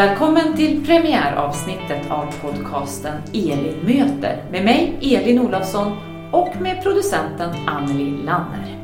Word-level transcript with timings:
Välkommen 0.00 0.56
till 0.56 0.86
premiäravsnittet 0.86 2.10
av 2.10 2.34
podcasten 2.42 3.22
Elin 3.32 3.76
möter 3.82 4.44
med 4.50 4.64
mig 4.64 4.98
Elin 5.02 5.38
Olofsson 5.38 5.96
och 6.32 6.60
med 6.60 6.82
producenten 6.82 7.50
Anneli 7.66 8.10
Lanner. 8.24 8.79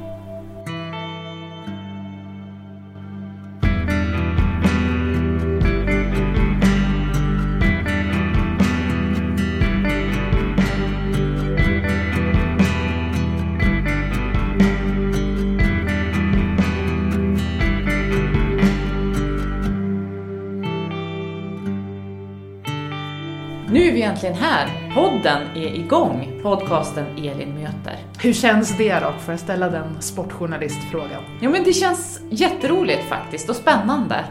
Äntligen 24.16 24.36
här. 24.36 24.94
Podden 24.94 25.42
är 25.54 25.74
igång. 25.74 26.40
Podcasten 26.42 27.06
Elin 27.16 27.54
möter. 27.54 27.98
Hur 28.22 28.32
känns 28.32 28.76
det 28.76 28.94
då? 28.94 29.12
Får 29.18 29.32
jag 29.32 29.40
ställa 29.40 29.68
den 29.70 30.02
sportjournalistfrågan? 30.02 31.22
Jo 31.40 31.50
men 31.50 31.64
det 31.64 31.72
känns 31.72 32.20
jätteroligt 32.30 33.08
faktiskt 33.08 33.48
och 33.50 33.56
spännande. 33.56 34.24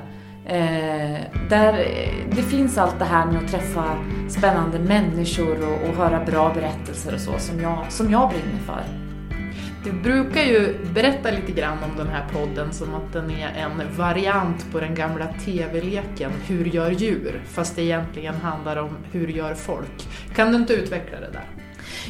Eh, 0.45 1.19
där 1.50 1.88
det 2.36 2.41
finns 2.41 2.78
allt 2.78 3.00
det 3.00 3.06
här 3.06 3.25
med 3.25 3.38
att 3.38 3.52
träffa 3.52 3.83
spännande 4.30 4.80
människor 4.80 5.58
och, 5.67 5.89
och 5.89 5.95
höra 5.95 6.25
bra 6.25 6.53
berättelser 6.53 7.13
och 7.13 7.19
så 7.19 7.39
som 7.39 7.61
jag, 7.61 7.86
som 7.89 8.11
jag 8.11 8.30
brinner 8.30 8.59
för. 8.66 9.05
Du 9.86 9.91
brukar 9.91 10.41
ju 10.41 10.78
berätta 10.94 11.31
lite 11.31 11.52
grann 11.52 11.78
om 11.83 11.97
den 11.97 12.08
här 12.08 12.25
podden 12.33 12.73
som 12.73 12.95
att 12.95 13.14
den 13.14 13.31
är 13.31 13.47
en 13.47 13.97
variant 13.97 14.72
på 14.72 14.80
den 14.80 14.95
gamla 14.95 15.28
TV-leken 15.45 16.31
Hur 16.47 16.66
gör 16.66 16.91
djur? 16.91 17.41
Fast 17.47 17.75
det 17.75 17.81
egentligen 17.83 18.36
handlar 18.36 18.75
om 18.78 18.97
Hur 19.11 19.28
gör 19.28 19.53
folk? 19.53 20.08
Kan 20.36 20.52
du 20.52 20.58
inte 20.58 20.73
utveckla 20.73 21.19
det 21.19 21.31
där? 21.31 21.45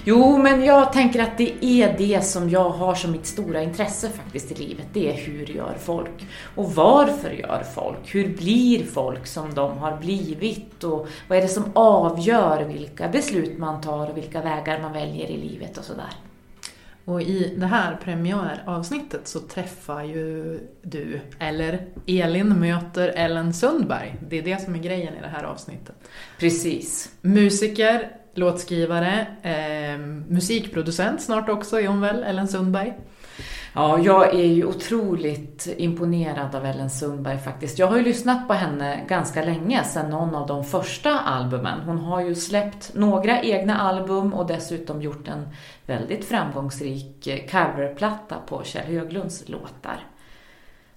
Jo, 0.04 0.38
men 0.38 0.64
jag 0.64 0.94
tänker 0.94 1.24
att 1.24 1.38
det 1.38 1.66
är 1.66 1.98
det 1.98 2.22
som 2.26 2.50
jag 2.50 2.70
har 2.70 2.96
som 2.96 3.12
mitt 3.12 3.26
stora 3.26 3.64
intresse 3.64 4.10
faktiskt 4.10 4.52
i 4.52 4.56
livet. 4.56 4.88
Det 4.94 5.10
är 5.10 5.14
hur 5.14 5.46
gör 5.46 5.76
folk? 5.80 6.28
Och 6.56 6.76
varför 6.76 7.32
gör 7.32 7.64
folk? 7.76 8.16
Hur 8.16 8.38
blir 8.38 8.84
folk 8.84 9.28
som 9.28 9.54
de 9.54 9.78
har 9.78 9.98
blivit? 9.98 10.84
Och 10.84 11.08
vad 11.28 11.38
är 11.38 11.42
det 11.42 11.48
som 11.48 11.72
avgör 11.74 12.64
vilka 12.64 13.08
beslut 13.08 13.58
man 13.58 13.82
tar 13.82 14.10
och 14.10 14.18
vilka 14.18 14.42
vägar 14.42 14.82
man 14.82 14.94
väljer 14.94 15.32
i 15.32 15.38
livet 15.38 15.78
och 15.78 15.84
sådär. 15.84 16.14
Och 17.06 17.22
i 17.22 17.56
det 17.58 17.66
här 17.66 17.96
premiäravsnittet 18.04 19.28
så 19.28 19.40
träffar 19.40 20.04
ju 20.04 20.60
du, 20.82 21.20
eller 21.40 21.88
Elin 22.08 22.60
möter 22.60 23.08
Ellen 23.08 23.54
Sundberg. 23.54 24.16
Det 24.30 24.38
är 24.38 24.42
det 24.42 24.62
som 24.62 24.76
är 24.76 24.80
grejen 24.80 25.14
i 25.14 25.22
det 25.22 25.28
här 25.28 25.44
avsnittet. 25.44 25.96
Precis. 26.40 27.12
Musiker, 27.22 28.12
låtskrivare, 28.34 29.28
eh, 29.42 29.98
musikproducent 30.28 31.22
snart 31.22 31.50
också 31.50 31.82
är 31.82 31.88
hon 31.88 32.02
väl, 32.02 32.24
Ellen 32.24 32.48
Sundberg? 32.48 32.94
Ja, 33.74 34.00
jag 34.00 34.36
är 34.36 34.48
ju 34.48 34.66
otroligt 34.66 35.68
imponerad 35.78 36.56
av 36.56 36.66
Ellen 36.66 36.90
Sundberg 36.90 37.38
faktiskt. 37.40 37.80
Jag 37.80 37.88
har 37.88 37.98
ju 37.98 38.04
lyssnat 38.04 38.48
på 38.48 38.54
henne 38.54 39.06
ganska 39.08 39.46
länge, 39.46 39.84
sedan 39.84 40.10
någon 40.10 40.36
av 40.36 40.48
de 40.48 40.64
första 40.64 41.20
albumen. 41.20 41.80
Hon 41.80 41.98
har 41.98 42.22
ju 42.22 42.36
släppt 42.36 42.94
några 42.94 43.42
egna 43.42 43.78
album 43.78 44.34
och 44.34 44.48
dessutom 44.48 45.02
gjort 45.02 45.28
en 45.28 45.48
väldigt 45.86 46.26
framgångsrik 46.26 47.28
coverplatta 47.52 48.36
på 48.48 48.64
Kjell 48.64 48.86
Höglunds 48.86 49.50
låtar. 49.50 50.00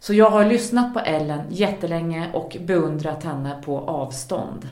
Så 0.01 0.15
jag 0.15 0.31
har 0.31 0.45
lyssnat 0.45 0.95
på 0.95 1.01
Ellen 1.01 1.41
jättelänge 1.51 2.31
och 2.33 2.57
beundrat 2.61 3.25
henne 3.25 3.63
på 3.65 3.79
avstånd. 3.79 4.69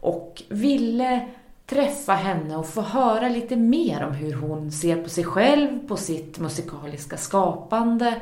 Och 0.00 0.42
ville 0.48 1.28
träffa 1.70 2.12
henne 2.12 2.56
och 2.56 2.66
få 2.66 2.80
höra 2.80 3.28
lite 3.28 3.56
mer 3.56 4.04
om 4.04 4.12
hur 4.12 4.32
hon 4.32 4.72
ser 4.72 5.02
på 5.02 5.08
sig 5.08 5.24
själv, 5.24 5.88
på 5.88 5.96
sitt 5.96 6.38
musikaliska 6.38 7.16
skapande 7.16 8.20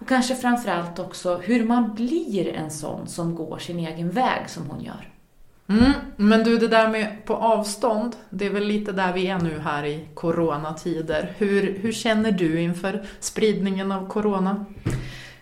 och 0.00 0.08
kanske 0.08 0.34
framförallt 0.34 0.98
också 0.98 1.36
hur 1.36 1.64
man 1.64 1.94
blir 1.94 2.48
en 2.48 2.70
sån 2.70 3.08
som 3.08 3.34
går 3.34 3.58
sin 3.58 3.78
egen 3.78 4.10
väg 4.10 4.50
som 4.50 4.70
hon 4.70 4.84
gör. 4.84 5.08
Mm, 5.68 5.92
men 6.16 6.44
du, 6.44 6.58
det 6.58 6.68
där 6.68 6.88
med 6.88 7.24
på 7.24 7.34
avstånd, 7.34 8.16
det 8.30 8.46
är 8.46 8.50
väl 8.50 8.64
lite 8.64 8.92
där 8.92 9.12
vi 9.12 9.26
är 9.26 9.38
nu 9.38 9.58
här 9.58 9.84
i 9.84 10.08
coronatider. 10.14 11.32
Hur, 11.38 11.78
hur 11.78 11.92
känner 11.92 12.32
du 12.32 12.60
inför 12.60 13.06
spridningen 13.20 13.92
av 13.92 14.08
corona? 14.08 14.64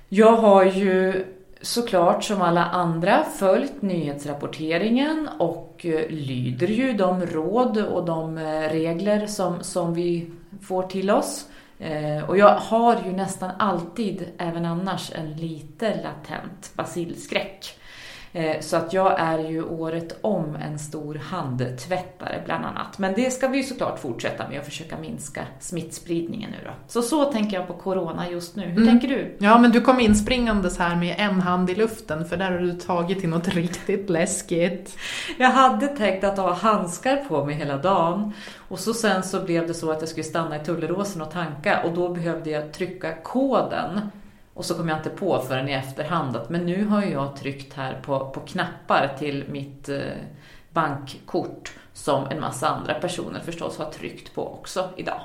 Jag 0.09 0.37
har 0.37 0.65
ju 0.65 1.25
såklart 1.67 2.25
som 2.25 2.43
alla 2.43 2.65
andra 2.65 3.25
följt 3.25 3.83
nyhetsrapporteringen 3.83 5.29
och 5.39 5.87
eh, 5.87 6.09
lyder 6.09 6.67
ju 6.67 6.93
de 6.93 7.27
råd 7.27 7.79
och 7.79 8.05
de 8.05 8.39
eh, 8.39 8.61
regler 8.61 9.27
som, 9.27 9.63
som 9.63 9.95
vi 9.95 10.31
får 10.63 10.83
till 10.83 11.11
oss. 11.11 11.47
Eh, 11.79 12.29
och 12.29 12.39
jag 12.39 12.55
har 12.55 12.97
ju 13.07 13.13
nästan 13.13 13.51
alltid, 13.59 14.25
även 14.39 14.65
annars, 14.65 15.13
en 15.15 15.33
lite 15.37 16.03
latent 16.03 16.73
basilskräck. 16.75 17.79
Eh, 18.37 18.61
så 18.61 18.77
att 18.77 18.93
jag 18.93 19.21
är 19.21 19.39
ju 19.39 19.65
året 19.65 20.19
om 20.21 20.57
en 20.57 20.79
stor 20.79 21.15
handtvättare 21.15 22.43
bland 22.45 22.65
annat. 22.65 22.99
Men 22.99 23.15
det 23.15 23.31
ska 23.31 23.49
vi 23.49 23.57
ju 23.57 23.65
såklart 23.65 23.99
fortsätta 23.99 24.49
med 24.49 24.61
att 24.61 24.65
försöka 24.65 24.99
minska 24.99 25.43
smittspridningen 25.61 26.51
nu 26.51 26.57
då. 26.65 26.71
Så 26.87 27.03
så 27.03 27.25
tänker 27.25 27.57
jag 27.57 27.67
på 27.67 27.73
Corona 27.73 28.31
just 28.31 28.57
nu. 28.57 28.63
Hur 28.63 28.83
mm. 28.83 28.89
tänker 28.89 29.09
du? 29.09 29.37
Ja, 29.39 29.59
men 29.59 29.71
du 29.71 29.81
kom 29.81 30.01
inspringandes 30.01 30.79
här 30.79 30.97
med 30.97 31.17
en 31.19 31.41
hand 31.41 31.71
i 31.71 31.75
luften 31.75 32.29
för 32.29 32.37
där 32.37 32.51
har 32.51 32.59
du 32.59 32.73
tagit 32.73 33.21
till 33.21 33.29
något 33.29 33.49
riktigt 33.55 34.11
läskigt. 34.11 34.97
Jag 35.39 35.51
hade 35.51 35.87
tänkt 35.87 36.25
att 36.25 36.39
ha 36.39 36.53
handskar 36.53 37.17
på 37.17 37.45
mig 37.45 37.55
hela 37.55 37.77
dagen 37.77 38.33
och 38.69 38.79
så 38.79 38.95
sen 38.95 39.23
så 39.23 39.41
blev 39.41 39.67
det 39.67 39.75
så 39.75 39.91
att 39.91 40.01
jag 40.01 40.09
skulle 40.09 40.25
stanna 40.25 40.57
i 40.57 40.65
Tulleråsen 40.65 41.23
och 41.23 41.31
tanka 41.31 41.83
och 41.83 41.95
då 41.95 42.09
behövde 42.09 42.51
jag 42.51 42.73
trycka 42.73 43.15
koden 43.23 44.01
och 44.57 44.65
så 44.65 44.75
kom 44.75 44.89
jag 44.89 44.99
inte 44.99 45.11
på 45.11 45.41
förrän 45.41 45.69
i 45.69 45.73
efterhand 45.73 46.37
att 46.37 46.51
men 46.51 46.67
nu 46.67 46.85
har 46.85 47.03
jag 47.03 47.37
tryckt 47.37 47.73
här 47.73 48.01
på, 48.03 48.31
på 48.31 48.41
knappar 48.41 49.17
till 49.19 49.45
mitt 49.49 49.89
eh, 49.89 50.01
bankkort 50.71 51.73
som 51.93 52.27
en 52.31 52.41
massa 52.41 52.69
andra 52.69 52.95
personer 52.95 53.41
förstås 53.41 53.79
har 53.79 53.91
tryckt 53.91 54.35
på 54.35 54.53
också 54.53 54.91
idag. 54.97 55.21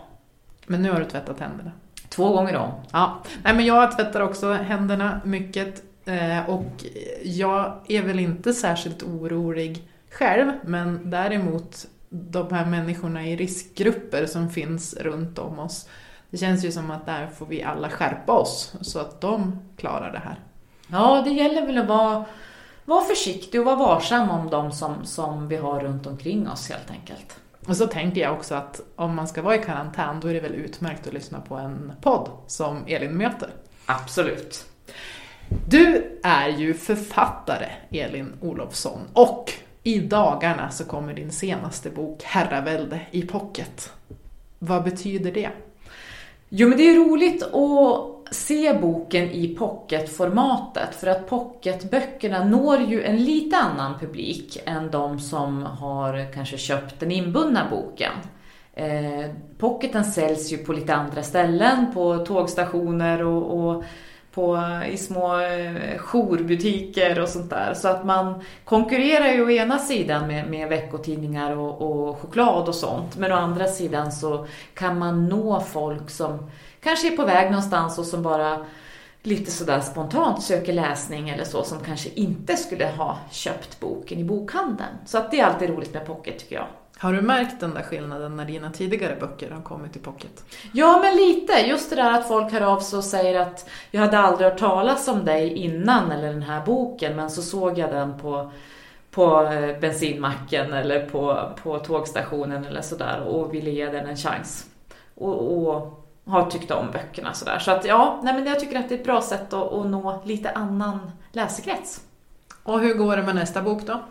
Men 0.65 0.81
nu 0.81 0.91
har 0.91 0.99
du 0.99 1.05
tvättat 1.05 1.39
händerna? 1.39 1.71
Två 2.09 2.33
gånger 2.33 2.55
om. 2.55 2.71
Ja, 2.91 3.23
Nej, 3.43 3.55
men 3.55 3.65
jag 3.65 3.97
tvättar 3.97 4.21
också 4.21 4.53
händerna 4.53 5.21
mycket 5.23 5.83
eh, 6.05 6.49
och 6.49 6.85
jag 7.23 7.73
är 7.87 8.01
väl 8.01 8.19
inte 8.19 8.53
särskilt 8.53 9.03
orolig 9.03 9.87
själv 10.09 10.51
men 10.63 11.09
däremot 11.09 11.85
de 12.09 12.53
här 12.53 12.65
människorna 12.65 13.27
i 13.27 13.35
riskgrupper 13.35 14.25
som 14.25 14.49
finns 14.49 14.93
runt 14.93 15.39
om 15.39 15.59
oss 15.59 15.87
det 16.31 16.37
känns 16.37 16.65
ju 16.65 16.71
som 16.71 16.91
att 16.91 17.05
där 17.05 17.27
får 17.27 17.45
vi 17.45 17.63
alla 17.63 17.89
skärpa 17.89 18.33
oss 18.33 18.73
så 18.81 18.99
att 18.99 19.21
de 19.21 19.59
klarar 19.77 20.11
det 20.11 20.19
här. 20.19 20.39
Ja, 20.87 21.21
det 21.25 21.29
gäller 21.29 21.65
väl 21.65 21.77
att 21.77 21.87
vara, 21.87 22.25
vara 22.85 23.03
försiktig 23.03 23.59
och 23.59 23.65
vara 23.65 23.75
varsam 23.75 24.29
om 24.29 24.49
de 24.49 24.71
som, 24.71 25.05
som 25.05 25.47
vi 25.47 25.55
har 25.55 25.79
runt 25.79 26.07
omkring 26.07 26.49
oss 26.49 26.69
helt 26.69 26.91
enkelt. 26.91 27.39
Och 27.67 27.77
så 27.77 27.87
tänker 27.87 28.21
jag 28.21 28.33
också 28.33 28.55
att 28.55 28.81
om 28.95 29.15
man 29.15 29.27
ska 29.27 29.41
vara 29.41 29.55
i 29.55 29.63
karantän 29.63 30.19
då 30.19 30.27
är 30.27 30.33
det 30.33 30.39
väl 30.39 30.55
utmärkt 30.55 31.07
att 31.07 31.13
lyssna 31.13 31.39
på 31.41 31.55
en 31.55 31.91
podd 32.01 32.29
som 32.47 32.83
Elin 32.87 33.17
möter. 33.17 33.49
Absolut. 33.85 34.65
Du 35.67 36.19
är 36.23 36.49
ju 36.49 36.73
författare, 36.73 37.69
Elin 37.89 38.33
Olofsson, 38.41 38.99
och 39.13 39.53
i 39.83 39.99
dagarna 39.99 40.69
så 40.69 40.85
kommer 40.85 41.13
din 41.13 41.31
senaste 41.31 41.89
bok 41.89 42.23
Herravälde 42.23 43.01
i 43.11 43.21
pocket. 43.21 43.93
Vad 44.59 44.83
betyder 44.83 45.31
det? 45.31 45.49
Jo, 46.53 46.67
men 46.67 46.77
det 46.77 46.89
är 46.89 46.95
roligt 46.95 47.43
att 47.43 48.35
se 48.35 48.73
boken 48.73 49.31
i 49.31 49.47
pocketformatet 49.47 50.95
för 50.95 51.07
att 51.07 51.27
pocketböckerna 51.27 52.43
når 52.43 52.79
ju 52.81 53.03
en 53.03 53.23
lite 53.23 53.57
annan 53.57 53.99
publik 53.99 54.57
än 54.65 54.91
de 54.91 55.19
som 55.19 55.63
har 55.63 56.33
kanske 56.33 56.57
köpt 56.57 56.99
den 56.99 57.11
inbundna 57.11 57.67
boken. 57.69 58.11
Eh, 58.73 59.31
pocketen 59.57 60.05
säljs 60.05 60.53
ju 60.53 60.57
på 60.57 60.73
lite 60.73 60.95
andra 60.95 61.23
ställen, 61.23 61.93
på 61.93 62.17
tågstationer 62.17 63.23
och, 63.23 63.59
och 63.59 63.83
på, 64.31 64.63
i 64.91 64.97
små 64.97 65.39
eh, 65.39 65.97
jourbutiker 65.97 67.21
och 67.21 67.29
sånt 67.29 67.49
där. 67.49 67.73
Så 67.73 67.87
att 67.87 68.05
man 68.05 68.43
konkurrerar 68.65 69.27
ju 69.27 69.45
å 69.45 69.49
ena 69.49 69.79
sidan 69.79 70.27
med, 70.27 70.49
med 70.49 70.69
veckotidningar 70.69 71.57
och, 71.57 71.81
och 71.81 72.17
choklad 72.17 72.67
och 72.67 72.75
sånt. 72.75 73.17
Men 73.17 73.31
å 73.31 73.35
andra 73.35 73.67
sidan 73.67 74.11
så 74.11 74.47
kan 74.73 74.99
man 74.99 75.29
nå 75.29 75.59
folk 75.59 76.09
som 76.09 76.49
kanske 76.79 77.13
är 77.13 77.17
på 77.17 77.25
väg 77.25 77.51
någonstans 77.51 77.97
och 77.97 78.05
som 78.05 78.23
bara 78.23 78.65
lite 79.23 79.51
sådär 79.51 79.79
spontant 79.79 80.43
söker 80.43 80.73
läsning 80.73 81.29
eller 81.29 81.43
så 81.43 81.63
som 81.63 81.79
kanske 81.79 82.09
inte 82.09 82.57
skulle 82.57 82.85
ha 82.85 83.17
köpt 83.31 83.79
boken 83.79 84.19
i 84.19 84.23
bokhandeln. 84.23 84.95
Så 85.05 85.17
att 85.17 85.31
det 85.31 85.39
är 85.39 85.45
alltid 85.45 85.69
roligt 85.69 85.93
med 85.93 86.05
pocket 86.05 86.39
tycker 86.39 86.55
jag. 86.55 86.67
Har 86.97 87.13
du 87.13 87.21
märkt 87.21 87.59
den 87.59 87.73
där 87.73 87.81
skillnaden 87.81 88.35
när 88.35 88.45
dina 88.45 88.71
tidigare 88.71 89.15
böcker 89.19 89.51
har 89.51 89.61
kommit 89.61 89.95
i 89.95 89.99
pocket? 89.99 90.45
Ja, 90.73 90.99
men 91.03 91.15
lite. 91.15 91.53
Just 91.53 91.89
det 91.89 91.95
där 91.95 92.19
att 92.19 92.27
folk 92.27 92.51
hör 92.51 92.61
av 92.61 92.79
sig 92.79 92.97
och 92.97 93.03
säger 93.03 93.39
att 93.39 93.69
jag 93.91 94.01
hade 94.01 94.19
aldrig 94.19 94.49
hört 94.49 94.59
talas 94.59 95.07
om 95.07 95.25
dig 95.25 95.53
innan 95.53 96.11
eller 96.11 96.27
den 96.27 96.41
här 96.41 96.65
boken, 96.65 97.15
men 97.15 97.29
så 97.29 97.41
såg 97.41 97.77
jag 97.77 97.89
den 97.89 98.19
på, 98.19 98.51
på 99.11 99.43
eh, 99.43 99.79
bensinmacken 99.79 100.73
eller 100.73 101.05
på, 101.05 101.49
på 101.63 101.79
tågstationen 101.79 102.65
eller 102.65 102.81
sådär 102.81 103.21
och 103.21 103.53
ville 103.53 103.71
ge 103.71 103.85
den 103.85 104.05
en 104.05 104.17
chans. 104.17 104.65
Och, 105.15 105.67
och 105.67 106.00
har 106.25 106.49
tyckt 106.49 106.71
om 106.71 106.91
böckerna 106.91 107.33
sådär. 107.33 107.59
Så 107.59 107.71
att 107.71 107.85
ja, 107.85 108.19
nej 108.23 108.33
men 108.33 108.45
jag 108.45 108.59
tycker 108.59 108.79
att 108.79 108.89
det 108.89 108.95
är 108.95 108.99
ett 108.99 109.05
bra 109.05 109.21
sätt 109.21 109.53
att, 109.53 109.73
att 109.73 109.87
nå 109.87 110.21
lite 110.25 110.51
annan 110.51 111.11
läsekrets. 111.31 112.01
Och 112.63 112.79
hur 112.79 112.93
går 112.93 113.17
det 113.17 113.23
med 113.23 113.35
nästa 113.35 113.61
bok 113.61 113.81
då? 113.85 114.01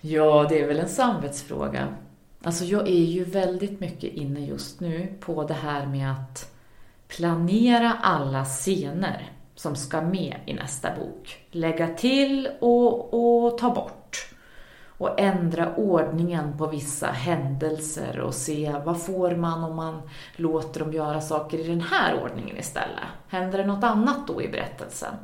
Ja, 0.00 0.46
det 0.48 0.60
är 0.60 0.66
väl 0.66 0.78
en 0.78 0.88
samvetsfråga. 0.88 1.88
Alltså 2.42 2.64
jag 2.64 2.88
är 2.88 3.04
ju 3.04 3.24
väldigt 3.24 3.80
mycket 3.80 4.14
inne 4.14 4.40
just 4.40 4.80
nu 4.80 5.14
på 5.20 5.44
det 5.44 5.54
här 5.54 5.86
med 5.86 6.12
att 6.12 6.54
planera 7.08 7.92
alla 8.02 8.44
scener 8.44 9.32
som 9.54 9.76
ska 9.76 10.00
med 10.00 10.36
i 10.46 10.54
nästa 10.54 10.88
bok. 10.96 11.44
Lägga 11.50 11.88
till 11.88 12.48
och, 12.60 13.14
och 13.14 13.58
ta 13.58 13.74
bort. 13.74 14.03
Och 15.04 15.20
ändra 15.20 15.74
ordningen 15.74 16.58
på 16.58 16.66
vissa 16.66 17.06
händelser 17.06 18.20
och 18.20 18.34
se 18.34 18.74
vad 18.84 19.02
får 19.02 19.36
man 19.36 19.64
om 19.64 19.76
man 19.76 20.02
låter 20.36 20.80
dem 20.80 20.92
göra 20.92 21.20
saker 21.20 21.58
i 21.58 21.68
den 21.68 21.80
här 21.80 22.22
ordningen 22.22 22.56
istället. 22.56 23.04
Händer 23.28 23.58
det 23.58 23.66
något 23.66 23.84
annat 23.84 24.26
då 24.26 24.42
i 24.42 24.48
berättelsen? 24.48 25.14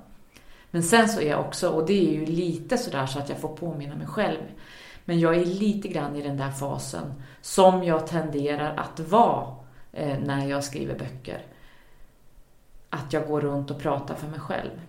Men 0.71 0.83
sen 0.83 1.09
så 1.09 1.21
är 1.21 1.31
jag 1.31 1.41
också, 1.41 1.69
och 1.69 1.87
det 1.87 2.09
är 2.09 2.13
ju 2.13 2.27
lite 2.27 2.79
sådär 2.79 3.07
så 3.07 3.19
att 3.19 3.29
jag 3.29 3.39
får 3.39 3.57
påminna 3.57 3.97
mig 3.97 4.07
själv, 4.07 4.41
men 5.05 5.21
jag 5.21 5.37
är 5.37 5.45
lite 5.45 5.89
grann 5.89 6.17
i 6.17 6.23
den 6.23 6.37
där 6.37 6.51
fasen 6.51 7.23
som 7.41 7.85
jag 7.85 8.07
tenderar 8.07 8.77
att 8.77 9.01
vara 9.01 9.47
eh, 9.93 10.19
när 10.19 10.47
jag 10.47 10.65
skriver 10.65 10.99
böcker. 10.99 11.43
Att 12.91 13.13
jag 13.13 13.29
går 13.29 13.41
runt 13.41 13.71
och 13.71 13.79
pratar 13.79 14.15
för 14.15 14.29
mig 14.29 14.41
själv. 14.41 14.81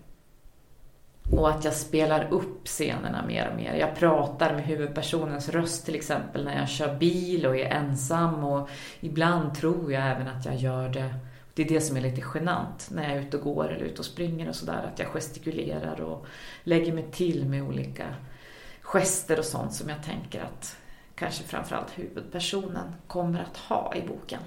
Och 1.31 1.49
att 1.49 1.65
jag 1.65 1.73
spelar 1.73 2.27
upp 2.31 2.67
scenerna 2.67 3.25
mer 3.27 3.49
och 3.49 3.55
mer. 3.55 3.73
Jag 3.73 3.95
pratar 3.95 4.53
med 4.53 4.63
huvudpersonens 4.63 5.49
röst 5.49 5.85
till 5.85 5.95
exempel 5.95 6.45
när 6.45 6.59
jag 6.59 6.69
kör 6.69 6.95
bil 6.95 7.45
och 7.45 7.57
är 7.57 7.65
ensam 7.65 8.43
och 8.43 8.69
ibland 8.99 9.55
tror 9.55 9.93
jag 9.93 10.07
även 10.07 10.27
att 10.27 10.45
jag 10.45 10.55
gör 10.55 10.89
det 10.89 11.13
det 11.53 11.61
är 11.61 11.69
det 11.69 11.81
som 11.81 11.97
är 11.97 12.01
lite 12.01 12.23
genant 12.33 12.89
när 12.91 13.03
jag 13.03 13.11
är 13.11 13.21
ute 13.21 13.37
och 13.37 13.43
går 13.43 13.71
eller 13.71 13.85
ute 13.85 13.99
och 13.99 14.05
springer 14.05 14.49
och 14.49 14.55
sådär. 14.55 14.89
Att 14.93 14.99
jag 14.99 15.07
gestikulerar 15.07 16.01
och 16.01 16.25
lägger 16.63 16.93
mig 16.93 17.11
till 17.11 17.45
med 17.45 17.63
olika 17.63 18.15
gester 18.81 19.39
och 19.39 19.45
sånt 19.45 19.73
som 19.73 19.89
jag 19.89 20.03
tänker 20.03 20.41
att 20.41 20.77
kanske 21.15 21.43
framförallt 21.43 21.97
huvudpersonen 21.97 22.95
kommer 23.07 23.39
att 23.39 23.57
ha 23.57 23.95
i 23.95 24.07
boken. 24.07 24.39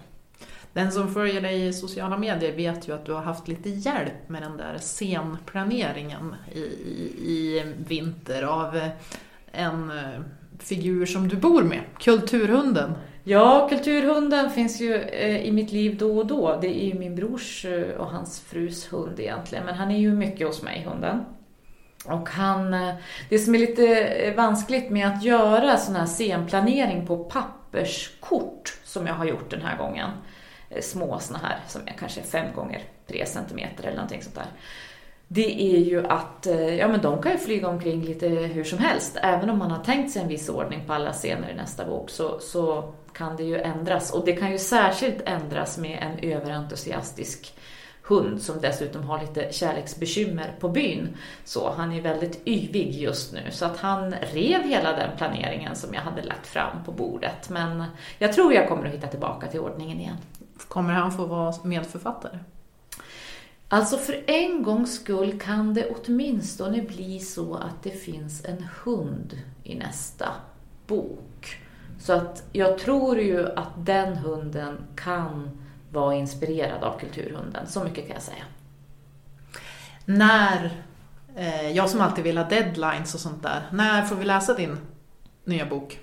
Den 0.74 0.92
som 0.92 1.14
följer 1.14 1.40
dig 1.40 1.66
i 1.66 1.72
sociala 1.72 2.18
medier 2.18 2.52
vet 2.52 2.88
ju 2.88 2.94
att 2.94 3.06
du 3.06 3.12
har 3.12 3.22
haft 3.22 3.48
lite 3.48 3.68
hjälp 3.68 4.28
med 4.28 4.42
den 4.42 4.56
där 4.56 4.78
scenplaneringen 4.78 6.34
i, 6.52 6.60
i, 6.60 7.12
i 7.24 7.62
vinter 7.88 8.42
av 8.42 8.76
eh, 8.76 8.88
en 9.52 9.90
eh, 9.90 10.20
figur 10.58 11.06
som 11.06 11.28
du 11.28 11.36
bor 11.36 11.62
med, 11.62 11.80
Kulturhunden. 11.98 12.92
Ja, 13.24 13.68
Kulturhunden 13.70 14.50
finns 14.50 14.80
ju 14.80 14.94
eh, 14.94 15.46
i 15.46 15.52
mitt 15.52 15.72
liv 15.72 15.98
då 15.98 16.18
och 16.18 16.26
då. 16.26 16.58
Det 16.60 16.84
är 16.84 16.86
ju 16.86 16.94
min 16.94 17.16
brors 17.16 17.66
och 17.98 18.06
hans 18.06 18.40
frus 18.40 18.92
hund 18.92 19.20
egentligen, 19.20 19.64
men 19.64 19.74
han 19.74 19.90
är 19.90 19.98
ju 19.98 20.12
mycket 20.12 20.46
hos 20.46 20.62
mig, 20.62 20.86
hunden. 20.88 21.24
Och 22.04 22.28
han, 22.28 22.70
det 23.28 23.38
som 23.38 23.54
är 23.54 23.58
lite 23.58 24.34
vanskligt 24.36 24.90
med 24.90 25.08
att 25.08 25.24
göra 25.24 25.76
sån 25.76 25.96
här 25.96 26.06
scenplanering 26.06 27.06
på 27.06 27.24
papperskort 27.24 28.78
som 28.84 29.06
jag 29.06 29.14
har 29.14 29.24
gjort 29.24 29.50
den 29.50 29.62
här 29.62 29.78
gången, 29.78 30.10
Eh, 30.70 30.82
små 30.82 31.18
såna 31.18 31.38
här 31.38 31.58
som 31.68 31.82
är 31.86 31.94
kanske 31.98 32.22
fem 32.22 32.54
gånger 32.54 32.82
tre 33.06 33.26
centimeter 33.26 33.84
eller 33.84 33.96
någonting 33.96 34.22
sånt 34.22 34.34
där 34.34 34.46
det 35.28 35.62
är 35.62 35.78
ju 35.78 36.06
att 36.06 36.46
eh, 36.46 36.74
ja, 36.74 36.88
men 36.88 37.00
de 37.00 37.22
kan 37.22 37.32
ju 37.32 37.38
flyga 37.38 37.68
omkring 37.68 38.02
lite 38.02 38.28
hur 38.28 38.64
som 38.64 38.78
helst. 38.78 39.16
Även 39.22 39.50
om 39.50 39.58
man 39.58 39.70
har 39.70 39.84
tänkt 39.84 40.12
sig 40.12 40.22
en 40.22 40.28
viss 40.28 40.48
ordning 40.48 40.82
på 40.86 40.92
alla 40.92 41.12
scener 41.12 41.50
i 41.50 41.54
nästa 41.54 41.84
bok 41.84 42.10
så, 42.10 42.40
så 42.40 42.92
kan 43.12 43.36
det 43.36 43.42
ju 43.42 43.58
ändras. 43.58 44.12
Och 44.12 44.24
det 44.24 44.32
kan 44.32 44.52
ju 44.52 44.58
särskilt 44.58 45.22
ändras 45.26 45.78
med 45.78 45.98
en 46.02 46.30
överentusiastisk 46.30 47.54
hund 48.02 48.42
som 48.42 48.60
dessutom 48.60 49.02
har 49.02 49.20
lite 49.20 49.52
kärleksbekymmer 49.52 50.54
på 50.60 50.68
byn. 50.68 51.16
Så 51.44 51.72
han 51.76 51.92
är 51.92 52.00
väldigt 52.00 52.48
yvig 52.48 52.90
just 52.94 53.32
nu 53.32 53.40
så 53.50 53.64
att 53.64 53.76
han 53.76 54.14
rev 54.32 54.62
hela 54.62 54.92
den 54.92 55.16
planeringen 55.16 55.76
som 55.76 55.94
jag 55.94 56.00
hade 56.00 56.22
lagt 56.22 56.46
fram 56.46 56.84
på 56.84 56.92
bordet. 56.92 57.50
Men 57.50 57.84
jag 58.18 58.32
tror 58.32 58.54
jag 58.54 58.68
kommer 58.68 58.86
att 58.86 58.94
hitta 58.94 59.06
tillbaka 59.06 59.46
till 59.46 59.60
ordningen 59.60 60.00
igen. 60.00 60.16
Kommer 60.68 60.92
han 60.92 61.12
få 61.12 61.26
vara 61.26 61.54
medförfattare? 61.64 62.38
Alltså 63.68 63.96
för 63.96 64.24
en 64.26 64.62
gångs 64.62 64.94
skull 64.94 65.40
kan 65.40 65.74
det 65.74 65.88
åtminstone 65.88 66.82
bli 66.82 67.20
så 67.20 67.54
att 67.54 67.82
det 67.82 67.90
finns 67.90 68.44
en 68.44 68.66
hund 68.84 69.38
i 69.62 69.74
nästa 69.74 70.28
bok. 70.86 71.58
Så 71.98 72.12
att 72.12 72.42
jag 72.52 72.78
tror 72.78 73.18
ju 73.18 73.48
att 73.48 73.86
den 73.86 74.16
hunden 74.16 74.78
kan 74.96 75.50
vara 75.92 76.14
inspirerad 76.14 76.84
av 76.84 76.98
kulturhunden. 76.98 77.66
Så 77.66 77.84
mycket 77.84 78.06
kan 78.06 78.14
jag 78.14 78.22
säga. 78.22 78.44
När, 80.04 80.82
eh, 81.36 81.70
jag 81.70 81.90
som 81.90 82.00
alltid 82.00 82.24
vill 82.24 82.38
ha 82.38 82.48
deadlines 82.48 83.14
och 83.14 83.20
sånt 83.20 83.42
där, 83.42 83.62
när 83.72 84.02
får 84.02 84.16
vi 84.16 84.24
läsa 84.24 84.54
din 84.54 84.78
nya 85.44 85.66
bok? 85.66 85.98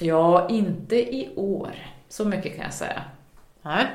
Ja, 0.00 0.48
inte 0.48 0.96
i 0.96 1.32
år. 1.36 1.95
Så 2.08 2.24
mycket 2.24 2.56
kan 2.56 2.64
jag 2.64 2.74
säga. 2.74 3.02
Nej 3.62 3.86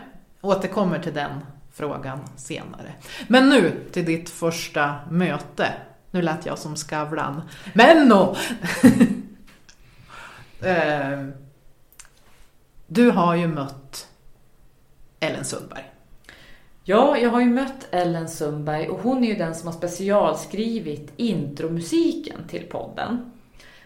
återkommer 0.42 1.00
till 1.00 1.14
den 1.14 1.32
frågan 1.72 2.20
senare. 2.36 2.94
Men 3.28 3.50
nu 3.50 3.84
till 3.92 4.06
ditt 4.06 4.30
första 4.30 4.96
möte. 5.10 5.74
Nu 6.12 6.22
lät 6.22 6.46
jag 6.46 6.58
som 6.58 6.76
Skavlan. 6.76 7.42
Men 7.74 8.08
nå! 8.08 8.36
Eh, 10.64 11.26
du 12.88 13.12
har 13.12 13.36
ju 13.36 13.48
mött 13.48 14.08
Ellen 15.20 15.46
Sundberg. 15.46 15.92
Ja, 16.84 17.18
jag 17.18 17.30
har 17.30 17.42
ju 17.42 17.50
mött 17.50 17.88
Ellen 17.92 18.30
Sundberg 18.30 18.90
och 18.90 19.00
hon 19.00 19.24
är 19.24 19.28
ju 19.28 19.36
den 19.36 19.56
som 19.56 19.68
har 19.68 19.74
specialskrivit 19.74 21.14
intromusiken 21.18 22.48
till 22.48 22.64
podden. 22.64 23.32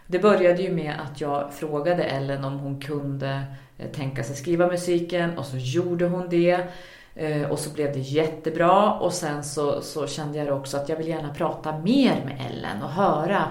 Det 0.08 0.20
började 0.20 0.62
ju 0.62 0.74
med 0.74 1.00
att 1.00 1.22
jag 1.22 1.54
frågade 1.54 2.04
Ellen 2.04 2.46
om 2.46 2.60
hon 2.60 2.82
kunde 2.82 3.44
Eh, 3.78 3.88
tänka 3.88 4.24
sig 4.24 4.36
skriva 4.36 4.68
musiken 4.68 5.38
och 5.38 5.46
så 5.46 5.58
gjorde 5.58 6.06
hon 6.06 6.30
det. 6.30 6.68
Eh, 7.16 7.52
och 7.52 7.60
så 7.60 7.70
blev 7.70 7.94
det 7.94 8.00
jättebra 8.00 8.94
och 8.94 9.14
sen 9.14 9.44
så, 9.44 9.82
så 9.82 10.08
kände 10.08 10.38
jag 10.38 10.58
också 10.58 10.78
att 10.78 10.90
jag 10.90 10.98
vill 10.98 11.08
gärna 11.08 11.34
prata 11.34 11.78
mer 11.78 12.26
med 12.26 12.42
Ellen 12.50 12.84
och 12.84 12.90
höra 12.90 13.44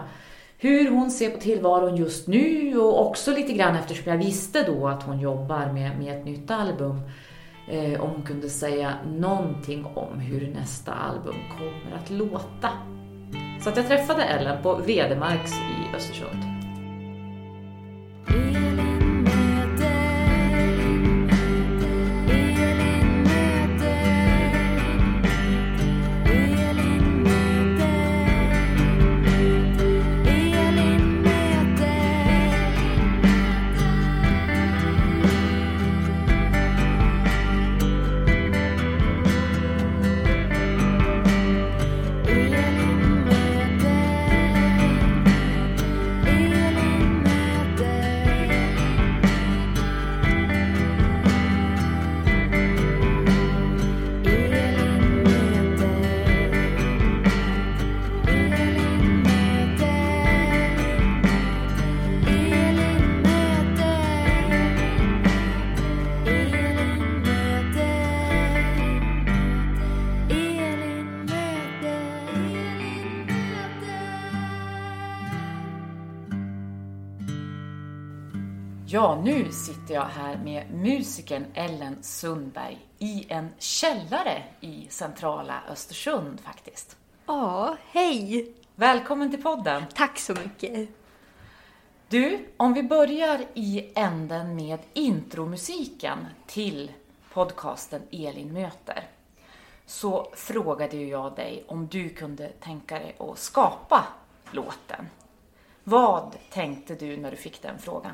hur 0.59 0.91
hon 0.91 1.11
ser 1.11 1.31
på 1.31 1.41
tillvaron 1.41 1.97
just 1.97 2.27
nu 2.27 2.79
och 2.79 3.07
också 3.07 3.31
lite 3.31 3.53
grann 3.53 3.77
eftersom 3.77 4.13
jag 4.13 4.19
visste 4.19 4.63
då 4.63 4.89
att 4.89 5.03
hon 5.03 5.21
jobbar 5.21 5.73
med, 5.73 5.99
med 5.99 6.19
ett 6.19 6.25
nytt 6.25 6.51
album. 6.51 7.01
Eh, 7.69 8.01
om 8.01 8.11
hon 8.11 8.23
kunde 8.23 8.49
säga 8.49 8.95
någonting 9.07 9.85
om 9.85 10.19
hur 10.19 10.51
nästa 10.51 10.93
album 10.93 11.37
kommer 11.59 11.97
att 12.03 12.11
låta. 12.11 12.71
Så 13.63 13.69
att 13.69 13.77
jag 13.77 13.89
träffade 13.89 14.23
Ellen 14.23 14.63
på 14.63 14.75
Vedemarks 14.75 15.53
i 15.53 15.97
Östersund. 15.97 16.54
Sitter 79.95 80.07
jag 80.07 80.25
här 80.25 80.37
med 80.37 80.71
musikern 80.71 81.47
Ellen 81.55 82.03
Sundberg 82.03 82.79
i 82.99 83.27
en 83.29 83.49
källare 83.59 84.43
i 84.61 84.87
centrala 84.91 85.63
Östersund 85.71 86.41
faktiskt. 86.41 86.97
Ja, 87.27 87.77
hej! 87.91 88.53
Välkommen 88.75 89.31
till 89.31 89.43
podden! 89.43 89.83
Tack 89.95 90.19
så 90.19 90.33
mycket! 90.33 90.89
Du, 92.09 92.49
om 92.57 92.75
vi 92.75 92.83
börjar 92.83 93.45
i 93.55 93.93
änden 93.95 94.57
med 94.57 94.79
intromusiken 94.93 96.19
till 96.47 96.93
podcasten 97.33 98.03
Elin 98.11 98.53
möter 98.53 99.09
så 99.87 100.29
frågade 100.33 100.97
jag 100.97 101.37
dig 101.37 101.65
om 101.69 101.87
du 101.87 102.09
kunde 102.09 102.49
tänka 102.49 102.99
dig 102.99 103.17
att 103.19 103.39
skapa 103.39 104.07
låten. 104.51 105.07
Vad 105.85 106.37
tänkte 106.51 106.95
du 106.95 107.17
när 107.17 107.31
du 107.31 107.37
fick 107.37 107.63
den 107.63 107.79
frågan? 107.79 108.13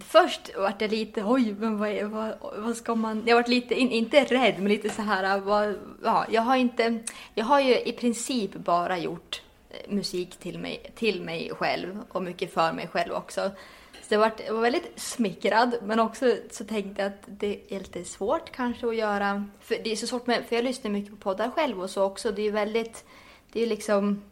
Först 0.00 0.56
vart 0.56 0.80
jag 0.80 0.90
lite, 0.90 1.24
oj, 1.24 1.54
men 1.58 1.78
vad, 1.78 2.02
vad, 2.02 2.34
vad 2.56 2.76
ska 2.76 2.94
man... 2.94 3.22
Jag 3.26 3.36
vart 3.36 3.48
lite, 3.48 3.74
inte 3.74 4.24
rädd, 4.24 4.54
men 4.58 4.68
lite 4.68 4.90
så 4.90 5.02
här, 5.02 5.40
vad, 5.40 5.78
ja, 6.04 6.26
jag 6.30 6.42
har 6.42 6.56
inte... 6.56 6.98
Jag 7.34 7.44
har 7.44 7.60
ju 7.60 7.80
i 7.80 7.92
princip 7.92 8.54
bara 8.54 8.98
gjort 8.98 9.42
eh, 9.70 9.92
musik 9.94 10.36
till 10.36 10.58
mig, 10.58 10.92
till 10.94 11.22
mig 11.22 11.50
själv 11.54 12.00
och 12.08 12.22
mycket 12.22 12.54
för 12.54 12.72
mig 12.72 12.88
själv 12.88 13.12
också. 13.12 13.50
Så 14.08 14.14
jag 14.14 14.18
var, 14.18 14.32
jag 14.46 14.54
var 14.54 14.60
väldigt 14.60 14.92
smickrad, 15.00 15.74
men 15.82 16.00
också 16.00 16.36
så 16.50 16.64
tänkte 16.64 17.02
jag 17.02 17.12
att 17.12 17.22
det 17.26 17.60
är 17.68 17.78
lite 17.78 18.04
svårt 18.04 18.52
kanske 18.52 18.88
att 18.88 18.96
göra... 18.96 19.44
För 19.60 19.76
det 19.84 19.92
är 19.92 19.96
så 19.96 20.06
svårt 20.06 20.26
med, 20.26 20.44
för 20.48 20.56
jag 20.56 20.64
lyssnar 20.64 20.90
mycket 20.90 21.10
på 21.10 21.16
poddar 21.16 21.50
själv 21.50 21.82
och 21.82 21.90
så 21.90 22.02
också. 22.02 22.32
Det 22.32 22.42
är 22.42 22.44
ju 22.44 22.50
väldigt... 22.50 23.04
Det 23.52 23.62
är 23.62 23.66
liksom... 23.66 24.22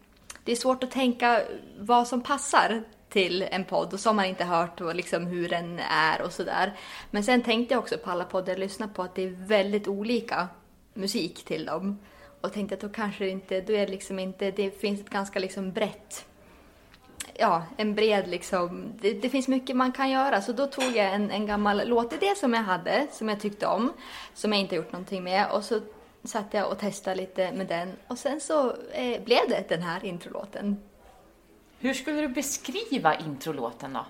Det 0.44 0.52
är 0.52 0.56
svårt 0.56 0.84
att 0.84 0.90
tänka 0.90 1.42
vad 1.78 2.08
som 2.08 2.20
passar 2.20 2.82
till 3.12 3.42
en 3.42 3.64
podd 3.64 3.92
och 3.92 4.00
så 4.00 4.08
har 4.08 4.14
man 4.14 4.24
inte 4.24 4.44
hört 4.44 4.80
liksom 4.94 5.26
hur 5.26 5.48
den 5.48 5.78
är 5.90 6.22
och 6.22 6.32
sådär. 6.32 6.72
Men 7.10 7.24
sen 7.24 7.42
tänkte 7.42 7.74
jag 7.74 7.78
också 7.82 7.98
på 7.98 8.10
alla 8.10 8.24
poddar 8.24 8.52
jag 8.52 8.58
lyssnar 8.58 8.88
på 8.88 9.02
att 9.02 9.14
det 9.14 9.22
är 9.22 9.46
väldigt 9.46 9.88
olika 9.88 10.48
musik 10.94 11.44
till 11.44 11.64
dem. 11.64 11.98
Och 12.40 12.52
tänkte 12.52 12.74
att 12.74 12.80
då 12.80 12.88
kanske 12.88 13.28
inte, 13.28 13.60
då 13.60 13.72
är 13.72 13.86
det 13.86 13.92
liksom 13.92 14.18
inte, 14.18 14.50
det 14.50 14.80
finns 14.80 15.00
ett 15.00 15.10
ganska 15.10 15.38
liksom 15.38 15.72
brett 15.72 16.26
ja, 17.34 17.62
en 17.76 17.94
bred 17.94 18.28
liksom, 18.28 18.92
det, 19.00 19.12
det, 19.12 19.28
finns 19.28 19.48
mycket 19.48 19.76
man 19.76 19.92
kan 19.92 20.10
göra. 20.10 20.42
Så 20.42 20.52
då 20.52 20.66
tog 20.66 20.96
jag 20.96 21.14
en, 21.14 21.30
en 21.30 21.46
gammal 21.46 21.88
låtidé 21.88 22.34
som 22.36 22.54
jag 22.54 22.62
hade, 22.62 23.06
som 23.12 23.28
jag 23.28 23.40
tyckte 23.40 23.66
om, 23.66 23.92
som 24.34 24.52
jag 24.52 24.60
inte 24.60 24.76
gjort 24.76 24.92
någonting 24.92 25.24
med. 25.24 25.50
Och 25.50 25.64
så 25.64 25.80
satt 26.24 26.54
jag 26.54 26.72
och 26.72 26.78
testade 26.78 27.16
lite 27.16 27.52
med 27.52 27.66
den. 27.66 27.92
Och 28.08 28.18
sen 28.18 28.40
så 28.40 28.76
eh, 28.92 29.22
blev 29.22 29.48
det 29.48 29.68
den 29.68 29.82
här 29.82 30.04
introlåten. 30.04 30.76
Hur 31.82 31.94
skulle 31.94 32.20
du 32.20 32.28
beskriva 32.28 33.14
introlåten 33.14 33.92
då? 33.92 34.06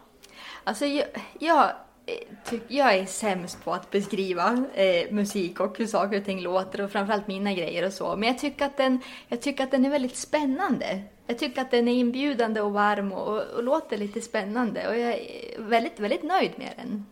Alltså, 0.65 0.87
jag, 0.87 1.07
jag, 1.39 1.71
eh, 2.07 2.59
jag 2.69 2.95
är 2.95 3.07
sämst 3.07 3.65
på 3.65 3.73
att 3.73 3.91
beskriva 3.91 4.67
eh, 4.75 5.13
musik 5.13 5.61
och 5.61 5.79
hur 5.79 5.87
saker 5.87 6.19
och 6.19 6.25
ting 6.25 6.41
låter 6.41 6.81
och 6.81 6.93
framförallt 6.93 7.27
mina 7.27 7.53
grejer 7.53 7.87
och 7.87 7.93
så. 7.93 8.17
Men 8.17 8.29
jag 8.29 8.39
tycker 8.39 8.65
att 8.65 8.77
den, 8.77 9.01
jag 9.29 9.41
tycker 9.41 9.65
att 9.65 9.71
den 9.71 9.85
är 9.85 9.91
väldigt 9.91 10.17
spännande. 10.17 11.03
Jag 11.27 11.39
tycker 11.39 11.63
att 11.63 11.71
den 11.71 11.89
är 11.89 11.93
inbjudande 11.93 12.61
och 12.61 12.73
varm 12.73 13.13
och, 13.13 13.43
och 13.43 13.63
låter 13.63 13.97
lite 13.97 14.21
spännande 14.21 14.89
och 14.89 14.99
jag 14.99 15.11
är 15.11 15.59
väldigt, 15.59 16.01
väldigt 16.01 16.23
nöjd 16.23 16.53
med 16.57 16.73
den. 16.77 17.07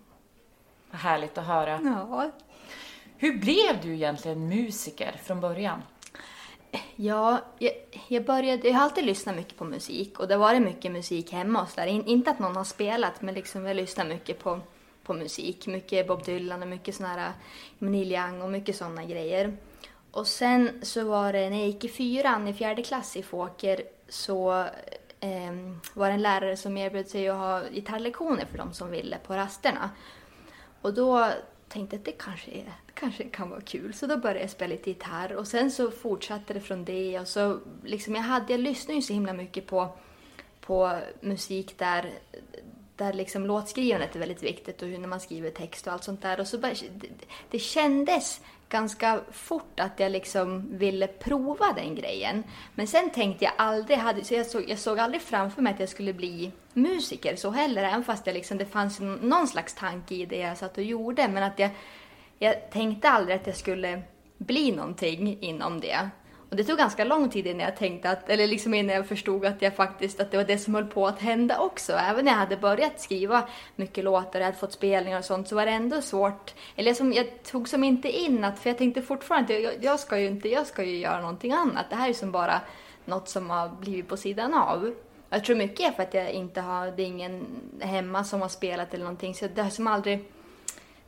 Vad 0.90 1.00
härligt 1.00 1.38
att 1.38 1.46
höra. 1.46 1.80
Ja. 1.84 2.30
Hur 3.16 3.38
blev 3.38 3.80
du 3.82 3.94
egentligen 3.94 4.48
musiker 4.48 5.20
från 5.24 5.40
början? 5.40 5.82
Ja, 6.96 7.40
jag, 7.58 7.72
jag, 8.08 8.24
började, 8.24 8.68
jag 8.68 8.74
har 8.74 8.82
alltid 8.82 9.04
lyssnat 9.04 9.36
mycket 9.36 9.56
på 9.56 9.64
musik 9.64 10.20
och 10.20 10.28
det 10.28 10.34
har 10.34 10.40
varit 10.40 10.62
mycket 10.62 10.92
musik 10.92 11.32
hemma 11.32 11.60
hos 11.60 11.72
sådär. 11.72 11.86
In, 11.86 12.06
inte 12.06 12.30
att 12.30 12.38
någon 12.38 12.56
har 12.56 12.64
spelat, 12.64 13.22
men 13.22 13.34
liksom 13.34 13.66
jag 13.66 13.76
lyssnar 13.76 14.04
mycket 14.04 14.38
på, 14.38 14.60
på 15.02 15.14
musik. 15.14 15.66
Mycket 15.66 16.08
Bob 16.08 16.24
Dylan 16.24 16.62
och 16.62 16.68
mycket 16.68 16.94
sån 16.94 17.06
här 17.06 17.32
Neil 17.78 18.12
Young 18.12 18.42
och 18.42 18.50
mycket 18.50 18.76
sådana 18.76 19.04
grejer. 19.04 19.56
Och 20.10 20.26
sen 20.26 20.80
så 20.82 21.04
var 21.04 21.32
det 21.32 21.50
när 21.50 21.58
jag 21.58 21.66
gick 21.66 21.84
i 21.84 21.88
fyran, 21.88 22.48
i 22.48 22.54
fjärde 22.54 22.82
klass 22.82 23.16
i 23.16 23.22
Fåker, 23.22 23.82
så 24.08 24.52
eh, 25.20 25.52
var 25.94 26.08
det 26.08 26.14
en 26.14 26.22
lärare 26.22 26.56
som 26.56 26.76
erbjöd 26.76 27.08
sig 27.08 27.28
att 27.28 27.36
ha 27.36 27.62
gitarrlektioner 27.68 28.46
för 28.50 28.58
de 28.58 28.72
som 28.72 28.90
ville 28.90 29.18
på 29.26 29.34
rasterna. 29.34 29.90
Och 30.82 30.94
då 30.94 31.30
tänkte 31.70 31.96
att 31.96 32.04
det 32.04 32.12
kanske, 32.12 32.50
är, 32.50 32.72
kanske 32.94 33.24
kan 33.24 33.50
vara 33.50 33.60
kul. 33.60 33.94
Så 33.94 34.06
då 34.06 34.16
började 34.16 34.40
jag 34.40 34.50
spela 34.50 34.74
lite 34.74 34.90
gitarr 34.90 35.32
och 35.32 35.46
sen 35.46 35.70
så 35.70 35.90
fortsatte 35.90 36.54
det 36.54 36.60
från 36.60 36.84
det. 36.84 37.20
Och 37.20 37.28
så 37.28 37.60
liksom 37.84 38.14
jag, 38.14 38.22
hade, 38.22 38.52
jag 38.52 38.60
lyssnade 38.60 38.94
ju 38.94 39.02
så 39.02 39.12
himla 39.12 39.32
mycket 39.32 39.66
på, 39.66 39.88
på 40.60 40.98
musik 41.20 41.78
där, 41.78 42.10
där 42.96 43.12
liksom 43.12 43.46
låtskrivandet 43.46 44.14
är 44.14 44.20
väldigt 44.20 44.42
viktigt 44.42 44.82
och 44.82 44.88
hur 44.88 44.98
när 44.98 45.08
man 45.08 45.20
skriver 45.20 45.50
text 45.50 45.86
och 45.86 45.92
allt 45.92 46.04
sånt 46.04 46.22
där. 46.22 46.40
Och 46.40 46.46
så 46.46 46.58
bara, 46.58 46.72
det, 46.72 47.08
det 47.50 47.58
kändes 47.58 48.40
ganska 48.70 49.20
fort 49.32 49.80
att 49.80 50.00
jag 50.00 50.12
liksom 50.12 50.78
ville 50.78 51.06
prova 51.06 51.72
den 51.72 51.94
grejen. 51.94 52.44
Men 52.74 52.86
sen 52.86 53.10
tänkte 53.10 53.44
jag 53.44 53.52
aldrig, 53.56 53.98
hade, 53.98 54.24
så 54.24 54.34
jag, 54.34 54.46
såg, 54.46 54.64
jag 54.68 54.78
såg 54.78 54.98
aldrig 54.98 55.22
framför 55.22 55.62
mig 55.62 55.72
att 55.72 55.80
jag 55.80 55.88
skulle 55.88 56.12
bli 56.12 56.52
musiker 56.72 57.36
så 57.36 57.50
heller, 57.50 57.84
även 57.84 58.04
fast 58.04 58.26
jag 58.26 58.34
liksom, 58.34 58.58
det 58.58 58.66
fanns 58.66 59.00
någon 59.00 59.48
slags 59.48 59.74
tanke 59.74 60.14
i 60.14 60.26
det 60.26 60.36
jag 60.36 60.58
satt 60.58 60.78
och 60.78 60.84
gjorde. 60.84 61.28
Men 61.28 61.42
att 61.42 61.58
jag, 61.58 61.70
jag 62.38 62.70
tänkte 62.70 63.08
aldrig 63.10 63.36
att 63.36 63.46
jag 63.46 63.56
skulle 63.56 64.02
bli 64.38 64.72
någonting 64.72 65.38
inom 65.40 65.80
det. 65.80 66.10
Och 66.50 66.56
det 66.56 66.64
tog 66.64 66.78
ganska 66.78 67.04
lång 67.04 67.30
tid 67.30 67.46
innan 67.46 67.60
jag 67.60 67.76
tänkte 67.76 68.10
att, 68.10 68.30
eller 68.30 68.46
liksom 68.46 68.74
innan 68.74 68.96
jag 68.96 69.06
förstod 69.06 69.44
att 69.44 69.62
jag 69.62 69.76
faktiskt, 69.76 70.20
att 70.20 70.30
det 70.30 70.36
var 70.36 70.44
det 70.44 70.58
som 70.58 70.74
höll 70.74 70.86
på 70.86 71.06
att 71.06 71.18
hända 71.20 71.58
också. 71.58 71.92
Även 71.92 72.24
när 72.24 72.32
jag 72.32 72.38
hade 72.38 72.56
börjat 72.56 73.00
skriva 73.00 73.48
mycket 73.76 74.04
låtar 74.04 74.40
och 74.40 74.46
hade 74.46 74.56
fått 74.56 74.72
spelningar 74.72 75.18
och 75.18 75.24
sånt 75.24 75.48
så 75.48 75.54
var 75.56 75.66
det 75.66 75.72
ändå 75.72 76.02
svårt. 76.02 76.54
Eller 76.76 76.94
som, 76.94 77.12
jag 77.12 77.42
tog 77.42 77.68
som 77.68 77.84
inte 77.84 78.08
in 78.08 78.44
att, 78.44 78.58
för 78.58 78.70
jag 78.70 78.78
tänkte 78.78 79.02
fortfarande 79.02 79.56
att 79.56 79.62
jag, 79.62 79.74
jag, 79.84 80.00
ska 80.00 80.18
ju 80.18 80.26
inte, 80.26 80.48
jag 80.48 80.66
ska 80.66 80.84
ju 80.84 80.96
göra 80.98 81.20
någonting 81.20 81.52
annat. 81.52 81.86
Det 81.90 81.96
här 81.96 82.04
är 82.04 82.08
ju 82.08 82.14
som 82.14 82.32
bara 82.32 82.60
något 83.04 83.28
som 83.28 83.50
har 83.50 83.68
blivit 83.68 84.08
på 84.08 84.16
sidan 84.16 84.54
av. 84.54 84.94
Jag 85.30 85.44
tror 85.44 85.56
mycket 85.56 85.88
är 85.88 85.92
för 85.92 86.02
att 86.02 86.14
jag 86.14 86.30
inte 86.30 86.60
har, 86.60 86.86
det 86.90 87.02
är 87.02 87.06
ingen 87.06 87.46
hemma 87.80 88.24
som 88.24 88.40
har 88.40 88.48
spelat 88.48 88.94
eller 88.94 89.04
någonting 89.04 89.34
så 89.34 89.46
det 89.54 89.62
har 89.62 89.70
som 89.70 89.86
aldrig, 89.86 90.24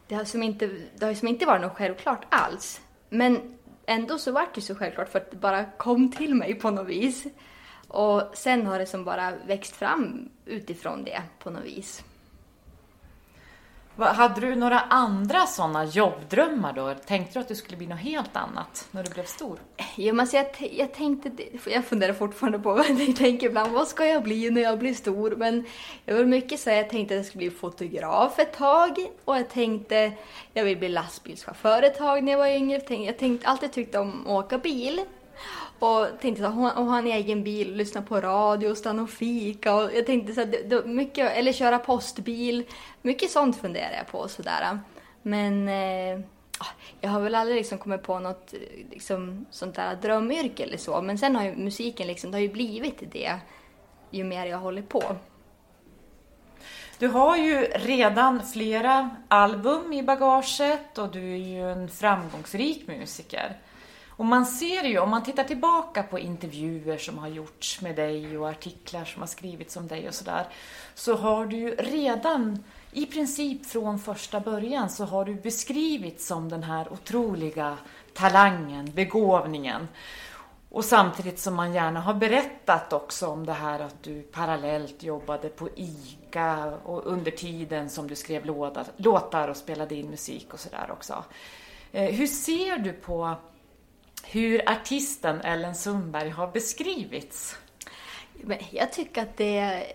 det 0.06 0.14
har 0.14 0.24
som 0.24 0.42
inte, 0.42 0.70
det 0.98 1.06
har 1.06 1.14
som 1.14 1.28
inte 1.28 1.46
varit 1.46 1.62
något 1.62 1.76
självklart 1.76 2.24
alls. 2.28 2.80
Men 3.08 3.58
ändå 3.86 4.18
så 4.18 4.32
vart 4.32 4.54
det 4.54 4.60
så 4.60 4.74
självklart 4.74 5.08
för 5.08 5.18
att 5.18 5.30
det 5.30 5.36
bara 5.36 5.64
kom 5.64 6.10
till 6.10 6.34
mig 6.34 6.54
på 6.54 6.70
något 6.70 6.88
vis. 6.88 7.26
Och 7.88 8.22
sen 8.34 8.66
har 8.66 8.78
det 8.78 8.86
som 8.86 9.04
bara 9.04 9.32
växt 9.46 9.76
fram 9.76 10.28
utifrån 10.46 11.04
det 11.04 11.22
på 11.38 11.50
något 11.50 11.64
vis. 11.64 12.04
Hade 14.04 14.40
du 14.40 14.54
några 14.54 14.80
andra 14.80 15.46
sådana 15.46 15.84
jobbdrömmar 15.84 16.72
då? 16.72 16.94
Tänkte 16.94 17.38
du 17.38 17.40
att 17.40 17.48
du 17.48 17.54
skulle 17.54 17.76
bli 17.76 17.86
något 17.86 17.98
helt 17.98 18.36
annat 18.36 18.88
när 18.90 19.02
du 19.02 19.10
blev 19.10 19.24
stor? 19.24 19.58
Jo, 19.96 20.14
men 20.14 20.20
alltså 20.20 20.36
jag, 20.36 20.46
jag 20.72 20.94
tänkte, 20.94 21.30
jag 21.66 21.84
funderar 21.84 22.12
fortfarande 22.12 22.58
på 22.58 22.74
vad 22.74 22.86
jag 22.90 23.16
tänker 23.16 23.46
ibland, 23.46 23.72
vad 23.72 23.88
ska 23.88 24.06
jag 24.06 24.22
bli 24.22 24.50
när 24.50 24.62
jag 24.62 24.78
blir 24.78 24.94
stor? 24.94 25.36
Men 25.36 25.64
jag 26.04 26.14
var 26.14 26.24
mycket 26.24 26.60
så 26.60 26.70
jag 26.70 26.90
tänkte 26.90 27.14
att 27.14 27.18
jag 27.18 27.26
skulle 27.26 27.48
bli 27.48 27.50
fotograf 27.50 28.38
ett 28.38 28.52
tag 28.52 28.96
och 29.24 29.36
jag 29.36 29.48
tänkte, 29.48 30.12
jag 30.52 30.64
vill 30.64 30.78
bli 30.78 30.88
lastbilschaufför 30.88 31.82
ett 31.82 31.98
tag 31.98 32.22
när 32.24 32.32
jag 32.32 32.38
var 32.38 32.46
yngre. 32.46 32.80
Jag 32.88 33.18
tänkte, 33.18 33.48
alltid 33.48 33.72
tyckt 33.72 33.94
om 33.94 34.26
att 34.26 34.44
åka 34.44 34.58
bil. 34.58 35.00
Och 35.82 36.06
tänkte 36.20 36.42
så 36.42 36.48
här, 36.48 36.74
hon 36.74 36.88
har 36.88 36.98
en 36.98 37.06
egen 37.06 37.44
bil, 37.44 37.74
lyssna 37.76 38.02
på 38.02 38.20
radio, 38.20 38.74
stanna 38.74 39.02
och 39.02 39.10
fika. 39.10 39.74
Och 39.74 39.90
jag 39.94 40.06
tänkte 40.06 40.34
så 40.34 40.40
här, 40.40 40.84
mycket, 40.86 41.32
eller 41.32 41.52
köra 41.52 41.78
postbil. 41.78 42.64
Mycket 43.02 43.30
sånt 43.30 43.56
funderar 43.56 43.96
jag 43.96 44.06
på 44.06 44.28
sådär. 44.28 44.78
Men 45.22 45.68
eh, 45.68 46.20
ah, 46.58 46.66
jag 47.00 47.10
har 47.10 47.20
väl 47.20 47.34
aldrig 47.34 47.56
liksom 47.56 47.78
kommit 47.78 48.02
på 48.02 48.18
något 48.18 48.54
eh, 48.54 48.60
liksom, 48.90 49.46
sånt 49.50 49.74
där 49.74 49.96
drömyrke 49.96 50.62
eller 50.62 50.76
så. 50.76 51.02
Men 51.02 51.18
sen 51.18 51.36
har 51.36 51.44
ju 51.44 51.56
musiken 51.56 52.06
liksom, 52.06 52.30
det 52.30 52.36
har 52.36 52.42
ju 52.42 52.52
blivit 52.52 53.12
det 53.12 53.38
ju 54.10 54.24
mer 54.24 54.46
jag 54.46 54.58
håller 54.58 54.82
på. 54.82 55.02
Du 56.98 57.08
har 57.08 57.36
ju 57.36 57.56
redan 57.64 58.46
flera 58.46 59.10
album 59.28 59.92
i 59.92 60.02
bagaget 60.02 60.98
och 60.98 61.10
du 61.10 61.32
är 61.32 61.36
ju 61.36 61.70
en 61.70 61.88
framgångsrik 61.88 62.86
musiker. 62.86 63.56
Och 64.22 64.26
man 64.26 64.46
ser 64.46 64.84
ju, 64.84 64.98
om 64.98 65.10
man 65.10 65.22
tittar 65.22 65.44
tillbaka 65.44 66.02
på 66.02 66.18
intervjuer 66.18 66.98
som 66.98 67.18
har 67.18 67.28
gjorts 67.28 67.80
med 67.80 67.96
dig 67.96 68.38
och 68.38 68.48
artiklar 68.48 69.04
som 69.04 69.22
har 69.22 69.26
skrivits 69.26 69.76
om 69.76 69.88
dig 69.88 70.08
och 70.08 70.14
sådär, 70.14 70.46
så 70.94 71.16
har 71.16 71.46
du 71.46 71.56
ju 71.56 71.70
redan 71.70 72.64
i 72.92 73.06
princip 73.06 73.66
från 73.66 73.98
första 73.98 74.40
början 74.40 74.90
så 74.90 75.04
har 75.04 75.24
du 75.24 75.34
beskrivits 75.34 76.26
som 76.26 76.48
den 76.48 76.62
här 76.62 76.92
otroliga 76.92 77.78
talangen, 78.14 78.90
begåvningen. 78.94 79.88
Och 80.68 80.84
samtidigt 80.84 81.38
som 81.38 81.54
man 81.54 81.74
gärna 81.74 82.00
har 82.00 82.14
berättat 82.14 82.92
också 82.92 83.26
om 83.26 83.46
det 83.46 83.52
här 83.52 83.80
att 83.80 84.02
du 84.02 84.22
parallellt 84.22 85.02
jobbade 85.02 85.48
på 85.48 85.68
ICA 85.76 86.72
och 86.84 87.06
under 87.06 87.30
tiden 87.30 87.90
som 87.90 88.08
du 88.08 88.14
skrev 88.14 88.46
låtar 88.96 89.48
och 89.48 89.56
spelade 89.56 89.94
in 89.94 90.10
musik 90.10 90.54
och 90.54 90.60
sådär 90.60 90.90
också. 90.92 91.24
Eh, 91.92 92.14
hur 92.14 92.26
ser 92.26 92.78
du 92.78 92.92
på 92.92 93.36
hur 94.24 94.70
artisten 94.70 95.40
Ellen 95.40 95.74
Sundberg 95.74 96.28
har 96.28 96.46
beskrivits? 96.46 97.56
Men 98.44 98.58
jag 98.70 98.92
tycker 98.92 99.22
att 99.22 99.36
det, 99.36 99.86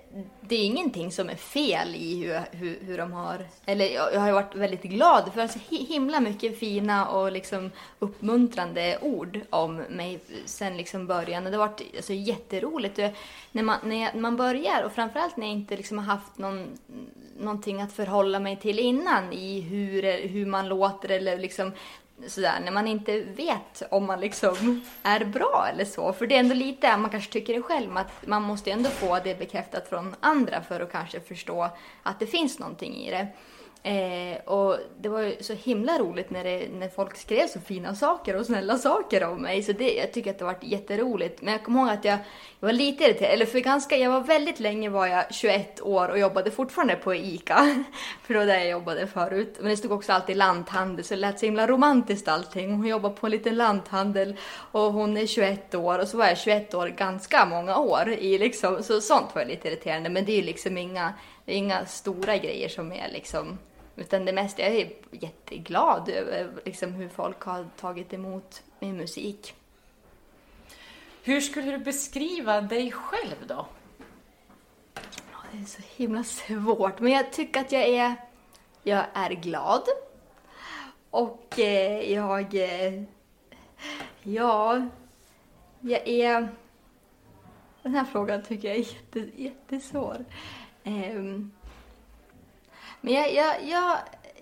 det 0.41 0.55
är 0.55 0.63
ingenting 0.63 1.11
som 1.11 1.29
är 1.29 1.35
fel 1.35 1.95
i 1.95 2.23
hur, 2.23 2.41
hur, 2.51 2.79
hur 2.81 2.97
de 2.97 3.11
har... 3.11 3.47
Eller 3.65 3.85
jag, 3.85 4.13
jag 4.13 4.19
har 4.19 4.31
varit 4.31 4.55
väldigt 4.55 4.83
glad 4.83 5.33
för 5.33 5.41
alltså 5.41 5.59
så 5.59 5.75
himla 5.75 6.19
mycket 6.19 6.59
fina 6.59 7.07
och 7.07 7.31
liksom 7.31 7.71
uppmuntrande 7.99 8.97
ord 9.01 9.39
om 9.49 9.75
mig 9.75 10.19
sen 10.45 10.77
liksom 10.77 11.07
början. 11.07 11.45
Och 11.45 11.51
det 11.51 11.57
har 11.57 11.67
varit 11.67 11.81
alltså, 11.95 12.13
jätteroligt. 12.13 12.97
När 13.51 13.63
man, 13.63 13.77
när 13.83 14.19
man 14.19 14.37
börjar 14.37 14.83
och 14.83 14.91
framförallt 14.91 15.37
när 15.37 15.47
jag 15.47 15.55
inte 15.55 15.77
liksom 15.77 15.97
har 15.97 16.05
haft 16.05 16.37
någon, 16.37 16.77
någonting 17.39 17.81
att 17.81 17.93
förhålla 17.93 18.39
mig 18.39 18.55
till 18.55 18.79
innan 18.79 19.33
i 19.33 19.61
hur, 19.61 20.27
hur 20.27 20.45
man 20.45 20.67
låter 20.67 21.11
eller 21.11 21.37
liksom 21.37 21.71
sådär, 22.27 22.59
när 22.65 22.71
man 22.71 22.87
inte 22.87 23.19
vet 23.19 23.83
om 23.89 24.05
man 24.05 24.19
liksom 24.19 24.81
är 25.03 25.25
bra 25.25 25.67
eller 25.73 25.85
så. 25.85 26.13
För 26.13 26.27
det 26.27 26.35
är 26.35 26.39
ändå 26.39 26.55
lite, 26.55 26.97
man 26.97 27.09
kanske 27.09 27.31
tycker 27.31 27.53
det 27.53 27.61
själv, 27.61 27.97
att 27.97 28.27
man 28.27 28.43
måste 28.43 28.71
ändå 28.71 28.89
få 28.89 29.19
det 29.23 29.39
bekräftat 29.39 29.87
från 29.87 30.15
andra 30.19 30.61
för 30.61 30.79
att 30.79 30.91
kanske 30.91 31.19
förstå 31.19 31.69
att 32.03 32.19
det 32.19 32.27
finns 32.27 32.59
någonting 32.59 32.95
i 32.95 33.11
det. 33.11 33.27
Eh, 33.87 34.37
och 34.45 34.77
det 34.99 35.09
var 35.09 35.21
ju 35.21 35.35
så 35.39 35.53
himla 35.53 35.99
roligt 35.99 36.29
när, 36.29 36.43
det, 36.43 36.67
när 36.73 36.89
folk 36.89 37.17
skrev 37.17 37.47
så 37.47 37.59
fina 37.59 37.95
saker 37.95 38.35
och 38.35 38.45
snälla 38.45 38.77
saker 38.77 39.23
om 39.23 39.41
mig. 39.41 39.63
Så 39.63 39.71
det, 39.71 39.93
jag 39.93 40.13
tycker 40.13 40.31
att 40.31 40.39
det 40.39 40.45
har 40.45 40.53
varit 40.53 40.63
jätteroligt. 40.63 41.41
Men 41.41 41.51
jag 41.51 41.63
kommer 41.63 41.79
ihåg 41.79 41.89
att 41.89 42.05
jag, 42.05 42.17
jag 42.59 42.67
var 42.67 42.73
lite 42.73 43.03
irriterad, 43.03 43.31
eller 43.31 43.45
för 43.45 43.59
ganska, 43.59 43.97
jag 43.97 44.11
var 44.11 44.21
väldigt 44.21 44.59
länge 44.59 44.89
var 44.89 45.07
jag 45.07 45.33
21 45.33 45.81
år 45.81 46.09
och 46.09 46.19
jobbade 46.19 46.51
fortfarande 46.51 46.95
på 46.95 47.15
ICA. 47.15 47.55
för 48.23 48.33
det 48.33 48.39
var 48.39 48.45
där 48.45 48.57
jag 48.57 48.69
jobbade 48.69 49.07
förut. 49.07 49.57
Men 49.59 49.69
det 49.69 49.77
stod 49.77 49.91
också 49.91 50.13
alltid 50.13 50.37
lanthandel 50.37 51.05
så 51.05 51.13
det 51.13 51.19
lät 51.19 51.39
så 51.39 51.45
himla 51.45 51.67
romantiskt 51.67 52.27
allting. 52.27 52.71
Hon 52.71 52.87
jobbar 52.87 53.09
på 53.09 53.27
en 53.27 53.31
liten 53.31 53.55
lanthandel 53.55 54.35
och 54.71 54.93
hon 54.93 55.17
är 55.17 55.25
21 55.25 55.75
år 55.75 55.99
och 55.99 56.07
så 56.07 56.17
var 56.17 56.25
jag 56.25 56.37
21 56.37 56.73
år 56.73 56.87
ganska 56.87 57.45
många 57.45 57.77
år 57.77 58.09
i 58.09 58.37
liksom, 58.37 58.83
så 58.83 59.01
sånt 59.01 59.35
var 59.35 59.45
lite 59.45 59.67
irriterande. 59.67 60.09
Men 60.09 60.25
det 60.25 60.31
är 60.31 60.37
ju 60.37 60.43
liksom 60.43 60.77
inga, 60.77 61.13
inga 61.45 61.85
stora 61.85 62.37
grejer 62.37 62.69
som 62.69 62.91
är 62.91 63.09
liksom 63.13 63.57
utan 63.97 64.25
det 64.25 64.33
mesta, 64.33 64.61
jag 64.61 64.75
är 64.75 64.93
jätteglad 65.11 66.09
över 66.09 66.49
liksom 66.65 66.93
hur 66.93 67.09
folk 67.09 67.41
har 67.41 67.65
tagit 67.79 68.13
emot 68.13 68.63
min 68.79 68.97
musik. 68.97 69.53
Hur 71.23 71.41
skulle 71.41 71.71
du 71.71 71.77
beskriva 71.77 72.61
dig 72.61 72.91
själv 72.91 73.35
då? 73.47 73.67
Det 75.51 75.57
är 75.57 75.65
så 75.65 75.81
himla 75.95 76.23
svårt, 76.23 76.99
men 76.99 77.11
jag 77.11 77.31
tycker 77.31 77.61
att 77.61 77.71
jag 77.71 77.81
är, 77.81 78.15
jag 78.83 79.05
är 79.13 79.29
glad. 79.29 79.83
Och 81.09 81.59
eh, 81.59 82.13
jag, 82.13 82.55
eh, 82.55 83.03
ja, 84.23 84.87
jag 85.79 86.07
är, 86.07 86.47
den 87.83 87.95
här 87.95 88.05
frågan 88.05 88.43
tycker 88.43 88.67
jag 88.67 88.77
är 88.77 88.93
jätte, 88.93 89.29
jättesvår. 89.35 90.25
Um, 90.83 91.51
men 93.07 93.15
jag, 93.15 93.33
jag, 93.33 93.55
jag, 93.63 93.97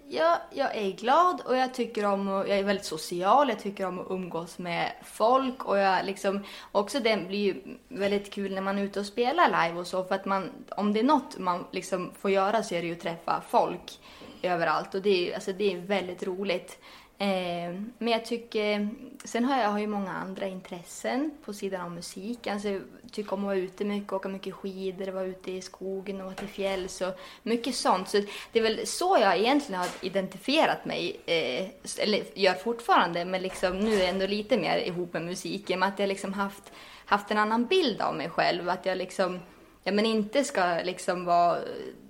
jag, 0.09 0.37
jag 0.53 0.75
är 0.75 0.91
glad 0.91 1.41
och 1.45 1.57
jag 1.57 1.73
tycker 1.73 2.05
om 2.05 2.27
och 2.27 2.49
jag 2.49 2.59
är 2.59 2.63
väldigt 2.63 2.85
social, 2.85 3.49
jag 3.49 3.59
tycker 3.59 3.85
om 3.85 3.99
att 3.99 4.05
umgås 4.09 4.57
med 4.57 4.91
folk 5.03 5.65
och 5.65 5.77
jag 5.77 6.05
liksom, 6.05 6.43
också 6.71 6.99
det 6.99 7.27
blir 7.27 7.39
ju 7.39 7.77
väldigt 7.87 8.33
kul 8.33 8.53
när 8.53 8.61
man 8.61 8.77
är 8.77 8.83
ute 8.83 8.99
och 8.99 9.05
spelar 9.05 9.47
live 9.47 9.79
och 9.79 9.87
så 9.87 10.03
för 10.03 10.15
att 10.15 10.25
man, 10.25 10.51
om 10.69 10.93
det 10.93 10.99
är 10.99 11.03
något 11.03 11.37
man 11.37 11.65
liksom 11.71 12.11
får 12.19 12.31
göra 12.31 12.63
så 12.63 12.75
är 12.75 12.81
det 12.81 12.87
ju 12.87 12.93
att 12.93 13.01
träffa 13.01 13.43
folk 13.49 13.99
överallt 14.41 14.95
och 14.95 15.01
det 15.01 15.29
är, 15.29 15.35
alltså 15.35 15.53
det 15.53 15.73
är 15.73 15.77
väldigt 15.77 16.23
roligt. 16.23 16.79
Eh, 17.17 17.73
men 17.97 18.07
jag 18.07 18.25
tycker, 18.25 18.89
sen 19.23 19.45
har 19.45 19.61
jag, 19.61 19.69
har 19.69 19.79
ju 19.79 19.87
många 19.87 20.11
andra 20.11 20.47
intressen 20.47 21.31
på 21.45 21.53
sidan 21.53 21.81
av 21.81 21.91
musiken. 21.91 22.53
Alltså, 22.53 22.69
jag 22.69 22.81
tycker 23.11 23.33
om 23.33 23.39
att 23.39 23.45
vara 23.45 23.55
ute 23.55 23.85
mycket, 23.85 24.13
åka 24.13 24.29
mycket 24.29 24.53
skidor, 24.53 25.07
vara 25.07 25.25
ute 25.25 25.51
i 25.51 25.61
skogen 25.61 26.19
och 26.19 26.25
vara 26.25 26.35
till 26.35 26.47
fjälls 26.47 27.01
och 27.01 27.19
mycket 27.43 27.75
sånt. 27.75 28.09
Så 28.09 28.21
det 28.51 28.59
är 28.59 28.63
väl 28.63 28.87
så 28.87 29.17
jag 29.21 29.37
egentligen 29.37 29.79
har 29.79 29.89
identifierat 30.01 30.85
mig, 30.85 31.19
eh, 31.25 31.67
eller 31.99 32.23
gör 32.33 32.53
fortfarande, 32.53 33.25
men 33.25 33.41
liksom 33.41 33.79
nu 33.79 33.93
är 33.95 33.99
jag 33.99 34.09
ändå 34.09 34.27
lite 34.27 34.57
mer 34.57 34.77
ihop 34.77 35.13
med 35.13 35.21
musiken. 35.21 35.79
Med 35.79 35.89
att 35.89 35.99
jag 35.99 36.09
liksom 36.09 36.33
haft, 36.33 36.71
haft 37.05 37.31
en 37.31 37.37
annan 37.37 37.65
bild 37.65 38.01
av 38.01 38.15
mig 38.15 38.29
själv. 38.29 38.69
Att 38.69 38.85
jag 38.85 38.97
liksom, 38.97 39.39
ja 39.83 39.91
men 39.91 40.05
inte 40.05 40.43
ska 40.43 40.79
liksom 40.83 41.25
vara, 41.25 41.59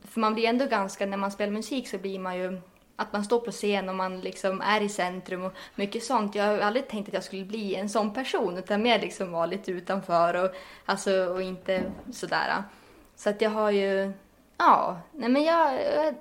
för 0.04 0.20
man 0.20 0.34
blir 0.34 0.46
ändå 0.46 0.66
ganska, 0.66 1.06
när 1.06 1.18
man 1.18 1.32
spelar 1.32 1.54
musik 1.54 1.88
så 1.88 1.98
blir 1.98 2.20
man 2.20 2.38
ju 2.38 2.62
att 2.96 3.14
man 3.14 3.24
står 3.24 3.40
på 3.40 3.52
scen 3.52 3.90
och 3.90 3.96
man 3.96 4.20
liksom 4.20 4.62
är 4.62 4.82
i 4.82 4.90
centrum 4.90 5.44
och 5.44 5.54
mycket 5.76 6.04
sånt. 6.04 6.36
Jag 6.36 6.46
har 6.46 6.60
aldrig 6.60 6.88
tänkt 6.88 7.08
att 7.08 7.14
jag 7.14 7.24
skulle 7.24 7.46
bli 7.46 7.76
en 7.76 7.90
sån 7.90 8.14
person 8.14 8.58
utan 8.58 8.82
mer 8.82 9.00
liksom 9.00 9.32
vara 9.32 9.46
lite 9.46 9.72
utanför 9.72 10.34
och, 10.34 10.56
alltså, 10.86 11.26
och 11.26 11.42
inte 11.42 11.84
sådär. 12.12 12.64
Så 13.16 13.30
att 13.30 13.42
jag 13.42 13.50
har 13.50 13.72
ju, 13.72 14.12
ja, 14.58 15.00
nej 15.12 15.30
men 15.30 15.44
jag, 15.44 15.74
jag, 15.74 16.16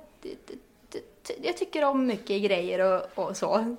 jag 1.43 1.57
tycker 1.57 1.85
om 1.85 2.07
mycket 2.07 2.43
grejer 2.43 2.81
och, 2.81 3.25
och 3.25 3.37
så. 3.37 3.77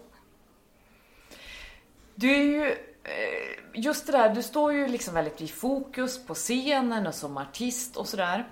Du 2.16 2.36
är 2.36 2.44
ju, 2.44 2.66
eh, 3.04 3.60
just 3.74 4.06
det 4.06 4.12
där, 4.12 4.36
du 4.36 4.44
står 4.44 4.74
ju 4.74 4.88
liksom 4.88 5.14
väldigt 5.14 5.42
i 5.42 5.48
fokus 5.48 6.26
på 6.26 6.34
scenen 6.34 7.08
och 7.08 7.16
som 7.16 7.38
artist 7.38 7.98
och 7.98 8.08
sådär. 8.08 8.46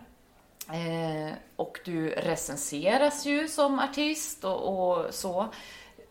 Eh, 0.69 1.34
och 1.56 1.80
du 1.86 2.10
recenseras 2.10 3.26
ju 3.26 3.47
som 3.47 3.80
artist 3.80 4.43
och, 4.43 4.89
och, 4.89 5.13
så. 5.13 5.47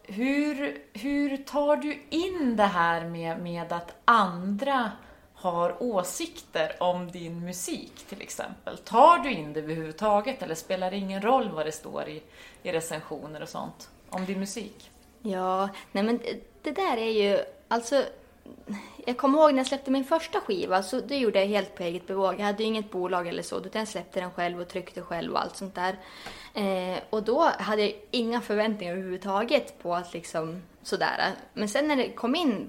Hur, 0.03 0.83
hur 0.93 1.37
tar 1.37 1.77
du 1.77 2.03
in 2.11 2.57
det 2.57 2.65
här 2.65 3.05
med, 3.05 3.41
med 3.43 3.73
att 3.73 3.95
andra 4.05 4.93
har 5.35 5.83
åsikter 5.83 6.77
om 6.83 7.11
din 7.11 7.45
musik 7.45 7.93
till 8.09 8.23
exempel? 8.23 8.79
Tar 8.79 9.19
du 9.19 9.33
in 9.33 9.53
det 9.53 9.61
överhuvudtaget 9.61 10.43
eller 10.43 10.55
spelar 10.55 10.91
det 10.91 10.97
ingen 10.97 11.23
roll 11.23 11.51
vad 11.51 11.67
det 11.67 11.73
står 11.73 12.09
i, 12.09 12.23
i 12.63 12.73
recensioner 12.73 13.43
och 13.43 13.49
sånt 13.49 13.91
om 14.11 14.25
din 14.25 14.41
musik? 14.41 14.91
Ja, 15.23 15.69
nej 15.93 16.05
men 16.05 16.21
det 16.63 16.71
där 16.71 16.97
är 16.97 17.11
ju, 17.11 17.45
alltså 17.69 18.05
jag 19.07 19.17
kommer 19.17 19.39
ihåg 19.39 19.51
när 19.51 19.59
jag 19.59 19.67
släppte 19.67 19.91
min 19.91 20.05
första 20.05 20.41
skiva, 20.41 20.83
så 20.83 21.01
det 21.01 21.17
gjorde 21.17 21.41
jag 21.41 21.47
helt 21.47 21.75
på 21.75 21.83
eget 21.83 22.07
bevåg. 22.07 22.35
Jag 22.39 22.45
hade 22.45 22.63
ju 22.63 22.69
inget 22.69 22.91
bolag 22.91 23.29
eller 23.29 23.43
så, 23.43 23.59
utan 23.59 23.79
jag 23.79 23.89
släppte 23.89 24.21
den 24.21 24.31
själv 24.31 24.61
och 24.61 24.69
tryckte 24.69 25.03
själv 25.03 25.33
och 25.33 25.41
allt 25.41 25.57
sånt 25.57 25.75
där. 25.75 25.99
Eh, 26.55 26.99
och 27.11 27.23
då 27.23 27.41
hade 27.59 27.83
jag 27.83 27.95
inga 28.11 28.41
förväntningar 28.41 28.93
överhuvudtaget 28.93 29.83
på 29.83 29.95
att 29.95 30.13
liksom 30.13 30.63
sådär. 30.83 31.31
Men 31.55 31.69
sen 31.69 31.89
när 31.89 31.97
det 31.97 32.09
kom 32.09 32.35
in, 32.35 32.69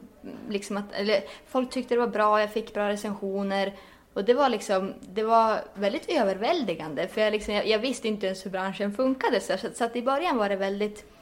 liksom 0.49 0.77
att, 0.77 0.93
eller 0.93 1.23
folk 1.47 1.69
tyckte 1.69 1.95
det 1.95 1.99
var 1.99 2.07
bra, 2.07 2.39
jag 2.39 2.53
fick 2.53 2.73
bra 2.73 2.89
recensioner. 2.89 3.73
Och 4.13 4.25
det 4.25 4.33
var 4.33 4.49
liksom, 4.49 4.93
det 5.01 5.23
var 5.23 5.59
väldigt 5.73 6.09
överväldigande, 6.09 7.07
för 7.07 7.21
jag, 7.21 7.31
liksom, 7.31 7.53
jag, 7.53 7.67
jag 7.67 7.79
visste 7.79 8.07
inte 8.07 8.25
ens 8.25 8.45
hur 8.45 8.51
branschen 8.51 8.93
funkade. 8.93 9.39
Så, 9.39 9.57
så 9.73 9.83
att 9.83 9.95
i 9.95 10.01
början 10.01 10.37
var 10.37 10.49
det 10.49 10.55
väldigt 10.55 11.12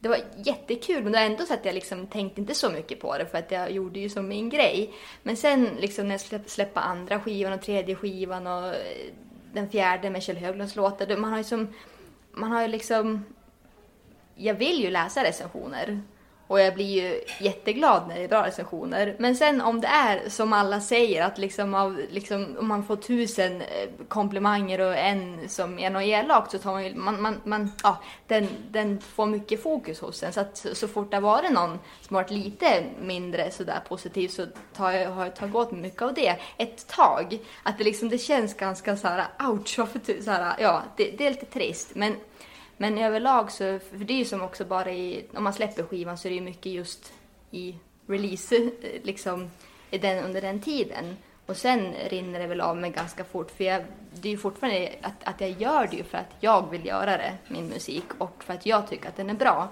det 0.00 0.08
var 0.08 0.18
jättekul 0.36 1.02
men 1.02 1.12
det 1.12 1.18
var 1.18 1.26
ändå 1.26 1.44
så 1.44 1.54
att 1.54 1.64
jag 1.64 1.74
liksom 1.74 2.06
tänkte 2.06 2.40
inte 2.40 2.54
så 2.54 2.70
mycket 2.70 3.00
på 3.00 3.18
det 3.18 3.26
för 3.26 3.38
att 3.38 3.50
jag 3.50 3.70
gjorde 3.70 4.00
ju 4.00 4.08
som 4.08 4.28
min 4.28 4.48
grej. 4.48 4.94
Men 5.22 5.36
sen 5.36 5.68
liksom 5.80 6.08
när 6.08 6.14
jag 6.14 6.20
släpp, 6.20 6.50
släppa 6.50 6.80
andra 6.80 7.20
skivan 7.20 7.52
och 7.52 7.62
tredje 7.62 7.94
skivan 7.94 8.46
och 8.46 8.66
eh, 8.66 9.12
den 9.52 9.68
fjärde 9.68 10.10
med 10.10 10.22
Kjell 10.22 10.36
Höglunds 10.36 10.76
låtar. 10.76 11.16
Man 11.16 11.30
har 11.30 11.38
ju 11.38 11.44
som, 11.44 11.74
man 12.32 12.52
har 12.52 12.62
ju 12.62 12.68
liksom, 12.68 13.24
jag 14.34 14.54
vill 14.54 14.82
ju 14.82 14.90
läsa 14.90 15.24
recensioner. 15.24 16.02
Och 16.48 16.60
jag 16.60 16.74
blir 16.74 17.02
ju 17.02 17.20
jätteglad 17.40 18.08
när 18.08 18.14
det 18.14 18.24
är 18.24 18.28
bra 18.28 18.46
recensioner. 18.46 19.16
Men 19.18 19.36
sen 19.36 19.60
om 19.60 19.80
det 19.80 19.86
är 19.86 20.28
som 20.28 20.52
alla 20.52 20.80
säger, 20.80 21.24
att 21.24 21.38
liksom 21.38 21.74
av, 21.74 22.00
liksom, 22.10 22.56
om 22.58 22.68
man 22.68 22.84
får 22.84 22.96
tusen 22.96 23.62
eh, 23.62 23.88
komplimanger 24.08 24.80
och 24.80 24.96
en 24.96 25.48
som 25.48 25.78
är 25.78 25.90
något 25.90 26.02
elakt 26.02 26.50
så 26.50 26.58
tar 26.58 26.72
man 26.72 26.84
ju, 26.84 26.94
man, 26.94 27.22
man, 27.22 27.40
man, 27.44 27.72
ja, 27.82 28.02
den, 28.26 28.48
den 28.70 29.00
får 29.00 29.26
mycket 29.26 29.62
fokus 29.62 30.00
hos 30.00 30.22
en. 30.22 30.32
Så 30.32 30.40
att 30.40 30.66
så 30.72 30.88
fort 30.88 31.10
det 31.10 31.16
har 31.16 31.22
varit 31.22 31.52
någon 31.52 31.78
som 32.00 32.16
har 32.16 32.22
varit 32.22 32.30
lite 32.30 32.84
mindre 33.00 33.50
sådär 33.50 33.80
positiv 33.88 34.28
så 34.28 34.46
tar 34.76 34.90
jag, 34.90 35.10
har 35.10 35.24
jag 35.24 35.36
tagit 35.36 35.54
åt 35.54 35.72
mig 35.72 35.80
mycket 35.80 36.02
av 36.02 36.14
det 36.14 36.36
ett 36.56 36.86
tag. 36.86 37.38
Att 37.62 37.78
det 37.78 37.84
liksom, 37.84 38.08
det 38.08 38.18
känns 38.18 38.54
ganska 38.54 38.96
såhär, 38.96 39.24
ouch, 39.48 39.78
varför, 39.78 40.22
såhär, 40.22 40.54
ja, 40.58 40.82
det, 40.96 41.10
det 41.10 41.26
är 41.26 41.30
lite 41.30 41.46
trist. 41.46 41.90
Men 41.94 42.16
men 42.80 42.98
överlag 42.98 43.52
så, 43.52 43.78
för 43.78 44.04
det 44.04 44.12
är 44.12 44.18
ju 44.18 44.24
som 44.24 44.42
också 44.42 44.64
bara 44.64 44.92
i, 44.92 45.26
om 45.34 45.44
man 45.44 45.52
släpper 45.52 45.82
skivan 45.82 46.18
så 46.18 46.28
är 46.28 46.30
det 46.30 46.36
ju 46.36 46.42
mycket 46.42 46.72
just 46.72 47.12
i 47.50 47.74
release, 48.06 48.56
eh, 48.56 49.02
liksom 49.02 49.50
i 49.90 49.98
den, 49.98 50.24
under 50.24 50.40
den 50.40 50.60
tiden. 50.60 51.16
Och 51.46 51.56
sen 51.56 51.94
rinner 52.08 52.38
det 52.38 52.46
väl 52.46 52.60
av 52.60 52.76
mig 52.76 52.90
ganska 52.90 53.24
fort 53.24 53.50
för 53.50 53.64
jag, 53.64 53.84
det 54.14 54.28
är 54.28 54.32
ju 54.32 54.38
fortfarande 54.38 54.92
att, 55.02 55.24
att 55.24 55.40
jag 55.40 55.50
gör 55.50 55.86
det 55.86 55.96
ju 55.96 56.04
för 56.04 56.18
att 56.18 56.34
jag 56.40 56.70
vill 56.70 56.86
göra 56.86 57.16
det, 57.16 57.34
min 57.48 57.68
musik, 57.68 58.04
och 58.18 58.44
för 58.44 58.54
att 58.54 58.66
jag 58.66 58.88
tycker 58.88 59.08
att 59.08 59.16
den 59.16 59.30
är 59.30 59.34
bra. 59.34 59.68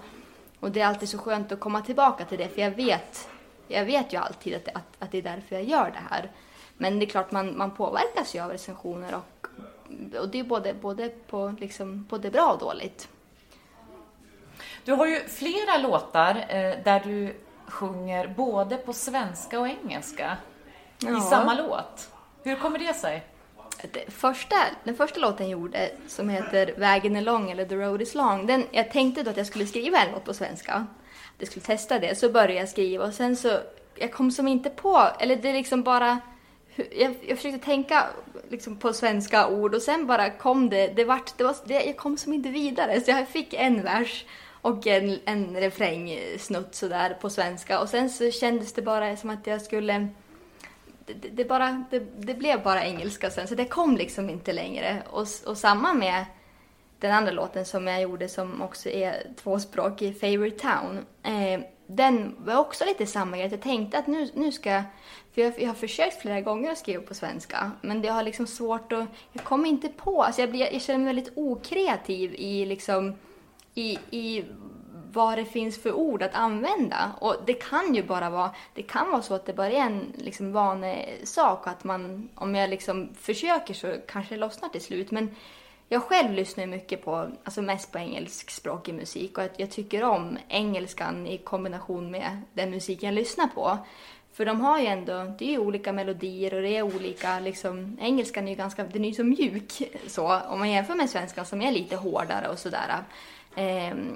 Och 0.59 0.71
det 0.71 0.81
är 0.81 0.85
alltid 0.85 1.09
så 1.09 1.17
skönt 1.17 1.51
att 1.51 1.59
komma 1.59 1.81
tillbaka 1.81 2.25
till 2.25 2.37
det 2.37 2.49
för 2.49 2.61
jag 2.61 2.71
vet, 2.71 3.29
jag 3.67 3.85
vet 3.85 4.13
ju 4.13 4.17
alltid 4.17 4.55
att, 4.55 4.67
att, 4.67 4.83
att 4.99 5.11
det 5.11 5.17
är 5.17 5.21
därför 5.21 5.55
jag 5.55 5.63
gör 5.63 5.91
det 5.91 6.03
här. 6.09 6.31
Men 6.77 6.99
det 6.99 7.05
är 7.05 7.09
klart 7.09 7.31
man, 7.31 7.57
man 7.57 7.71
påverkas 7.71 8.35
ju 8.35 8.39
av 8.39 8.51
recensioner 8.51 9.15
och 9.15 9.47
och 10.19 10.29
det 10.29 10.39
är 10.39 10.43
både, 10.43 10.73
både, 10.73 11.09
på, 11.09 11.55
liksom, 11.59 12.05
både 12.09 12.31
bra 12.31 12.53
och 12.53 12.59
dåligt. 12.59 13.07
Du 14.85 14.93
har 14.93 15.05
ju 15.07 15.19
flera 15.27 15.77
låtar 15.77 16.35
eh, 16.35 16.83
där 16.83 16.99
du 16.99 17.35
sjunger 17.67 18.27
både 18.27 18.77
på 18.77 18.93
svenska 18.93 19.59
och 19.59 19.67
engelska 19.67 20.37
ja. 20.99 21.17
i 21.17 21.21
samma 21.21 21.53
låt. 21.53 22.09
Hur 22.43 22.55
kommer 22.55 22.79
det 22.79 22.93
sig? 22.93 23.23
Det 23.91 24.11
första, 24.11 24.55
den 24.83 24.95
första 24.95 25.19
låten 25.19 25.49
jag 25.49 25.59
gjorde, 25.59 25.91
som 26.07 26.29
heter 26.29 26.73
Vägen 26.77 27.15
är 27.15 27.21
lång 27.21 27.51
eller 27.51 27.65
The 27.65 27.75
road 27.75 28.01
is 28.01 28.15
long, 28.15 28.47
den, 28.47 28.63
jag 28.71 28.91
tänkte 28.91 29.23
då 29.23 29.29
att 29.29 29.37
jag 29.37 29.47
skulle 29.47 29.65
skriva 29.65 29.97
en 29.97 30.11
låt 30.11 30.25
på 30.25 30.33
svenska. 30.33 30.87
Jag 31.37 31.47
skulle 31.47 31.65
testa 31.65 31.99
det. 31.99 32.15
Så 32.15 32.29
började 32.29 32.53
jag 32.53 32.69
skriva 32.69 33.05
och 33.05 33.13
sen 33.13 33.35
så, 33.35 33.59
jag 33.95 34.11
kom 34.11 34.31
som 34.31 34.47
inte 34.47 34.69
på, 34.69 35.07
eller 35.19 35.35
det 35.35 35.49
är 35.49 35.53
liksom 35.53 35.83
bara, 35.83 36.19
jag, 36.91 37.15
jag 37.27 37.37
försökte 37.37 37.65
tänka 37.65 38.03
liksom 38.49 38.77
på 38.77 38.93
svenska 38.93 39.47
ord 39.47 39.75
och 39.75 39.81
sen 39.81 40.07
bara 40.07 40.29
kom 40.29 40.69
det, 40.69 40.87
det 40.87 41.03
vart, 41.03 41.37
det 41.37 41.43
var, 41.43 41.55
det, 41.65 41.73
jag 41.73 41.97
kom 41.97 42.17
som 42.17 42.33
inte 42.33 42.49
vidare. 42.49 43.01
Så 43.01 43.11
jag 43.11 43.27
fick 43.27 43.53
en 43.53 43.83
vers 43.83 44.25
och 44.61 44.87
en, 44.87 45.19
en 45.25 45.55
refrängsnutt 45.55 46.75
sådär 46.75 47.17
på 47.21 47.29
svenska 47.29 47.79
och 47.79 47.89
sen 47.89 48.09
så 48.09 48.31
kändes 48.31 48.73
det 48.73 48.81
bara 48.81 49.17
som 49.17 49.29
att 49.29 49.47
jag 49.47 49.61
skulle 49.61 50.07
det, 51.05 51.29
det, 51.29 51.45
bara, 51.45 51.83
det, 51.91 51.99
det, 51.99 52.33
blev 52.33 52.63
bara 52.63 52.85
engelska 52.85 53.31
sen, 53.31 53.47
så 53.47 53.55
det 53.55 53.65
kom 53.65 53.97
liksom 53.97 54.29
inte 54.29 54.53
längre. 54.53 55.03
Och, 55.09 55.27
och 55.45 55.57
samma 55.57 55.93
med 55.93 56.25
den 56.99 57.11
andra 57.11 57.31
låten 57.31 57.65
som 57.65 57.87
jag 57.87 58.01
gjorde 58.01 58.29
som 58.29 58.61
också 58.61 58.89
är 58.89 59.27
tvåspråkig, 59.43 60.19
Favorite 60.19 60.59
Town. 60.59 61.05
Eh, 61.23 61.61
den 61.87 62.35
var 62.39 62.57
också 62.57 62.85
lite 62.85 63.05
samma 63.05 63.37
grej. 63.37 63.49
Jag 63.51 63.61
tänkte 63.61 63.97
att 63.97 64.07
nu, 64.07 64.29
nu 64.33 64.51
ska 64.51 64.83
för 65.37 65.41
jag, 65.41 65.61
jag 65.61 65.67
har 65.67 65.75
försökt 65.75 66.21
flera 66.21 66.41
gånger 66.41 66.71
att 66.71 66.77
skriva 66.77 67.03
på 67.03 67.13
svenska, 67.13 67.71
men 67.81 68.01
det 68.01 68.07
har 68.07 68.23
liksom 68.23 68.47
svårt 68.47 68.91
att... 68.91 69.05
Jag 69.31 69.43
kommer 69.43 69.69
inte 69.69 69.89
på. 69.89 70.23
Alltså 70.23 70.41
jag, 70.41 70.49
blir, 70.49 70.73
jag 70.73 70.81
känner 70.81 70.99
mig 70.99 71.07
väldigt 71.07 71.33
okreativ 71.35 72.35
i 72.35 72.65
liksom... 72.65 73.15
I, 73.73 73.97
i 74.09 74.45
vad 75.13 75.37
det 75.37 75.45
finns 75.45 75.81
för 75.81 75.93
ord 75.93 76.23
att 76.23 76.35
använda. 76.35 77.11
Och 77.19 77.35
det 77.45 77.53
kan 77.53 77.95
ju 77.95 78.03
bara 78.03 78.29
vara, 78.29 78.51
det 78.73 78.81
kan 78.81 79.11
vara 79.11 79.21
så 79.21 79.33
att 79.33 79.45
det 79.45 79.53
bara 79.53 79.71
är 79.71 79.81
en 79.81 80.13
liksom 80.15 80.51
vanesak 80.51 81.61
och 81.61 81.67
att 81.67 81.83
man, 81.83 82.29
om 82.35 82.55
jag 82.55 82.69
liksom 82.69 83.09
försöker 83.19 83.73
så 83.73 83.95
kanske 84.07 84.35
det 84.35 84.39
lossnar 84.39 84.69
till 84.69 84.83
slut. 84.83 85.11
Men 85.11 85.35
jag 85.89 86.03
själv 86.03 86.33
lyssnar 86.33 86.65
mycket 86.65 87.05
på, 87.05 87.31
alltså 87.43 87.61
mest 87.61 87.91
på 87.91 87.97
engelskspråkig 87.97 88.93
musik 88.93 89.37
och 89.37 89.43
att 89.43 89.59
jag 89.59 89.71
tycker 89.71 90.03
om 90.03 90.37
engelskan 90.47 91.27
i 91.27 91.37
kombination 91.37 92.11
med 92.11 92.41
den 92.53 92.71
musik 92.71 93.03
jag 93.03 93.13
lyssnar 93.13 93.47
på. 93.47 93.77
För 94.33 94.45
de 94.45 94.61
har 94.61 94.79
ju 94.79 94.85
ändå, 94.85 95.35
det 95.39 95.45
är 95.45 95.51
ju 95.51 95.57
olika 95.57 95.93
melodier 95.93 96.53
och 96.53 96.61
det 96.61 96.77
är 96.77 96.81
olika, 96.81 97.39
liksom, 97.39 97.97
engelskan 98.01 98.47
är 98.47 98.51
ju 98.51 98.55
ganska, 98.57 98.83
den 98.83 99.05
är 99.05 99.09
ju 99.09 99.15
så 99.15 99.23
mjuk 99.23 99.81
så, 100.07 100.39
om 100.39 100.59
man 100.59 100.71
jämför 100.71 100.95
med 100.95 101.09
svenskan 101.09 101.45
som 101.45 101.61
är 101.61 101.71
lite 101.71 101.95
hårdare 101.95 102.47
och 102.47 102.59
sådär. 102.59 103.03
Ehm, 103.55 104.15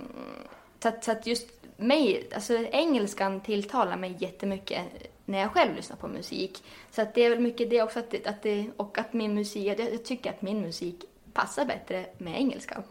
så, 0.80 0.88
att, 0.88 1.04
så 1.04 1.12
att 1.12 1.28
just 1.28 1.48
mig, 1.78 2.30
alltså 2.36 2.54
engelskan 2.54 3.42
tilltalar 3.42 3.98
mig 3.98 4.16
jättemycket 4.20 4.82
när 5.26 5.40
jag 5.40 5.52
själv 5.52 5.76
lyssnar 5.76 5.98
på 5.98 6.08
musik. 6.08 6.64
Så 6.92 7.02
att 7.02 7.14
det 7.16 7.24
är 7.24 7.30
väl 7.30 7.40
mycket 7.40 7.70
det 7.70 7.82
också, 7.82 8.00
att 8.00 8.12
det, 8.12 8.28
att 8.28 8.44
det, 8.44 8.66
och 8.78 8.98
att 8.98 9.14
min 9.14 9.34
musik, 9.34 9.66
jag, 9.68 9.80
jag 9.80 10.06
tycker 10.06 10.30
att 10.30 10.42
min 10.42 10.62
musik 10.62 11.06
passar 11.34 11.66
bättre 11.66 12.06
med 12.18 12.36
engelska. 12.36 12.84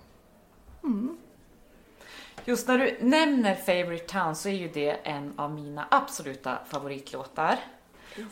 Mm. 0.85 1.18
Just 2.44 2.68
när 2.68 2.79
du 2.79 2.96
nämner 3.00 3.55
Favorite 3.55 4.07
Town 4.07 4.37
så 4.37 4.48
är 4.48 4.53
ju 4.53 4.68
det 4.68 4.90
en 4.90 5.33
av 5.37 5.50
mina 5.55 5.87
absoluta 5.90 6.59
favoritlåtar. 6.66 7.59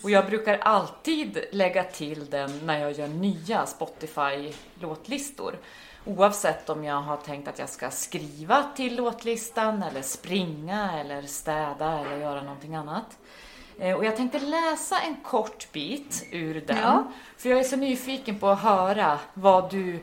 Och 0.03 0.11
jag 0.11 0.27
brukar 0.27 0.59
alltid 0.59 1.45
lägga 1.53 1.85
till 1.85 2.31
den 2.31 2.67
när 2.67 2.79
jag 2.81 2.93
gör 2.93 3.09
nya 3.09 3.67
Spotify-låtlistor. 3.67 5.59
Oavsett 6.05 6.71
om 6.71 6.85
jag 6.85 7.01
har 7.01 7.17
tänkt 7.17 7.49
att 7.49 7.59
jag 7.59 7.69
ska 7.69 7.91
skriva 7.91 8.63
till 8.77 8.97
låtlistan 8.97 9.83
eller 9.83 10.03
springa 10.03 11.01
eller 11.01 11.23
städa 11.23 11.99
eller 12.01 12.17
göra 12.17 12.43
någonting 12.43 12.75
annat. 12.75 13.19
Eh, 13.79 13.97
och 13.97 14.05
jag 14.05 14.17
tänkte 14.17 14.39
läsa 14.39 15.01
en 15.01 15.17
kort 15.17 15.73
bit 15.73 16.27
ur 16.33 16.61
den. 16.67 16.77
Ja. 16.77 17.13
För 17.37 17.49
jag 17.49 17.59
är 17.59 17.65
så 17.65 17.77
nyfiken 17.77 18.39
på 18.39 18.49
att 18.49 18.63
höra 18.63 19.19
vad 19.35 19.71
du 19.71 20.01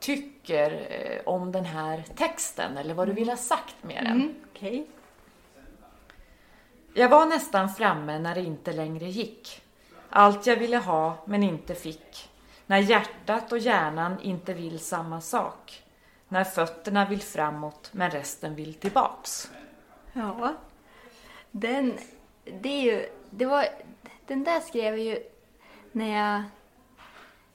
tycker 0.00 0.70
eh, 0.90 1.28
om 1.28 1.52
den 1.52 1.64
här 1.64 2.04
texten 2.16 2.76
eller 2.76 2.94
vad 2.94 3.08
du 3.08 3.12
vill 3.12 3.28
ha 3.28 3.36
sagt 3.36 3.76
med 3.82 4.04
den. 4.04 4.12
Mm, 4.12 4.34
okay. 4.52 4.84
Jag 6.94 7.08
var 7.08 7.26
nästan 7.26 7.70
framme 7.70 8.18
när 8.18 8.34
det 8.34 8.40
inte 8.40 8.72
längre 8.72 9.08
gick. 9.08 9.62
Allt 10.10 10.46
jag 10.46 10.56
ville 10.56 10.76
ha 10.76 11.16
men 11.24 11.42
inte 11.42 11.74
fick. 11.74 12.30
När 12.66 12.78
hjärtat 12.78 13.52
och 13.52 13.58
hjärnan 13.58 14.20
inte 14.20 14.54
vill 14.54 14.78
samma 14.78 15.20
sak. 15.20 15.82
När 16.28 16.44
fötterna 16.44 17.04
vill 17.04 17.22
framåt 17.22 17.90
men 17.92 18.10
resten 18.10 18.54
vill 18.54 18.74
tillbaks. 18.74 19.50
Ja, 20.12 20.54
den, 21.50 21.98
det 22.60 22.68
är 22.68 22.82
ju, 22.82 23.08
det 23.30 23.46
var, 23.46 23.64
den 24.26 24.44
där 24.44 24.60
skrev 24.60 24.98
jag 24.98 25.06
ju 25.06 25.18
när 25.92 26.22
jag 26.22 26.42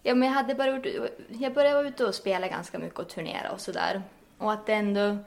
Ja, 0.06 0.16
men 0.16 0.28
jag, 0.28 0.36
hade 0.36 0.56
bara 0.56 0.76
gjort, 0.76 0.86
jag 1.30 1.54
började 1.54 1.76
vara 1.76 1.88
ute 1.88 2.06
och 2.06 2.16
spela 2.16 2.48
ganska 2.48 2.80
mycket 2.80 3.00
och 3.00 3.10
turnera 3.10 3.52
och 3.52 3.62
sådär. 3.62 4.02
Och 4.38 4.52
att 4.52 4.66
det 4.66 4.74
ändå... 4.74 5.18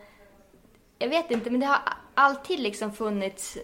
Jag 0.98 1.09
vet 1.09 1.31
inte, 1.31 1.50
men 1.50 1.61
det 1.61 1.66
har 1.66 1.79
alltid 2.14 2.61
liksom 2.61 2.92
funnits... 2.92 3.59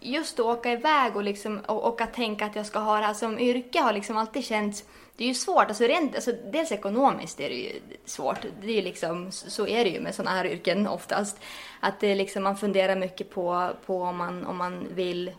Just 0.00 0.40
att 0.40 0.46
åka 0.46 0.72
iväg 0.72 1.16
och, 1.16 1.22
liksom, 1.22 1.60
och, 1.66 1.84
och 1.84 2.00
att 2.00 2.14
tänka 2.14 2.46
att 2.46 2.56
jag 2.56 2.66
ska 2.66 2.78
ha 2.78 2.96
det 2.98 3.06
här 3.06 3.14
som 3.14 3.38
yrke 3.38 3.80
har 3.80 3.92
liksom 3.92 4.16
alltid 4.16 4.44
känts... 4.44 4.84
Det 5.18 5.24
är 5.24 5.28
ju 5.28 5.34
svårt, 5.34 5.68
alltså, 5.68 5.84
rent, 5.84 6.14
alltså 6.14 6.32
dels 6.32 6.72
ekonomiskt 6.72 7.40
är 7.40 7.48
det 7.48 7.54
ju 7.54 7.80
svårt. 8.04 8.38
Det 8.62 8.78
är 8.78 8.82
liksom, 8.82 9.32
så 9.32 9.66
är 9.66 9.84
det 9.84 9.90
ju 9.90 10.00
med 10.00 10.14
sådana 10.14 10.36
här 10.36 10.46
yrken 10.46 10.86
oftast. 10.86 11.40
Att 11.80 12.00
det 12.00 12.14
liksom, 12.14 12.42
man 12.42 12.56
funderar 12.56 12.96
mycket 12.96 13.30
på, 13.30 13.70
på 13.86 14.02
om, 14.02 14.16
man, 14.16 14.46
om 14.46 14.56
man 14.56 14.86
vill 14.94 15.32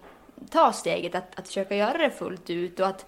ta 0.49 0.73
steget 0.73 1.15
att, 1.15 1.39
att 1.39 1.47
försöka 1.47 1.75
göra 1.75 1.97
det 1.97 2.11
fullt 2.11 2.49
ut 2.49 2.79
och 2.79 2.87
att 2.87 3.05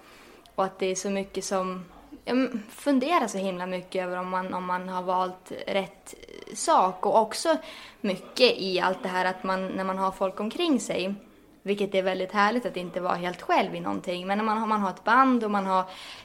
och 0.54 0.64
att 0.64 0.78
det 0.78 0.86
är 0.86 0.94
så 0.94 1.10
mycket 1.10 1.44
som... 1.44 1.84
Jag 2.24 2.58
funderar 2.70 3.26
så 3.26 3.38
himla 3.38 3.66
mycket 3.66 4.04
över 4.04 4.16
om 4.16 4.28
man, 4.28 4.54
om 4.54 4.64
man 4.64 4.88
har 4.88 5.02
valt 5.02 5.52
rätt 5.66 6.14
sak 6.54 7.06
och 7.06 7.20
också 7.20 7.56
mycket 8.00 8.58
i 8.58 8.80
allt 8.80 9.02
det 9.02 9.08
här 9.08 9.24
att 9.24 9.44
man, 9.44 9.68
när 9.68 9.84
man 9.84 9.98
har 9.98 10.10
folk 10.10 10.40
omkring 10.40 10.80
sig 10.80 11.14
vilket 11.62 11.94
är 11.94 12.02
väldigt 12.02 12.32
härligt 12.32 12.66
att 12.66 12.76
inte 12.76 13.00
vara 13.00 13.14
helt 13.14 13.42
själv 13.42 13.74
i 13.74 13.80
någonting. 13.80 14.26
Men 14.26 14.38
när 14.38 14.44
man, 14.44 14.68
man 14.68 14.80
har 14.80 14.90
ett 14.90 15.04
band 15.04 15.44
och 15.44 15.50
man 15.50 15.66
har, 15.66 15.84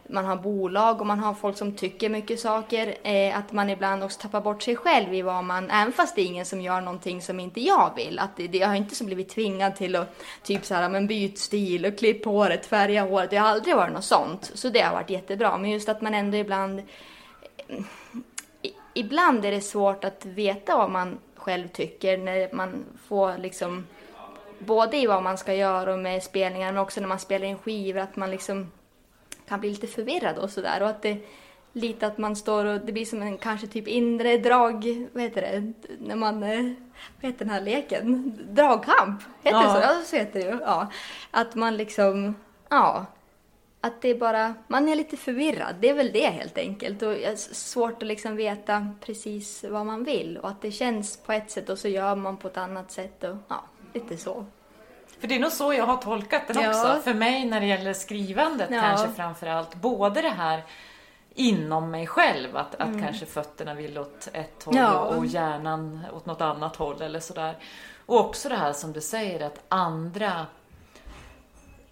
man 0.09 0.25
har 0.25 0.35
bolag 0.35 1.01
och 1.01 1.07
man 1.07 1.19
har 1.19 1.33
folk 1.33 1.57
som 1.57 1.75
tycker 1.75 2.09
mycket 2.09 2.39
saker. 2.39 2.95
Eh, 3.03 3.37
att 3.37 3.51
man 3.51 3.69
ibland 3.69 4.03
också 4.03 4.19
tappar 4.21 4.41
bort 4.41 4.63
sig 4.63 4.75
själv 4.75 5.13
i 5.13 5.21
vad 5.21 5.43
man, 5.43 5.69
även 5.71 5.93
fast 5.93 6.15
det 6.15 6.21
är 6.21 6.25
ingen 6.25 6.45
som 6.45 6.61
gör 6.61 6.81
någonting 6.81 7.21
som 7.21 7.39
inte 7.39 7.61
jag 7.61 7.91
vill. 7.95 8.19
Att 8.19 8.37
det, 8.37 8.55
jag 8.55 8.67
har 8.67 8.75
inte 8.75 8.95
så 8.95 9.03
blivit 9.03 9.29
tvingad 9.29 9.75
till 9.75 9.95
att 9.95 10.23
typ 10.43 10.65
så 10.65 10.75
här, 10.75 10.89
men 10.89 11.07
byt 11.07 11.39
stil 11.39 11.85
och 11.85 11.97
klipp 11.97 12.25
håret, 12.25 12.65
färga 12.65 13.03
håret. 13.03 13.29
Det 13.29 13.37
har 13.37 13.47
aldrig 13.47 13.75
varit 13.75 13.93
något 13.93 14.05
sånt. 14.05 14.51
Så 14.53 14.69
det 14.69 14.81
har 14.81 14.93
varit 14.93 15.09
jättebra. 15.09 15.57
Men 15.57 15.71
just 15.71 15.89
att 15.89 16.01
man 16.01 16.13
ändå 16.13 16.37
ibland 16.37 16.81
Ibland 18.93 19.45
är 19.45 19.51
det 19.51 19.61
svårt 19.61 20.03
att 20.03 20.25
veta 20.25 20.77
vad 20.77 20.89
man 20.89 21.17
själv 21.35 21.67
tycker 21.67 22.17
när 22.17 22.53
man 22.53 22.85
får 23.07 23.37
liksom 23.37 23.85
både 24.59 24.97
i 24.97 25.07
vad 25.07 25.23
man 25.23 25.37
ska 25.37 25.53
göra 25.53 25.93
och 25.93 25.99
med 25.99 26.23
spelningar 26.23 26.71
men 26.71 26.81
också 26.81 27.01
när 27.01 27.07
man 27.07 27.19
spelar 27.19 27.45
in 27.45 27.57
skivor 27.57 27.99
att 27.99 28.15
man 28.15 28.31
liksom 28.31 28.71
kan 29.47 29.59
bli 29.59 29.69
lite 29.69 29.87
förvirrad 29.87 30.37
och 30.37 30.49
sådär 30.49 30.81
och 30.81 30.89
att 30.89 31.01
det 31.01 31.17
lite 31.73 32.07
att 32.07 32.17
man 32.17 32.35
står 32.35 32.65
och 32.65 32.79
det 32.79 32.91
blir 32.91 33.05
som 33.05 33.21
en 33.21 33.37
kanske 33.37 33.67
typ 33.67 33.87
inre 33.87 34.37
drag, 34.37 35.07
vad 35.13 35.23
heter 35.23 35.41
det, 35.41 35.73
när 35.99 36.15
man, 36.15 36.43
eh, 36.43 36.71
vad 37.21 37.31
heter 37.31 37.45
den 37.45 37.49
här 37.49 37.61
leken? 37.61 38.37
Dragkamp, 38.49 39.21
heter 39.41 39.57
ja. 39.59 39.63
det 39.63 39.73
så? 39.73 39.79
Ja, 39.81 40.01
så 40.05 40.15
heter 40.15 40.39
det 40.39 40.45
ju. 40.45 40.59
Ja. 40.61 40.87
Att 41.31 41.55
man 41.55 41.77
liksom, 41.77 42.35
ja, 42.69 43.05
att 43.81 44.01
det 44.01 44.09
är 44.09 44.15
bara, 44.15 44.53
man 44.67 44.89
är 44.89 44.95
lite 44.95 45.17
förvirrad, 45.17 45.75
det 45.79 45.89
är 45.89 45.93
väl 45.93 46.11
det 46.11 46.27
helt 46.27 46.57
enkelt. 46.57 47.01
Och 47.01 47.15
svårt 47.37 48.03
att 48.03 48.07
liksom 48.07 48.35
veta 48.35 48.89
precis 49.01 49.65
vad 49.69 49.85
man 49.85 50.03
vill 50.03 50.37
och 50.37 50.49
att 50.49 50.61
det 50.61 50.71
känns 50.71 51.17
på 51.17 51.31
ett 51.31 51.51
sätt 51.51 51.69
och 51.69 51.79
så 51.79 51.87
gör 51.87 52.15
man 52.15 52.37
på 52.37 52.47
ett 52.47 52.57
annat 52.57 52.91
sätt 52.91 53.23
och 53.23 53.35
ja, 53.47 53.63
lite 53.99 54.17
så. 54.17 54.45
För 55.19 55.27
det 55.27 55.35
är 55.35 55.39
nog 55.39 55.51
så 55.51 55.73
jag 55.73 55.85
har 55.85 55.97
tolkat 55.97 56.47
den 56.47 56.63
ja. 56.63 56.69
också. 56.69 57.01
För 57.03 57.13
mig 57.13 57.45
när 57.45 57.59
det 57.59 57.65
gäller 57.65 57.93
skrivandet 57.93 58.69
ja. 58.71 58.81
kanske 58.81 59.07
framför 59.15 59.47
allt. 59.47 59.75
Både 59.75 60.21
det 60.21 60.29
här 60.29 60.63
inom 61.33 61.91
mig 61.91 62.07
själv, 62.07 62.57
att, 62.57 62.81
mm. 62.81 62.95
att 62.95 63.03
kanske 63.03 63.25
fötterna 63.25 63.73
vill 63.73 63.97
åt 63.97 64.29
ett 64.33 64.63
håll 64.63 64.75
ja. 64.75 64.99
och 64.99 65.25
hjärnan 65.25 66.05
åt 66.13 66.25
något 66.25 66.41
annat 66.41 66.75
håll 66.75 67.01
eller 67.01 67.19
sådär. 67.19 67.57
Och 68.05 68.19
också 68.19 68.49
det 68.49 68.55
här 68.55 68.73
som 68.73 68.93
du 68.93 69.01
säger 69.01 69.45
att 69.45 69.63
andra 69.67 70.45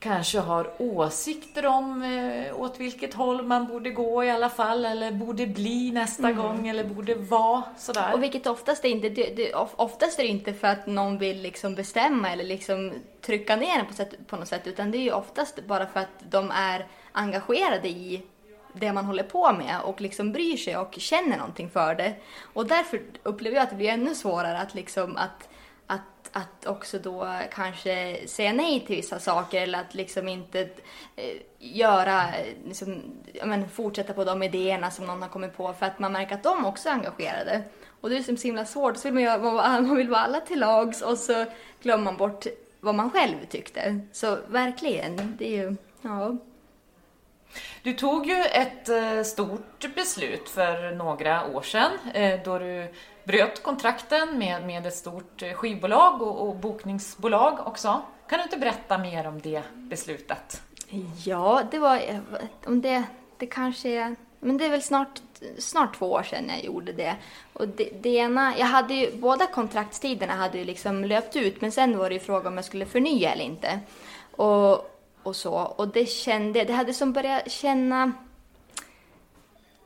kanske 0.05 0.39
har 0.39 0.71
åsikter 0.77 1.65
om 1.65 2.03
eh, 2.03 2.59
åt 2.61 2.79
vilket 2.79 3.13
håll 3.13 3.45
man 3.45 3.67
borde 3.67 3.89
gå 3.89 4.23
i 4.23 4.29
alla 4.29 4.49
fall 4.49 4.85
eller 4.85 5.11
borde 5.11 5.47
bli 5.47 5.91
nästa 5.91 6.29
mm. 6.29 6.43
gång 6.43 6.67
eller 6.67 6.83
borde 6.83 7.15
vara 7.15 7.63
sådär. 7.77 8.13
Och 8.13 8.23
vilket 8.23 8.47
oftast 8.47 8.85
är 8.85 8.89
inte, 8.89 9.09
det, 9.09 9.35
det, 9.35 9.53
oftast 9.53 10.19
är 10.19 10.23
det 10.23 10.29
inte 10.29 10.53
för 10.53 10.67
att 10.67 10.87
någon 10.87 11.17
vill 11.17 11.41
liksom 11.41 11.75
bestämma 11.75 12.31
eller 12.31 12.43
liksom 12.43 12.93
trycka 13.21 13.55
ner 13.55 13.79
en 13.79 13.85
på, 13.85 13.93
sätt, 13.93 14.27
på 14.27 14.35
något 14.35 14.47
sätt 14.47 14.67
utan 14.67 14.91
det 14.91 14.97
är 14.97 15.03
ju 15.03 15.11
oftast 15.11 15.67
bara 15.67 15.87
för 15.87 15.99
att 15.99 16.31
de 16.31 16.51
är 16.51 16.85
engagerade 17.11 17.87
i 17.87 18.21
det 18.73 18.93
man 18.93 19.05
håller 19.05 19.23
på 19.23 19.53
med 19.53 19.81
och 19.83 20.01
liksom 20.01 20.31
bryr 20.31 20.57
sig 20.57 20.77
och 20.77 20.95
känner 20.97 21.37
någonting 21.37 21.69
för 21.69 21.95
det. 21.95 22.13
Och 22.53 22.67
därför 22.67 23.01
upplever 23.23 23.55
jag 23.55 23.63
att 23.63 23.69
det 23.69 23.75
blir 23.75 23.89
ännu 23.89 24.15
svårare 24.15 24.57
att 24.57 24.75
liksom 24.75 25.17
att 25.17 25.49
att 26.38 26.65
också 26.65 27.00
då 27.00 27.28
kanske 27.52 28.17
säga 28.28 28.54
nej 28.54 28.80
till 28.80 28.95
vissa 28.95 29.19
saker 29.19 29.62
eller 29.62 29.80
att 29.80 29.93
liksom 29.93 30.28
inte 30.28 30.62
eh, 31.15 31.38
göra, 31.60 32.24
liksom, 32.65 33.02
men, 33.43 33.69
fortsätta 33.69 34.13
på 34.13 34.24
de 34.24 34.43
idéerna 34.43 34.91
som 34.91 35.06
någon 35.06 35.21
har 35.21 35.30
kommit 35.30 35.58
på 35.58 35.74
för 35.74 35.86
att 35.86 36.00
man 36.00 36.12
märker 36.12 36.36
att 36.36 36.43
de 36.43 36.65
också 36.65 36.89
är 36.89 36.93
engagerade. 36.93 37.63
Och 38.02 38.10
det 38.10 38.15
är 38.15 38.17
liksom 38.17 38.38
så 38.38 38.48
himla 38.48 38.65
svårt, 38.65 38.98
så 38.98 39.04
vill 39.04 39.13
man, 39.13 39.24
göra, 39.24 39.82
man 39.82 39.95
vill 39.95 40.10
vara 40.10 40.21
alla 40.21 40.39
till 40.39 40.60
lags 40.60 41.02
och 41.02 41.17
så 41.17 41.45
glömmer 41.82 42.04
man 42.04 42.17
bort 42.17 42.45
vad 42.80 42.95
man 42.95 43.12
själv 43.12 43.45
tyckte. 43.50 44.00
Så 44.12 44.38
verkligen, 44.48 45.36
det 45.38 45.45
är 45.45 45.63
ju, 45.63 45.76
ja. 46.02 46.38
Du 47.84 47.93
tog 47.93 48.28
ju 48.28 48.43
ett 48.43 48.89
eh, 48.89 49.24
stort 49.24 49.95
beslut 49.95 50.50
för 50.50 50.95
några 50.95 51.45
år 51.48 51.62
sedan 51.62 51.91
eh, 52.13 52.39
då 52.43 52.60
du 52.60 52.88
bröt 53.25 53.63
kontrakten 53.63 54.38
med, 54.38 54.65
med 54.65 54.85
ett 54.85 54.95
stort 54.95 55.41
eh, 55.41 55.53
skivbolag 55.53 56.21
och, 56.21 56.47
och 56.47 56.55
bokningsbolag 56.55 57.67
också. 57.67 58.01
Kan 58.29 58.39
du 58.39 58.43
inte 58.43 58.57
berätta 58.57 58.97
mer 58.97 59.27
om 59.27 59.41
det 59.41 59.63
beslutet? 59.73 60.61
Ja, 61.25 61.63
det 61.71 61.79
var, 61.79 61.95
eh, 61.95 62.19
om 62.65 62.81
det, 62.81 63.03
det 63.38 63.45
kanske 63.45 63.89
är, 63.89 64.15
men 64.39 64.57
det 64.57 64.65
är 64.65 64.69
väl 64.69 64.81
snart, 64.81 65.21
snart 65.57 65.97
två 65.97 66.11
år 66.11 66.23
sedan 66.23 66.49
jag 66.49 66.63
gjorde 66.63 66.93
det. 66.93 67.15
Och 67.53 67.67
det, 67.67 67.89
det 68.01 68.09
ena, 68.09 68.57
jag 68.57 68.65
hade 68.65 68.93
ju, 68.93 69.17
båda 69.17 69.47
kontraktstiderna 69.47 70.33
hade 70.33 70.57
ju 70.57 70.63
liksom 70.63 71.05
löpt 71.05 71.35
ut, 71.35 71.61
men 71.61 71.71
sen 71.71 71.97
var 71.97 72.09
det 72.09 72.15
ju 72.15 72.19
fråga 72.19 72.47
om 72.49 72.55
jag 72.55 72.65
skulle 72.65 72.85
förnya 72.85 73.33
eller 73.33 73.45
inte. 73.45 73.79
Och, 74.31 74.91
och 75.23 75.35
så. 75.35 75.53
Och 75.53 75.88
det 75.88 76.05
kände 76.05 76.63
det 76.63 76.73
hade 76.73 76.93
som 76.93 77.13
börjat 77.13 77.51
känna... 77.51 78.11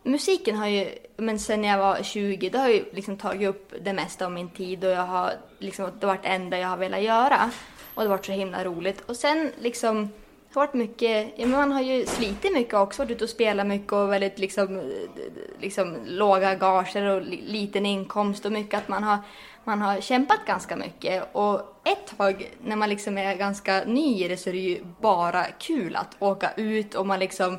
Musiken 0.10 0.56
har 0.56 0.67
ju, 0.67 0.89
men 1.17 1.39
sen 1.39 1.63
jag 1.63 1.78
var 1.78 2.04
20, 2.04 2.50
det 2.50 2.58
har 2.58 2.69
ju 2.69 2.86
liksom 2.91 3.17
tagit 3.17 3.50
upp 3.50 3.74
det 3.82 3.93
mesta 3.93 4.26
av 4.26 4.32
min 4.32 4.50
tid 4.50 4.84
och 4.84 4.91
jag 4.91 5.06
har 5.06 5.34
liksom, 5.60 5.91
det 6.00 6.08
har 6.08 6.13
varit 6.13 6.24
det 6.24 6.30
enda 6.30 6.58
jag 6.58 6.67
har 6.67 6.78
velat 6.78 7.02
göra. 7.02 7.52
Och 7.93 8.04
det 8.04 8.10
har 8.10 8.17
varit 8.17 8.26
så 8.26 8.32
himla 8.32 8.63
roligt. 8.63 9.02
Och 9.02 9.15
sen 9.15 9.52
liksom, 9.60 10.04
det 10.06 10.60
har 10.60 10.67
varit 10.67 10.74
mycket, 10.74 11.34
ja, 11.36 11.48
man 11.48 11.72
har 11.72 11.82
ju 11.82 12.06
slitit 12.06 12.54
mycket 12.54 12.74
också, 12.74 13.02
varit 13.02 13.12
ute 13.12 13.24
och 13.24 13.30
spelat 13.30 13.67
mycket 13.67 13.93
och 13.93 14.12
väldigt 14.12 14.39
liksom, 14.39 14.91
liksom 15.60 15.98
låga 16.06 16.56
gager 16.56 17.06
och 17.06 17.22
liten 17.28 17.86
inkomst 17.86 18.45
och 18.45 18.52
mycket 18.52 18.78
att 18.78 18.88
man 18.88 19.04
har 19.04 19.17
man 19.69 19.82
har 19.82 20.02
kämpat 20.02 20.39
ganska 20.45 20.76
mycket 20.76 21.30
och 21.32 21.60
ett 21.86 22.17
tag 22.17 22.52
när 22.63 22.76
man 22.76 22.89
liksom 22.89 23.17
är 23.17 23.36
ganska 23.36 23.84
ny 23.86 24.26
i 24.26 24.28
det 24.28 24.38
så 24.38 24.50
är 24.50 24.54
det 24.54 24.60
ju 24.60 24.84
bara 25.02 25.43
kul 25.43 25.95
att 25.95 26.15
åka 26.19 26.52
ut 26.58 26.95
och 26.95 27.08
man 27.08 27.19
liksom 27.19 27.58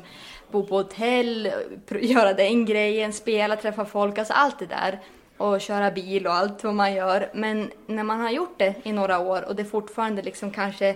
bo 0.51 0.67
på 0.67 0.75
hotell, 0.75 1.51
göra 2.01 2.33
den 2.33 2.65
grejen, 2.65 3.13
spela, 3.13 3.55
träffa 3.55 3.85
folk, 3.85 4.17
alltså 4.17 4.33
allt 4.33 4.59
det 4.59 4.65
där 4.65 4.99
och 5.37 5.61
köra 5.61 5.91
bil 5.91 6.27
och 6.27 6.33
allt 6.33 6.63
vad 6.63 6.75
man 6.75 6.93
gör. 6.93 7.29
Men 7.33 7.71
när 7.87 8.03
man 8.03 8.19
har 8.19 8.29
gjort 8.29 8.55
det 8.57 8.75
i 8.83 8.91
några 8.91 9.19
år 9.19 9.41
och 9.47 9.55
det 9.55 9.65
fortfarande 9.65 10.21
liksom 10.21 10.51
kanske 10.51 10.95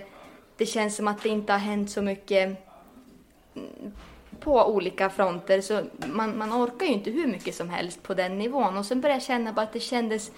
det 0.56 0.66
känns 0.66 0.96
som 0.96 1.08
att 1.08 1.22
det 1.22 1.28
inte 1.28 1.52
har 1.52 1.60
hänt 1.60 1.90
så 1.90 2.02
mycket 2.02 2.66
på 4.40 4.64
olika 4.64 5.10
fronter 5.10 5.60
så 5.60 5.82
man, 6.06 6.38
man 6.38 6.52
orkar 6.52 6.86
ju 6.86 6.92
inte 6.92 7.10
hur 7.10 7.26
mycket 7.26 7.54
som 7.54 7.70
helst 7.70 8.02
på 8.02 8.14
den 8.14 8.38
nivån 8.38 8.76
och 8.76 8.86
sen 8.86 9.00
började 9.00 9.16
jag 9.16 9.22
känna 9.22 9.52
bara 9.52 9.62
att 9.62 9.72
det 9.72 9.80
kändes 9.80 10.30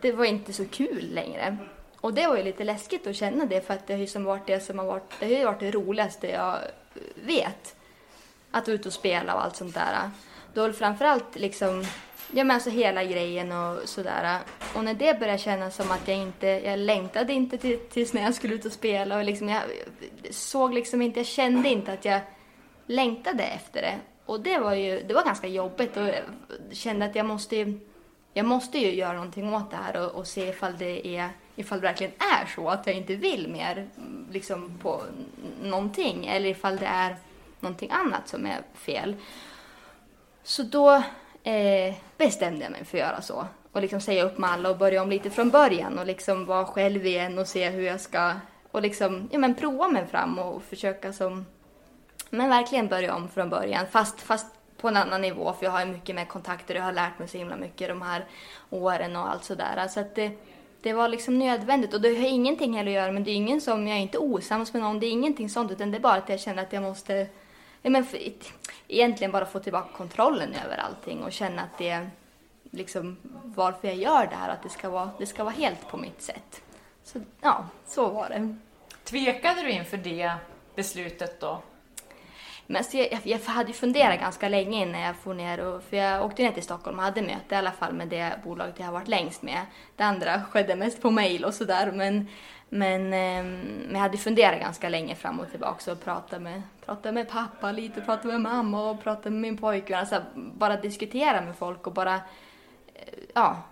det 0.00 0.12
var 0.12 0.24
inte 0.24 0.52
så 0.52 0.64
kul 0.64 1.10
längre. 1.14 1.56
Och 2.00 2.14
det 2.14 2.26
var 2.26 2.36
ju 2.36 2.42
lite 2.42 2.64
läskigt 2.64 3.06
att 3.06 3.16
känna 3.16 3.46
det 3.46 3.66
för 3.66 3.74
att 3.74 3.86
det 3.86 3.92
har 3.92 4.00
ju 4.00 4.06
som 4.06 4.24
varit 4.24 4.46
det 4.46 4.60
som 4.60 4.78
har 4.78 4.86
varit, 4.86 5.12
det 5.20 5.26
har 5.26 5.32
ju 5.32 5.44
varit 5.44 5.60
det 5.60 5.70
roligaste 5.70 6.30
jag 6.30 6.58
vet. 7.14 7.75
Att 8.56 8.68
vara 8.68 8.74
ute 8.74 8.88
och 8.88 8.94
spela 8.94 9.34
och 9.34 9.44
allt 9.44 9.56
sånt 9.56 9.74
där. 9.74 10.10
Då 10.54 10.72
framförallt 10.72 11.36
liksom, 11.36 11.84
ja 12.32 12.44
men 12.44 12.50
alltså 12.50 12.70
hela 12.70 13.04
grejen 13.04 13.52
och 13.52 13.88
sådär. 13.88 14.38
Och 14.74 14.84
när 14.84 14.94
det 14.94 15.20
började 15.20 15.38
kännas 15.38 15.76
som 15.76 15.90
att 15.90 16.08
jag 16.08 16.16
inte, 16.16 16.46
jag 16.46 16.78
längtade 16.78 17.32
inte 17.32 17.58
till, 17.58 17.78
tills 17.78 18.12
när 18.12 18.22
jag 18.22 18.34
skulle 18.34 18.54
ut 18.54 18.64
och 18.64 18.72
spela 18.72 19.16
och 19.16 19.24
liksom 19.24 19.48
jag 19.48 19.62
såg 20.30 20.74
liksom 20.74 21.02
inte, 21.02 21.20
jag 21.20 21.26
kände 21.26 21.68
inte 21.68 21.92
att 21.92 22.04
jag 22.04 22.20
längtade 22.86 23.44
efter 23.44 23.82
det. 23.82 23.94
Och 24.26 24.40
det 24.40 24.58
var 24.58 24.74
ju, 24.74 25.02
det 25.08 25.14
var 25.14 25.24
ganska 25.24 25.46
jobbigt 25.46 25.96
och 25.96 26.02
jag 26.02 26.22
kände 26.72 27.06
att 27.06 27.14
jag 27.14 27.26
måste 27.26 27.56
ju, 27.56 27.80
jag 28.32 28.46
måste 28.46 28.78
ju 28.78 28.94
göra 28.94 29.12
någonting 29.12 29.54
åt 29.54 29.70
det 29.70 29.76
här 29.76 30.04
och, 30.04 30.10
och, 30.10 30.26
se 30.26 30.48
ifall 30.48 30.78
det, 30.78 31.16
är, 31.16 31.28
ifall 31.56 31.80
det 31.80 31.86
verkligen 31.86 32.12
är 32.12 32.46
så 32.54 32.68
att 32.68 32.86
jag 32.86 32.96
inte 32.96 33.14
vill 33.14 33.48
mer 33.48 33.88
liksom 34.30 34.78
på 34.82 35.02
någonting 35.62 36.26
eller 36.26 36.48
ifall 36.48 36.76
det 36.76 36.86
är 36.86 37.16
någonting 37.60 37.90
annat 37.90 38.28
som 38.28 38.46
är 38.46 38.62
fel. 38.74 39.16
Så 40.42 40.62
då 40.62 41.02
eh, 41.42 41.94
bestämde 42.16 42.62
jag 42.64 42.72
mig 42.72 42.84
för 42.84 42.98
att 42.98 43.04
göra 43.04 43.22
så 43.22 43.46
och 43.72 43.82
liksom 43.82 44.00
säga 44.00 44.24
upp 44.24 44.38
med 44.38 44.50
alla 44.50 44.70
och 44.70 44.78
börja 44.78 45.02
om 45.02 45.10
lite 45.10 45.30
från 45.30 45.50
början 45.50 45.98
och 45.98 46.06
liksom 46.06 46.46
vara 46.46 46.64
själv 46.64 47.06
igen 47.06 47.38
och 47.38 47.46
se 47.46 47.70
hur 47.70 47.82
jag 47.82 48.00
ska 48.00 48.34
och 48.70 48.82
liksom, 48.82 49.28
ja 49.32 49.38
men 49.38 49.54
prova 49.54 49.88
mig 49.88 50.06
fram 50.06 50.38
och 50.38 50.62
försöka 50.62 51.12
som, 51.12 51.46
men 52.30 52.50
verkligen 52.50 52.88
börja 52.88 53.14
om 53.14 53.28
från 53.28 53.50
början 53.50 53.86
fast, 53.90 54.20
fast 54.20 54.46
på 54.76 54.88
en 54.88 54.96
annan 54.96 55.20
nivå 55.20 55.52
för 55.52 55.64
jag 55.64 55.72
har 55.72 55.86
mycket 55.86 56.14
mer 56.14 56.24
kontakter 56.24 56.74
och 56.74 56.80
jag 56.80 56.84
har 56.84 56.92
lärt 56.92 57.18
mig 57.18 57.28
så 57.28 57.38
himla 57.38 57.56
mycket 57.56 57.88
de 57.88 58.02
här 58.02 58.24
åren 58.70 59.16
och 59.16 59.30
allt 59.30 59.44
sådär. 59.44 59.88
Så 59.88 60.00
att 60.00 60.14
det, 60.14 60.30
det 60.82 60.92
var 60.92 61.08
liksom 61.08 61.38
nödvändigt 61.38 61.94
och 61.94 62.00
det 62.00 62.08
har 62.08 62.28
ingenting 62.28 62.76
heller 62.76 62.90
att 62.90 62.94
göra 62.94 63.12
men 63.12 63.24
det 63.24 63.30
är 63.30 63.34
ingen 63.34 63.60
som, 63.60 63.86
jag 63.86 63.96
är 63.96 64.02
inte 64.02 64.18
osams 64.18 64.72
med 64.72 64.82
någon, 64.82 65.00
det 65.00 65.06
är 65.06 65.10
ingenting 65.10 65.50
sånt 65.50 65.72
utan 65.72 65.90
det 65.90 65.98
är 65.98 66.00
bara 66.00 66.14
att 66.14 66.28
jag 66.28 66.40
känner 66.40 66.62
att 66.62 66.72
jag 66.72 66.82
måste, 66.82 67.26
ja 67.86 67.90
men 67.90 68.04
för, 68.04 68.18
egentligen 68.88 69.32
bara 69.32 69.46
få 69.46 69.58
tillbaka 69.58 69.88
kontrollen 69.96 70.54
över 70.64 70.76
allting 70.76 71.22
och 71.22 71.32
känna 71.32 71.62
att 71.62 71.78
det 71.78 71.88
är 71.88 72.10
liksom 72.70 73.16
varför 73.42 73.88
jag 73.88 73.96
gör 73.96 74.26
det 74.26 74.36
här, 74.36 74.48
att 74.48 74.62
det 74.62 74.68
ska 74.68 74.90
vara, 74.90 75.10
det 75.18 75.26
ska 75.26 75.44
vara 75.44 75.54
helt 75.54 75.88
på 75.88 75.96
mitt 75.96 76.22
sätt. 76.22 76.62
Så 77.04 77.20
ja, 77.40 77.66
så 77.86 78.08
var 78.08 78.28
det. 78.28 78.56
Tvekade 79.04 79.62
du 79.62 79.70
inför 79.70 79.96
det 79.96 80.32
beslutet 80.74 81.40
då? 81.40 81.62
Men 82.66 82.84
så 82.84 82.96
jag, 82.96 83.20
jag 83.24 83.38
hade 83.38 83.72
funderat 83.72 84.20
ganska 84.20 84.48
länge 84.48 84.82
innan 84.82 85.00
jag 85.00 85.16
for 85.16 85.34
ner. 85.34 85.58
Och, 85.58 85.82
för 85.82 85.96
jag 85.96 86.24
åkte 86.24 86.42
ner 86.42 86.52
till 86.52 86.62
Stockholm 86.62 86.98
och 86.98 87.04
hade 87.04 87.22
möte 87.22 87.54
i 87.54 87.54
alla 87.54 87.72
fall 87.72 87.92
med 87.92 88.08
det 88.08 88.40
bolaget 88.44 88.74
jag 88.78 88.86
har 88.86 88.92
varit 88.92 89.08
längst 89.08 89.42
med. 89.42 89.60
Det 89.96 90.02
andra 90.02 90.42
skedde 90.42 90.76
mest 90.76 91.02
på 91.02 91.10
mail 91.10 91.44
och 91.44 91.54
sådär. 91.54 91.92
Men, 91.92 92.28
men, 92.68 93.12
eh, 93.12 93.92
jag 93.92 94.00
hade 94.00 94.18
funderat 94.18 94.60
ganska 94.60 94.88
länge 94.88 95.14
fram 95.14 95.40
och 95.40 95.50
tillbaka 95.50 95.92
och 95.92 96.04
pratat 96.04 96.42
med, 96.42 96.62
pratat 96.84 97.14
med 97.14 97.28
pappa 97.28 97.72
lite, 97.72 98.00
pratat 98.00 98.24
med 98.24 98.40
mamma 98.40 98.90
och 98.90 99.02
pratat 99.02 99.32
med 99.32 99.40
min 99.40 99.56
pojkvän. 99.56 100.00
Alltså 100.00 100.22
bara 100.34 100.76
diskutera 100.76 101.40
med 101.40 101.56
folk 101.56 101.86
och 101.86 101.92
bara, 101.92 102.14
eh, 102.94 103.18
ja, 103.34 103.62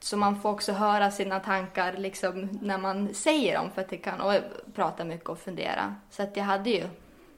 så 0.00 0.16
man 0.16 0.40
får 0.40 0.50
också 0.50 0.72
höra 0.72 1.10
sina 1.10 1.40
tankar 1.40 1.92
liksom 1.92 2.58
när 2.62 2.78
man 2.78 3.14
säger 3.14 3.58
dem 3.58 3.70
för 3.74 3.80
att 3.80 3.88
det 3.88 3.96
kan, 3.96 4.20
och 4.20 4.34
prata 4.74 5.04
mycket 5.04 5.28
och 5.28 5.38
fundera. 5.38 5.94
Så 6.10 6.22
att 6.22 6.36
jag 6.36 6.44
hade 6.44 6.70
ju 6.70 6.88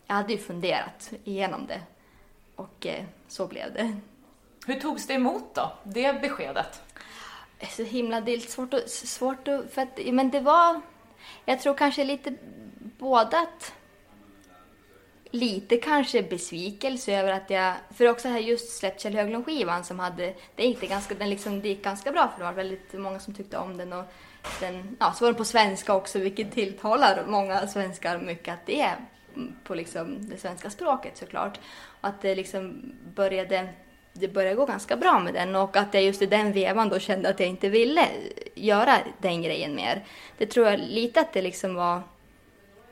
jag 0.06 0.14
hade 0.14 0.32
ju 0.32 0.38
funderat 0.38 1.12
igenom 1.24 1.66
det 1.66 1.80
och 2.56 2.86
eh, 2.86 3.04
så 3.28 3.46
blev 3.46 3.72
det. 3.72 3.96
Hur 4.66 4.80
togs 4.80 5.06
det 5.06 5.14
emot 5.14 5.54
då, 5.54 5.72
det 5.82 6.20
beskedet? 6.20 6.82
Så 7.70 7.82
himla, 7.82 8.20
det 8.20 8.32
är 8.32 8.38
svårt 8.38 8.74
att, 8.74 8.90
svårt 8.90 9.48
att, 9.48 9.72
för 9.72 9.82
att, 9.82 9.98
men 10.12 10.30
det 10.30 10.40
var, 10.40 10.80
jag 11.44 11.60
tror 11.60 11.74
kanske 11.74 12.04
lite 12.04 12.34
båda 12.98 13.38
att 13.38 13.72
lite 15.34 15.76
kanske 15.76 16.22
besvikelse 16.22 17.12
över 17.12 17.32
att 17.32 17.50
jag, 17.50 17.74
för 17.94 18.08
också 18.08 18.28
här 18.28 18.38
just 18.38 18.78
släppt 18.78 19.00
Kjell 19.00 19.14
Höglund-skivan 19.14 19.84
som 19.84 19.98
hade, 19.98 20.34
det 20.54 20.66
gick, 20.66 20.80
det 20.80 20.86
ganska, 20.86 21.14
den 21.14 21.30
liksom, 21.30 21.60
det 21.60 21.68
gick 21.68 21.84
ganska 21.84 22.12
bra 22.12 22.28
för 22.28 22.38
det 22.38 22.44
var 22.44 22.52
väldigt 22.52 22.92
många 22.92 23.20
som 23.20 23.34
tyckte 23.34 23.58
om 23.58 23.76
den 23.76 23.92
och 23.92 24.04
den, 24.60 24.96
ja, 25.00 25.12
så 25.12 25.24
var 25.24 25.32
den 25.32 25.38
på 25.38 25.44
svenska 25.44 25.94
också 25.94 26.18
vilket 26.18 26.52
tilltalar 26.52 27.24
många 27.26 27.66
svenskar 27.66 28.18
mycket 28.18 28.54
att 28.54 28.66
det 28.66 28.80
är 28.80 28.96
på 29.64 29.74
liksom 29.74 30.28
det 30.28 30.36
svenska 30.36 30.70
språket 30.70 31.16
såklart. 31.16 31.60
Och 32.00 32.08
att 32.08 32.22
det 32.22 32.34
liksom 32.34 32.92
började, 33.14 33.68
det 34.16 34.28
började 34.28 34.56
gå 34.56 34.66
ganska 34.66 34.96
bra 34.96 35.18
med 35.18 35.34
den 35.34 35.56
och 35.56 35.76
att 35.76 35.94
jag 35.94 36.02
just 36.02 36.22
i 36.22 36.26
den 36.26 36.52
vevan 36.52 36.88
då 36.88 36.98
kände 36.98 37.28
att 37.28 37.40
jag 37.40 37.48
inte 37.48 37.68
ville 37.68 38.08
göra 38.54 38.98
den 39.18 39.42
grejen 39.42 39.74
mer. 39.74 40.04
Det 40.38 40.46
tror 40.46 40.66
jag 40.66 40.80
lite 40.80 41.20
att 41.20 41.32
det 41.32 41.42
liksom 41.42 41.74
var 41.74 42.02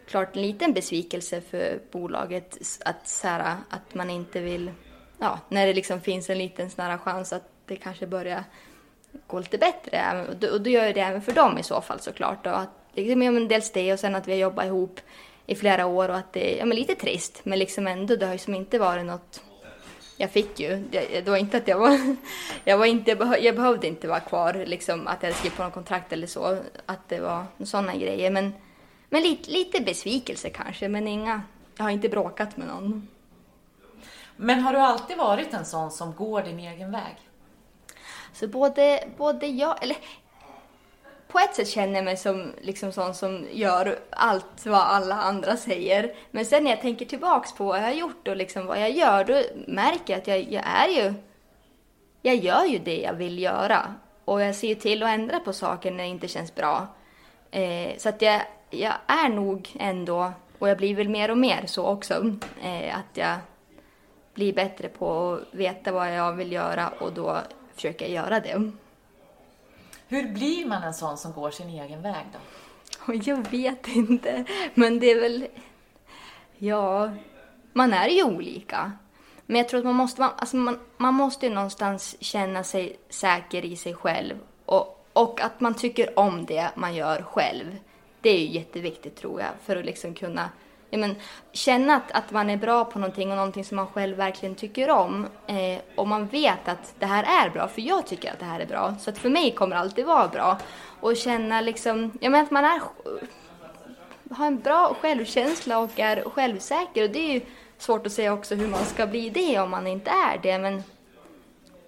klart 0.07 0.37
en 0.37 0.43
liten 0.43 0.73
besvikelse 0.73 1.41
för 1.41 1.81
bolaget 1.93 2.59
att, 2.85 3.09
så 3.09 3.29
här, 3.29 3.57
att 3.69 3.95
man 3.95 4.11
inte 4.11 4.41
vill, 4.41 4.71
ja, 5.19 5.39
när 5.49 5.67
det 5.67 5.73
liksom 5.73 6.01
finns 6.01 6.31
en 6.31 6.39
liten 6.39 6.71
sån 6.71 6.85
här 6.85 6.99
chans 6.99 7.33
att 7.33 7.49
det 7.67 7.77
kanske 7.77 8.07
börjar 8.07 8.45
gå 9.27 9.39
lite 9.39 9.59
bättre. 9.59 10.27
Och 10.29 10.37
då, 10.37 10.49
och 10.49 10.61
då 10.61 10.71
gör 10.71 10.85
jag 10.85 10.95
det 10.95 11.01
även 11.01 11.23
för 11.23 11.33
dem 11.33 11.59
i 11.59 11.63
så 11.63 11.81
fall 11.81 12.01
såklart. 12.01 12.47
Och 12.47 12.59
att, 12.59 12.71
liksom, 12.95 13.23
ja, 13.23 13.31
men 13.31 13.49
dels 13.49 13.73
det 13.73 13.93
och 13.93 14.01
sen 14.01 14.15
att 14.15 14.29
vi 14.29 14.33
har 14.33 14.39
jobbat 14.39 14.65
ihop 14.65 15.01
i 15.47 15.55
flera 15.55 15.87
år 15.87 16.09
och 16.09 16.17
att 16.17 16.33
det 16.33 16.55
är 16.55 16.59
ja, 16.59 16.65
men 16.65 16.77
lite 16.77 16.95
trist 16.95 17.41
men 17.45 17.59
liksom 17.59 17.87
ändå 17.87 18.17
det 18.17 18.27
har 18.27 18.33
ju 18.33 18.39
som 18.39 18.55
inte 18.55 18.79
varit 18.79 19.07
något 19.07 19.43
jag 20.23 20.31
fick 20.31 20.61
ju, 20.61 20.77
det, 20.91 21.21
det 21.21 21.31
var 21.31 21.37
inte 21.37 21.57
att 21.57 21.69
jag 21.69 21.79
var, 21.79 21.99
jag 22.65 22.79
var 22.79 22.87
inte, 22.87 23.11
jag 23.41 23.57
behövde 23.57 23.87
inte 23.87 24.09
vara 24.09 24.21
kvar 24.21 24.65
liksom 24.67 25.07
att 25.07 25.23
jag 25.23 25.29
hade 25.29 25.39
skrivit 25.39 25.57
på 25.57 25.63
något 25.65 25.75
kontrakt 25.75 26.13
eller 26.13 26.27
så, 26.27 26.59
att 26.87 27.09
det 27.09 27.21
var 27.21 27.45
sådana 27.65 27.97
grejer 27.97 28.31
men, 28.31 28.53
men 29.11 29.23
lite, 29.23 29.51
lite 29.51 29.81
besvikelse 29.81 30.51
kanske 30.51 30.89
men 30.89 31.09
inga, 31.09 31.43
jag 31.77 31.85
har 31.85 31.91
inte 31.91 32.09
bråkat 32.09 32.57
med 32.57 32.67
någon. 32.69 33.09
Men 34.37 34.61
har 34.61 34.73
du 34.73 34.79
alltid 34.79 35.17
varit 35.17 35.55
en 35.55 35.65
sån 35.65 35.91
som 35.91 36.15
går 36.15 36.43
din 36.43 36.59
egen 36.59 36.93
väg? 36.93 37.17
Så 38.33 38.49
både, 38.49 39.05
både 39.17 39.47
jag, 39.47 39.83
eller 39.83 39.97
på 41.33 41.39
ett 41.39 41.55
sätt 41.55 41.69
känner 41.69 41.95
jag 41.95 42.05
mig 42.05 42.17
som 42.17 42.53
liksom 42.61 42.93
sån 42.93 43.15
som 43.15 43.47
gör 43.53 43.99
allt 44.11 44.67
vad 44.67 44.81
alla 44.81 45.15
andra 45.15 45.57
säger. 45.57 46.15
Men 46.31 46.47
sen 46.47 46.65
när 46.65 46.71
jag 46.71 46.81
tänker 46.81 47.07
tillbaks 47.07 47.53
på 47.55 47.65
vad 47.65 47.79
jag 47.79 47.85
har 47.85 47.93
gjort 47.93 48.29
och 48.29 48.37
liksom 48.37 48.67
vad 48.67 48.81
jag 48.81 48.91
gör, 48.91 49.25
då 49.25 49.43
märker 49.67 50.13
jag 50.13 50.21
att 50.21 50.27
jag, 50.27 50.53
jag 50.53 50.65
är 50.67 50.89
ju... 50.89 51.15
Jag 52.23 52.37
gör 52.37 52.65
ju 52.65 52.79
det 52.79 52.97
jag 52.97 53.15
vill 53.15 53.39
göra. 53.39 53.95
Och 54.25 54.43
jag 54.43 54.55
ser 54.55 54.69
ju 54.69 54.75
till 54.75 55.03
att 55.03 55.09
ändra 55.09 55.41
på 55.41 55.53
saker 55.53 55.91
när 55.91 56.05
det 56.05 56.11
inte 56.11 56.29
känns 56.29 56.55
bra. 56.55 56.87
Eh, 57.51 57.97
så 57.99 58.09
att 58.09 58.23
jag, 58.23 58.43
jag 58.71 58.95
är 59.07 59.29
nog 59.29 59.71
ändå, 59.79 60.33
och 60.59 60.69
jag 60.69 60.77
blir 60.79 60.95
väl 60.95 61.09
mer 61.09 61.31
och 61.31 61.39
mer 61.39 61.63
så 61.67 61.87
också, 61.87 62.15
eh, 62.63 62.97
att 62.99 63.17
jag 63.17 63.37
blir 64.35 64.53
bättre 64.53 64.89
på 64.89 65.33
att 65.33 65.55
veta 65.55 65.93
vad 65.93 66.15
jag 66.15 66.33
vill 66.33 66.53
göra 66.53 66.89
och 66.89 67.13
då 67.13 67.39
försöker 67.75 68.05
jag 68.05 68.15
göra 68.15 68.41
det. 68.41 68.73
Hur 70.13 70.33
blir 70.33 70.67
man 70.67 70.83
en 70.83 70.95
sån 70.95 71.19
som 71.19 71.33
går 71.33 71.51
sin 71.51 71.69
egen 71.69 72.03
väg 72.03 72.27
då? 72.33 73.15
Jag 73.15 73.51
vet 73.51 73.89
inte, 73.89 74.45
men 74.75 74.99
det 74.99 75.11
är 75.11 75.21
väl... 75.21 75.47
Ja, 76.59 77.11
man 77.73 77.93
är 77.93 78.09
ju 78.09 78.23
olika. 78.25 78.93
Men 79.47 79.57
jag 79.57 79.69
tror 79.69 79.79
att 79.79 79.85
man 79.85 79.95
måste, 79.95 80.21
man, 80.21 80.31
alltså 80.37 80.57
man, 80.57 80.79
man 80.97 81.15
måste 81.15 81.47
ju 81.47 81.55
någonstans 81.55 82.17
känna 82.21 82.65
sig 82.65 82.97
säker 83.09 83.65
i 83.65 83.77
sig 83.77 83.95
själv. 83.95 84.35
Och, 84.67 85.07
och 85.13 85.41
att 85.41 85.61
man 85.61 85.75
tycker 85.75 86.19
om 86.19 86.45
det 86.47 86.71
man 86.75 86.95
gör 86.95 87.23
själv. 87.23 87.77
Det 88.21 88.31
är 88.31 88.39
ju 88.39 88.59
jätteviktigt 88.59 89.17
tror 89.17 89.41
jag, 89.41 89.51
för 89.65 89.77
att 89.77 89.85
liksom 89.85 90.15
kunna 90.15 90.51
ja, 90.93 90.99
men, 90.99 91.17
känna 91.53 91.97
att, 91.97 92.13
att 92.13 92.31
man 92.31 92.51
är 92.51 92.57
bra 92.57 92.85
på 92.85 92.99
någonting 92.99 93.31
och 93.31 93.37
någonting 93.37 93.65
som 93.65 93.77
man 93.77 93.87
själv 93.87 94.17
verkligen 94.17 94.55
tycker 94.55 94.91
om. 94.91 95.27
Eh, 95.47 95.81
och 95.95 96.09
man 96.09 96.27
vet 96.27 96.69
att 96.69 96.95
det 96.99 97.07
här 97.07 97.47
är 97.47 97.51
bra, 97.51 97.69
för 97.69 97.83
jag 97.83 98.07
tycker 98.07 98.33
att 98.33 98.39
det 98.39 98.45
här 98.45 98.61
är 98.61 98.67
bra. 98.67 98.95
Så 99.01 99.11
att 99.11 99.19
för 99.19 99.31
mig 99.31 99.55
kommer 99.55 99.77
det 99.77 99.83
alltid 99.83 100.07
vara 100.07 100.29
bra. 100.29 100.59
Och 101.01 101.17
känna 101.17 101.61
liksom, 101.61 102.19
ja 102.21 102.31
men 102.31 102.45
att 102.45 102.51
man 102.51 102.65
är, 102.65 102.81
har 104.31 104.47
en 104.47 104.61
bra 104.61 104.97
självkänsla 105.01 105.79
och 105.79 106.01
är 106.01 106.23
självsäker. 106.31 107.05
Och 107.05 107.11
det 107.11 107.19
är 107.19 107.33
ju 107.33 107.41
svårt 107.79 108.07
att 108.07 108.13
säga 108.13 108.33
också 108.33 108.55
hur 108.55 108.69
man 108.69 108.85
ska 108.85 109.07
bli 109.07 109.31
det 109.31 109.59
om 109.59 109.71
man 109.71 109.87
inte 109.87 110.11
är 110.11 110.39
det. 110.43 110.59
Men 110.59 110.83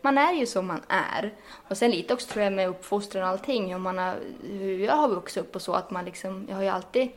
man 0.03 0.19
är 0.19 0.33
ju 0.33 0.47
som 0.47 0.67
man 0.67 0.81
är. 0.89 1.33
Och 1.69 1.77
sen 1.77 1.91
lite 1.91 2.15
också 2.15 2.33
tror 2.33 2.45
jag 2.45 2.53
med 2.53 2.69
uppfostran 2.69 3.23
och 3.23 3.29
allting. 3.29 3.73
hur, 3.73 3.79
man 3.79 3.99
har, 3.99 4.15
hur 4.43 4.79
jag 4.79 4.97
har 4.97 5.09
vuxit 5.09 5.43
upp 5.43 5.55
och 5.55 5.63
så 5.63 5.73
att 5.73 5.91
man 5.91 6.05
liksom, 6.05 6.47
jag 6.49 6.57
har 6.57 6.63
ju 6.63 6.69
alltid, 6.69 7.09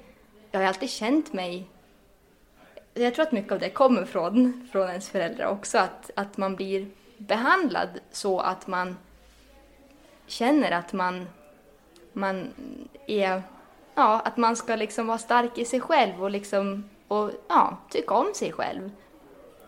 jag 0.52 0.60
har 0.60 0.68
alltid 0.68 0.90
känt 0.90 1.34
mig 1.34 1.68
jag 2.98 3.16
tror 3.16 3.26
att 3.26 3.32
mycket 3.32 3.52
av 3.52 3.60
det 3.60 3.70
kommer 3.70 4.06
från, 4.06 4.68
från 4.72 4.90
ens 4.90 5.10
föräldrar 5.10 5.48
också. 5.48 5.78
Att, 5.78 6.12
att 6.16 6.38
man 6.38 6.56
blir 6.56 6.88
behandlad 7.18 7.90
så 8.12 8.40
att 8.40 8.68
man 8.68 8.98
känner 10.28 10.72
att 10.72 10.94
man, 10.94 11.28
man 12.14 12.48
är... 13.08 13.42
Ja, 13.96 14.20
att 14.26 14.38
man 14.38 14.56
ska 14.56 14.76
liksom 14.76 15.08
vara 15.08 15.18
stark 15.18 15.58
i 15.58 15.66
sig 15.66 15.82
själv 15.82 16.24
och 16.24 16.32
liksom 16.32 16.90
och, 17.08 17.32
ja, 17.48 17.78
tycka 17.90 18.14
om 18.14 18.34
sig 18.36 18.52
själv. 18.52 18.92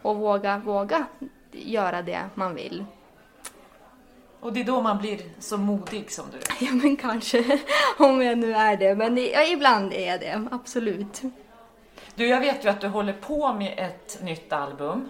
Och 0.01 0.15
våga, 0.15 0.57
våga 0.57 1.05
göra 1.51 2.01
det 2.01 2.29
man 2.35 2.55
vill. 2.55 2.85
Och 4.39 4.53
det 4.53 4.59
är 4.59 4.63
då 4.63 4.81
man 4.81 4.97
blir 4.97 5.19
så 5.39 5.57
modig 5.57 6.11
som 6.11 6.25
du 6.31 6.37
Ja, 6.65 6.71
men 6.71 6.95
kanske. 6.95 7.59
Om 7.97 8.21
jag 8.21 8.37
nu 8.37 8.53
är 8.53 8.77
det. 8.77 8.95
Men 8.95 9.17
ja, 9.17 9.43
ibland 9.43 9.93
är 9.93 10.07
jag 10.07 10.19
det, 10.19 10.47
absolut. 10.51 11.21
Du, 12.19 12.27
jag 12.27 12.39
vet 12.39 12.65
ju 12.65 12.69
att 12.69 12.81
du 12.81 12.87
håller 12.87 13.13
på 13.13 13.53
med 13.53 13.73
ett 13.77 14.19
nytt 14.21 14.53
album. 14.53 15.09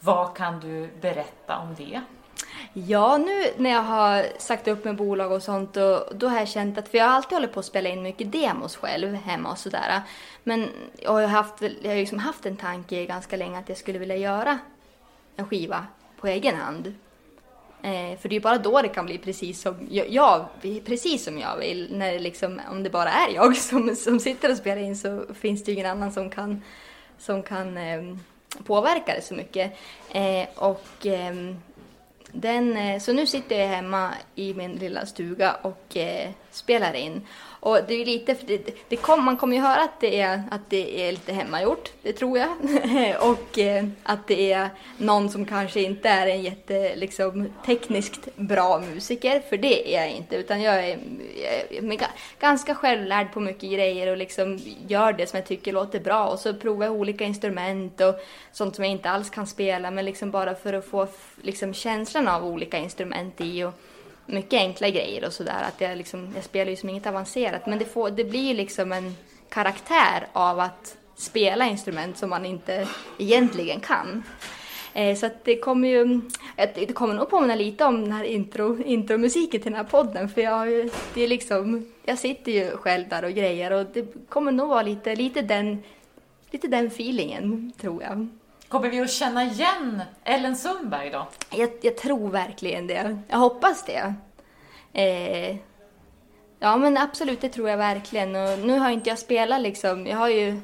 Vad 0.00 0.36
kan 0.36 0.60
du 0.60 0.90
berätta 1.00 1.58
om 1.58 1.74
det? 1.74 2.00
Ja, 2.72 3.18
nu 3.18 3.44
när 3.56 3.70
jag 3.70 3.82
har 3.82 4.26
sagt 4.38 4.68
upp 4.68 4.84
med 4.84 4.96
bolag 4.96 5.32
och 5.32 5.42
sånt, 5.42 5.74
då, 5.74 6.08
då 6.14 6.28
har 6.28 6.38
jag 6.38 6.48
känt 6.48 6.78
att, 6.78 6.88
för 6.88 6.98
jag 6.98 7.04
har 7.04 7.14
alltid 7.14 7.36
hållit 7.36 7.52
på 7.52 7.60
att 7.60 7.66
spela 7.66 7.88
in 7.88 8.02
mycket 8.02 8.32
demos 8.32 8.76
själv 8.76 9.14
hemma 9.14 9.50
och 9.50 9.58
sådär. 9.58 10.02
Men 10.44 10.68
jag 11.02 11.12
har, 11.12 11.26
haft, 11.26 11.60
jag 11.60 11.90
har 11.90 11.96
liksom 11.96 12.18
haft 12.18 12.46
en 12.46 12.56
tanke 12.56 13.06
ganska 13.06 13.36
länge 13.36 13.58
att 13.58 13.68
jag 13.68 13.78
skulle 13.78 13.98
vilja 13.98 14.16
göra 14.16 14.58
en 15.36 15.48
skiva 15.48 15.86
på 16.20 16.26
egen 16.26 16.56
hand. 16.56 16.94
Eh, 17.82 18.18
för 18.18 18.28
det 18.28 18.32
är 18.32 18.36
ju 18.36 18.40
bara 18.40 18.58
då 18.58 18.82
det 18.82 18.88
kan 18.88 19.06
bli 19.06 19.18
precis 19.18 19.60
som 19.60 19.88
jag, 19.90 20.10
jag, 20.10 20.46
precis 20.84 21.24
som 21.24 21.38
jag 21.38 21.56
vill. 21.56 21.88
När 21.96 22.12
det 22.12 22.18
liksom, 22.18 22.60
om 22.70 22.82
det 22.82 22.90
bara 22.90 23.10
är 23.10 23.34
jag 23.34 23.56
som, 23.56 23.96
som 23.96 24.20
sitter 24.20 24.50
och 24.50 24.56
spelar 24.56 24.82
in 24.82 24.96
så 24.96 25.24
finns 25.34 25.64
det 25.64 25.70
ju 25.72 25.74
ingen 25.74 25.90
annan 25.90 26.12
som 26.12 26.30
kan, 26.30 26.62
som 27.18 27.42
kan 27.42 27.76
eh, 27.76 28.02
påverka 28.64 29.14
det 29.14 29.22
så 29.22 29.34
mycket. 29.34 29.72
Eh, 30.12 30.48
och 30.54 31.06
ehm, 31.06 31.56
den, 32.32 32.76
eh, 32.76 33.00
så 33.00 33.12
nu 33.12 33.26
sitter 33.26 33.60
jag 33.60 33.68
hemma 33.68 34.14
i 34.34 34.54
min 34.54 34.72
lilla 34.72 35.06
stuga 35.06 35.56
och 35.62 35.96
eh, 35.96 36.30
spelar 36.50 36.94
in. 36.94 37.26
Och 37.66 37.78
det 37.88 37.94
är 37.94 38.06
lite, 38.06 38.34
för 38.34 38.46
det, 38.46 38.74
det 38.88 38.96
kom, 38.96 39.24
man 39.24 39.36
kommer 39.36 39.56
ju 39.56 39.62
höra 39.62 39.82
att 39.82 40.00
det, 40.00 40.20
är, 40.20 40.42
att 40.50 40.60
det 40.70 41.08
är 41.08 41.12
lite 41.12 41.32
hemmagjort, 41.32 41.92
det 42.02 42.12
tror 42.12 42.38
jag. 42.38 42.50
och 43.30 43.58
eh, 43.58 43.84
att 44.02 44.26
det 44.26 44.52
är 44.52 44.68
någon 44.98 45.30
som 45.30 45.46
kanske 45.46 45.80
inte 45.80 46.08
är 46.08 46.26
en 46.26 46.42
jätte, 46.42 46.96
liksom, 46.96 47.48
tekniskt 47.64 48.36
bra 48.36 48.78
musiker, 48.78 49.40
för 49.40 49.56
det 49.56 49.94
är 49.94 50.02
jag 50.02 50.10
inte. 50.10 50.36
Utan 50.36 50.62
jag 50.62 50.74
är, 50.74 50.98
jag 51.68 51.92
är 51.92 52.08
ganska 52.40 52.74
självlärd 52.74 53.32
på 53.32 53.40
mycket 53.40 53.70
grejer 53.72 54.10
och 54.10 54.16
liksom 54.16 54.58
gör 54.88 55.12
det 55.12 55.26
som 55.26 55.36
jag 55.36 55.46
tycker 55.46 55.72
låter 55.72 56.00
bra. 56.00 56.28
Och 56.28 56.38
så 56.38 56.54
provar 56.54 56.84
jag 56.84 56.94
olika 56.94 57.24
instrument 57.24 58.00
och 58.00 58.14
sånt 58.52 58.74
som 58.74 58.84
jag 58.84 58.92
inte 58.92 59.10
alls 59.10 59.30
kan 59.30 59.46
spela, 59.46 59.90
men 59.90 60.04
liksom 60.04 60.30
bara 60.30 60.54
för 60.54 60.72
att 60.72 60.86
få 60.86 61.06
liksom, 61.42 61.74
känslan 61.74 62.28
av 62.28 62.46
olika 62.46 62.78
instrument 62.78 63.40
i. 63.40 63.64
Och, 63.64 63.72
mycket 64.26 64.60
enkla 64.60 64.90
grejer 64.90 65.26
och 65.26 65.32
sådär. 65.32 65.62
Att 65.68 65.80
jag, 65.80 65.98
liksom, 65.98 66.32
jag 66.34 66.44
spelar 66.44 66.70
ju 66.70 66.76
som 66.76 66.88
inget 66.88 67.06
avancerat 67.06 67.66
men 67.66 67.78
det, 67.78 67.84
får, 67.84 68.10
det 68.10 68.24
blir 68.24 68.48
ju 68.48 68.54
liksom 68.54 68.92
en 68.92 69.16
karaktär 69.48 70.26
av 70.32 70.60
att 70.60 70.96
spela 71.16 71.66
instrument 71.66 72.18
som 72.18 72.30
man 72.30 72.46
inte 72.46 72.88
egentligen 73.18 73.80
kan. 73.80 74.22
Eh, 74.96 75.16
så 75.16 75.26
att 75.26 75.44
det 75.44 75.56
kommer 75.56 75.88
ju, 75.88 76.20
det 76.56 76.94
kommer 76.94 77.14
nog 77.14 77.30
påminna 77.30 77.54
lite 77.54 77.84
om 77.84 78.02
den 78.02 78.12
här 78.12 78.24
intro, 78.24 78.82
intromusiken 78.82 79.60
till 79.60 79.72
den 79.72 79.80
här 79.80 79.90
podden 79.90 80.28
för 80.28 80.40
jag, 80.40 80.90
det 81.14 81.22
är 81.22 81.28
liksom, 81.28 81.92
jag 82.04 82.18
sitter 82.18 82.52
ju 82.52 82.70
själv 82.70 83.08
där 83.08 83.24
och 83.24 83.30
grejer 83.32 83.72
och 83.72 83.86
det 83.92 84.28
kommer 84.28 84.52
nog 84.52 84.68
vara 84.68 84.82
lite, 84.82 85.16
lite, 85.16 85.42
den, 85.42 85.82
lite 86.50 86.68
den 86.68 86.86
feelingen 86.86 87.72
tror 87.80 88.02
jag. 88.02 88.28
Kommer 88.76 88.90
vi 88.90 89.00
att 89.00 89.10
känna 89.10 89.44
igen 89.44 90.02
Ellen 90.24 90.56
Sundberg 90.56 91.10
då? 91.10 91.26
Jag, 91.50 91.70
jag 91.82 91.96
tror 91.96 92.30
verkligen 92.30 92.86
det. 92.86 93.18
Jag 93.28 93.38
hoppas 93.38 93.84
det. 93.84 94.14
Eh, 94.92 95.56
ja 96.58 96.76
men 96.76 96.96
absolut, 96.96 97.40
det 97.40 97.48
tror 97.48 97.68
jag 97.68 97.76
verkligen. 97.76 98.36
Och 98.36 98.58
nu 98.58 98.78
har 98.78 98.90
inte 98.90 99.08
jag 99.08 99.18
spelat 99.18 99.60
liksom, 99.60 100.06
jag 100.06 100.16
har 100.16 100.28
ju 100.28 100.60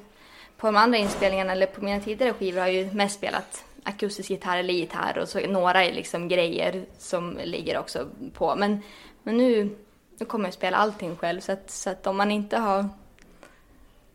på 0.57 0.66
de 0.66 0.77
andra 0.77 0.98
inspelningarna 0.98 1.53
eller 1.53 1.66
på 1.66 1.85
mina 1.85 2.01
tidigare 2.01 2.33
skivor 2.33 2.61
har 2.61 2.66
jag 2.66 2.77
ju 2.77 2.92
mest 2.92 3.14
spelat 3.14 3.64
akustisk 3.83 4.31
gitarr 4.31 4.59
eller 4.59 4.75
gitarr 4.75 5.18
och 5.18 5.29
så 5.29 5.40
några 5.40 5.83
liksom 5.83 6.29
grejer 6.29 6.85
som 6.98 7.38
ligger 7.44 7.79
också 7.79 8.09
på. 8.35 8.57
Men, 8.57 8.83
men 9.22 9.37
nu, 9.37 9.77
nu 10.18 10.27
kommer 10.27 10.44
jag 10.44 10.55
spela 10.55 10.77
allting 10.77 11.16
själv 11.16 11.40
så 11.40 11.53
att, 11.53 11.70
så 11.70 11.90
att 11.90 12.07
om 12.07 12.16
man 12.16 12.31
inte 12.31 12.59
har 12.59 12.88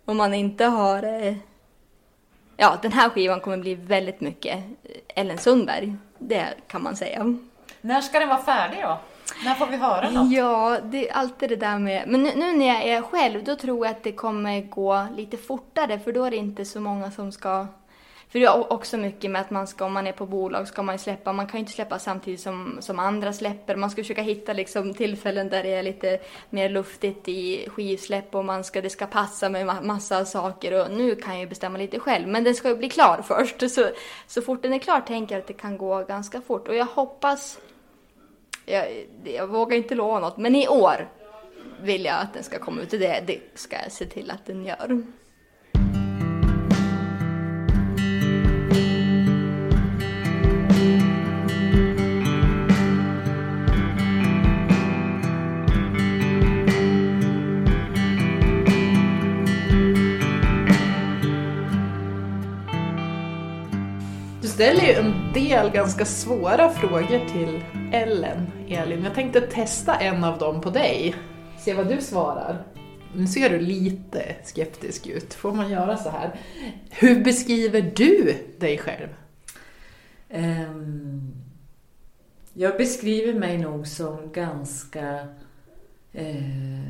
om 0.05 0.17
man 0.17 0.33
inte 0.33 0.65
har 0.65 1.03
eh, 1.03 1.35
ja, 2.57 2.77
den 2.81 2.91
här 2.91 3.09
skivan 3.09 3.39
kommer 3.39 3.57
bli 3.57 3.75
väldigt 3.75 4.21
mycket 4.21 4.63
Ellen 5.15 5.37
Sundberg. 5.37 5.95
Det 6.17 6.47
kan 6.67 6.83
man 6.83 6.95
säga. 6.95 7.37
När 7.81 8.01
ska 8.01 8.19
den 8.19 8.29
vara 8.29 8.41
färdig 8.41 8.79
då? 8.83 8.99
När 9.43 9.55
får 9.55 9.67
vi 9.67 9.77
höra 9.77 10.09
något? 10.09 10.31
Ja, 10.31 10.77
det 10.83 11.09
är 11.09 11.13
alltid 11.13 11.49
det 11.49 11.55
där 11.55 11.79
med... 11.79 12.03
Men 12.07 12.23
nu, 12.23 12.31
nu, 12.35 12.57
när 12.57 12.65
jag 12.67 12.83
är 12.83 13.01
själv, 13.01 13.43
då 13.43 13.55
tror 13.55 13.85
jag 13.85 13.95
att 13.95 14.03
det 14.03 14.11
kommer 14.11 14.61
gå 14.61 15.07
lite 15.15 15.37
fortare 15.37 15.99
för 15.99 16.11
då 16.11 16.23
är 16.23 16.31
det 16.31 16.37
inte 16.37 16.65
så 16.65 16.79
många 16.79 17.11
som 17.11 17.31
ska 17.31 17.67
för 18.29 18.39
det 18.39 18.45
är 18.45 18.73
också 18.73 18.97
mycket 18.97 19.31
med 19.31 19.41
att 19.41 19.51
man 19.51 19.67
ska, 19.67 19.85
om 19.85 19.93
man 19.93 20.07
är 20.07 20.11
på 20.11 20.25
bolag, 20.25 20.67
ska 20.67 20.83
man 20.83 20.95
ju 20.95 20.99
släppa, 20.99 21.33
man 21.33 21.47
kan 21.47 21.57
ju 21.57 21.59
inte 21.59 21.71
släppa 21.71 21.99
samtidigt 21.99 22.39
som, 22.39 22.77
som 22.79 22.99
andra 22.99 23.33
släpper. 23.33 23.75
Man 23.75 23.89
ska 23.89 24.01
försöka 24.01 24.21
hitta 24.21 24.53
liksom 24.53 24.93
tillfällen 24.93 25.49
där 25.49 25.63
det 25.63 25.73
är 25.73 25.83
lite 25.83 26.19
mer 26.49 26.69
luftigt 26.69 27.27
i 27.27 27.69
skivsläpp 27.69 28.35
och 28.35 28.45
man 28.45 28.63
ska, 28.63 28.81
det 28.81 28.89
ska 28.89 29.05
passa 29.05 29.49
med 29.49 29.83
massa 29.83 30.25
saker 30.25 30.81
och 30.81 30.91
nu 30.91 31.15
kan 31.15 31.33
jag 31.33 31.41
ju 31.41 31.47
bestämma 31.47 31.77
lite 31.77 31.99
själv. 31.99 32.27
Men 32.27 32.43
den 32.43 32.55
ska 32.55 32.69
ju 32.69 32.75
bli 32.75 32.89
klar 32.89 33.21
först. 33.27 33.71
Så, 33.71 33.89
så 34.27 34.41
fort 34.41 34.61
den 34.61 34.73
är 34.73 34.79
klar 34.79 35.01
tänker 35.01 35.35
jag 35.35 35.41
att 35.41 35.47
det 35.47 35.53
kan 35.53 35.77
gå 35.77 36.03
ganska 36.03 36.41
fort 36.41 36.67
och 36.67 36.75
jag 36.75 36.85
hoppas, 36.85 37.59
jag, 38.65 39.05
jag 39.23 39.47
vågar 39.47 39.77
inte 39.77 39.95
lova 39.95 40.19
något, 40.19 40.37
men 40.37 40.55
i 40.55 40.67
år 40.67 41.09
vill 41.81 42.05
jag 42.05 42.21
att 42.21 42.33
den 42.33 42.43
ska 42.43 42.59
komma 42.59 42.81
ut 42.81 42.93
och 42.93 42.99
det, 42.99 43.23
det 43.27 43.39
ska 43.53 43.75
jag 43.83 43.91
se 43.91 44.05
till 44.05 44.31
att 44.31 44.45
den 44.45 44.65
gör. 44.65 45.03
Ställer 64.57 64.81
ju 64.81 64.93
en 64.93 65.33
del 65.33 65.71
ganska 65.71 66.05
svåra 66.05 66.69
frågor 66.69 67.29
till 67.33 67.63
Ellen, 67.93 68.51
Elin. 68.69 69.03
Jag 69.03 69.15
tänkte 69.15 69.41
testa 69.41 69.95
en 69.95 70.23
av 70.23 70.37
dem 70.37 70.61
på 70.61 70.69
dig. 70.69 71.15
se 71.59 71.73
vad 71.73 71.87
du 71.87 72.01
svarar. 72.01 72.63
Nu 73.15 73.27
ser 73.27 73.49
du 73.49 73.59
lite 73.59 74.35
skeptisk 74.43 75.07
ut. 75.07 75.33
Får 75.33 75.53
man 75.53 75.69
göra 75.69 75.97
så 75.97 76.09
här? 76.09 76.39
Hur 76.89 77.23
beskriver 77.23 77.81
du 77.95 78.37
dig 78.59 78.77
själv? 78.77 79.07
Um, 80.29 81.33
jag 82.53 82.77
beskriver 82.77 83.33
mig 83.33 83.57
nog 83.57 83.87
som 83.87 84.31
ganska 84.31 85.27
eh, 86.13 86.81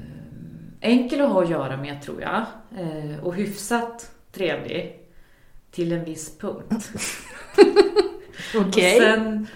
enkel 0.81 1.21
att 1.21 1.31
ha 1.31 1.43
att 1.43 1.49
göra 1.49 1.77
med 1.77 2.01
tror 2.01 2.21
jag. 2.21 2.45
Uh, 2.81 3.23
och 3.23 3.35
hyfsat 3.35 4.11
trevlig. 4.31 5.06
Till 5.77 5.91
en 5.91 6.05
viss 6.05 6.37
punkt. 6.37 6.89
Okej. 8.55 8.97
Och 8.97 9.03
sen 9.03 9.47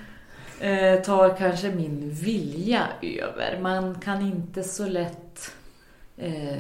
eh, 0.60 1.02
tar 1.02 1.38
kanske 1.38 1.72
min 1.72 2.10
vilja 2.10 2.88
över. 3.02 3.60
Man 3.62 4.00
kan 4.00 4.22
inte 4.22 4.64
så 4.64 4.88
lätt 4.88 5.52
eh, 6.18 6.60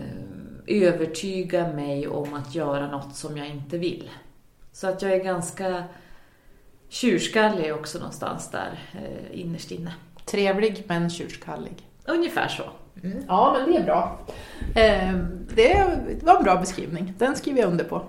övertyga 0.67 1.67
mig 1.67 2.07
om 2.07 2.33
att 2.33 2.55
göra 2.55 2.91
något 2.91 3.15
som 3.15 3.37
jag 3.37 3.47
inte 3.47 3.77
vill. 3.77 4.09
Så 4.71 4.87
att 4.87 5.01
jag 5.01 5.11
är 5.11 5.23
ganska 5.23 5.83
tjurskallig 6.89 7.73
också 7.73 7.97
någonstans 7.97 8.51
där 8.51 8.79
eh, 8.93 9.39
innerst 9.39 9.71
inne. 9.71 9.93
Trevlig 10.25 10.83
men 10.87 11.09
tjurskallig. 11.09 11.87
Ungefär 12.05 12.47
så. 12.47 12.63
Ja, 13.27 13.57
men 13.57 13.71
det 13.71 13.77
är 13.77 13.83
bra. 13.83 14.19
Eh, 14.75 15.13
det 15.55 16.23
var 16.23 16.37
en 16.37 16.43
bra 16.43 16.55
beskrivning. 16.55 17.13
Den 17.17 17.35
skriver 17.35 17.59
jag 17.59 17.71
under 17.71 17.85
på. 17.85 18.05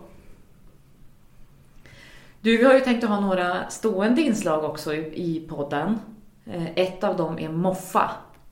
Du, 2.42 2.64
har 2.66 2.74
ju 2.74 2.80
tänkt 2.80 3.04
att 3.04 3.10
ha 3.10 3.20
några 3.20 3.70
stående 3.70 4.22
inslag 4.22 4.64
också 4.64 4.94
i, 4.94 4.98
i 4.98 5.46
podden. 5.48 5.98
Eh, 6.46 6.66
ett 6.74 7.04
av 7.04 7.16
dem 7.16 7.38
är 7.38 7.48
moffa. 7.48 8.10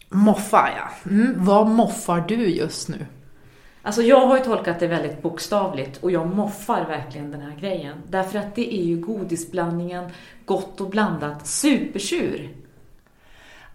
Moffa, 0.09 0.69
ja. 0.77 1.11
Mm, 1.11 1.45
vad 1.45 1.67
moffar 1.67 2.25
du 2.29 2.49
just 2.49 2.89
nu? 2.89 3.07
Alltså 3.83 4.03
jag 4.03 4.27
har 4.27 4.39
ju 4.39 4.45
tolkat 4.45 4.81
det 4.81 4.87
väldigt 4.87 5.23
bokstavligt 5.23 5.97
och 5.97 6.11
jag 6.11 6.27
moffar 6.27 6.85
verkligen 6.85 7.31
den 7.31 7.41
här 7.41 7.57
grejen. 7.61 7.97
Därför 8.09 8.39
att 8.39 8.55
det 8.55 8.75
är 8.75 8.85
ju 8.85 8.97
godisblandningen 8.97 10.11
gott 10.45 10.81
och 10.81 10.91
blandat 10.91 11.47
supersur. 11.47 12.49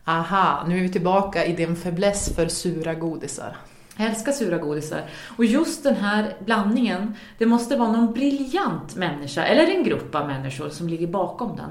Aha, 0.06 0.66
nu 0.68 0.78
är 0.78 0.82
vi 0.82 0.90
tillbaka 0.90 1.46
i 1.46 1.54
din 1.54 1.76
fäbless 1.76 2.36
för 2.36 2.48
sura 2.48 2.94
godisar. 2.94 3.58
Jag 3.98 4.10
älskar 4.10 4.32
sura 4.32 4.58
godisar. 4.58 5.10
Och 5.38 5.46
just 5.46 5.84
den 5.84 5.96
här 5.96 6.34
blandningen, 6.40 7.16
det 7.38 7.46
måste 7.46 7.76
vara 7.76 7.92
någon 7.92 8.14
briljant 8.14 8.96
människa, 8.96 9.44
eller 9.44 9.68
en 9.68 9.84
grupp 9.84 10.16
av 10.16 10.28
människor 10.28 10.70
som 10.70 10.90
ligger 10.90 11.08
bakom 11.08 11.56
den. 11.56 11.70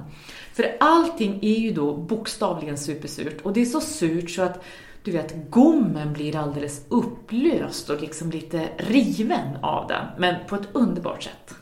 För 0.52 0.76
allting 0.80 1.38
är 1.42 1.58
ju 1.58 1.70
då 1.70 1.96
bokstavligen 1.96 2.78
supersurt 2.78 3.40
och 3.42 3.52
det 3.52 3.60
är 3.60 3.64
så 3.64 3.80
surt 3.80 4.30
så 4.30 4.42
att 4.42 4.64
du 5.02 5.10
vet, 5.10 5.50
gommen 5.50 6.12
blir 6.12 6.36
alldeles 6.36 6.84
upplöst 6.88 7.90
och 7.90 8.00
liksom 8.00 8.30
lite 8.30 8.68
riven 8.76 9.56
av 9.62 9.88
den, 9.88 10.06
men 10.18 10.34
på 10.48 10.54
ett 10.54 10.68
underbart 10.72 11.22
sätt. 11.22 11.54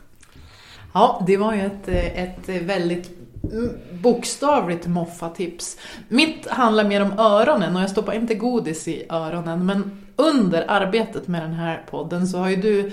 Ja, 0.93 1.23
det 1.27 1.37
var 1.37 1.53
ju 1.53 1.61
ett, 1.61 1.87
ett 1.87 2.63
väldigt 2.63 3.11
bokstavligt 3.91 4.87
moffatips. 4.87 5.77
Mitt 6.07 6.47
handlar 6.47 6.83
mer 6.83 7.01
om 7.01 7.19
öronen 7.19 7.75
och 7.75 7.81
jag 7.81 7.89
stoppar 7.89 8.13
inte 8.13 8.35
godis 8.35 8.87
i 8.87 9.05
öronen, 9.09 9.65
men 9.65 10.02
under 10.15 10.65
arbetet 10.67 11.27
med 11.27 11.41
den 11.41 11.53
här 11.53 11.83
podden 11.89 12.27
så 12.27 12.37
har 12.37 12.49
ju 12.49 12.55
du 12.55 12.91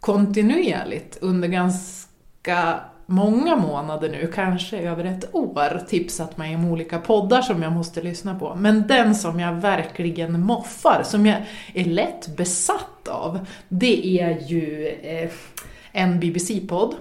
kontinuerligt 0.00 1.18
under 1.20 1.48
ganska 1.48 2.80
många 3.10 3.56
månader 3.56 4.08
nu, 4.08 4.32
kanske 4.34 4.78
över 4.78 5.04
ett 5.04 5.34
år, 5.34 5.86
tipsat 5.88 6.36
mig 6.36 6.54
om 6.54 6.64
olika 6.64 6.98
poddar 6.98 7.42
som 7.42 7.62
jag 7.62 7.72
måste 7.72 8.02
lyssna 8.02 8.38
på. 8.38 8.54
Men 8.54 8.86
den 8.86 9.14
som 9.14 9.40
jag 9.40 9.52
verkligen 9.52 10.40
moffar, 10.40 11.02
som 11.04 11.26
jag 11.26 11.38
är 11.74 11.84
lätt 11.84 12.36
besatt 12.36 13.08
av, 13.08 13.46
det 13.68 14.20
är 14.20 14.38
ju 14.46 14.88
eh, 15.02 15.30
en 15.92 16.20
BBC-podd. 16.20 16.94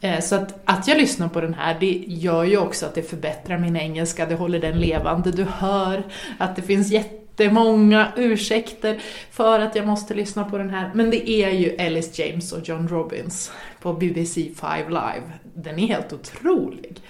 Eh, 0.00 0.20
så 0.20 0.34
att, 0.34 0.60
att 0.64 0.88
jag 0.88 0.98
lyssnar 0.98 1.28
på 1.28 1.40
den 1.40 1.54
här, 1.54 1.76
det 1.80 2.04
gör 2.06 2.44
ju 2.44 2.58
också 2.58 2.86
att 2.86 2.94
det 2.94 3.02
förbättrar 3.02 3.58
min 3.58 3.76
engelska, 3.76 4.26
det 4.26 4.34
håller 4.34 4.60
den 4.60 4.80
levande. 4.80 5.30
Du 5.30 5.44
hör 5.44 6.02
att 6.38 6.56
det 6.56 6.62
finns 6.62 6.92
jättemånga 7.40 8.12
ursäkter 8.16 9.00
för 9.30 9.60
att 9.60 9.76
jag 9.76 9.86
måste 9.86 10.14
lyssna 10.14 10.44
på 10.44 10.58
den 10.58 10.70
här. 10.70 10.90
Men 10.94 11.10
det 11.10 11.30
är 11.30 11.50
ju 11.50 11.68
Ellis 11.68 12.18
James 12.18 12.52
och 12.52 12.68
John 12.68 12.88
Robbins 12.88 13.52
på 13.80 13.92
BBC 13.92 14.50
5 14.56 14.88
Live. 14.88 15.22
Den 15.54 15.78
är 15.78 15.86
helt 15.86 16.12
otrolig. 16.12 17.00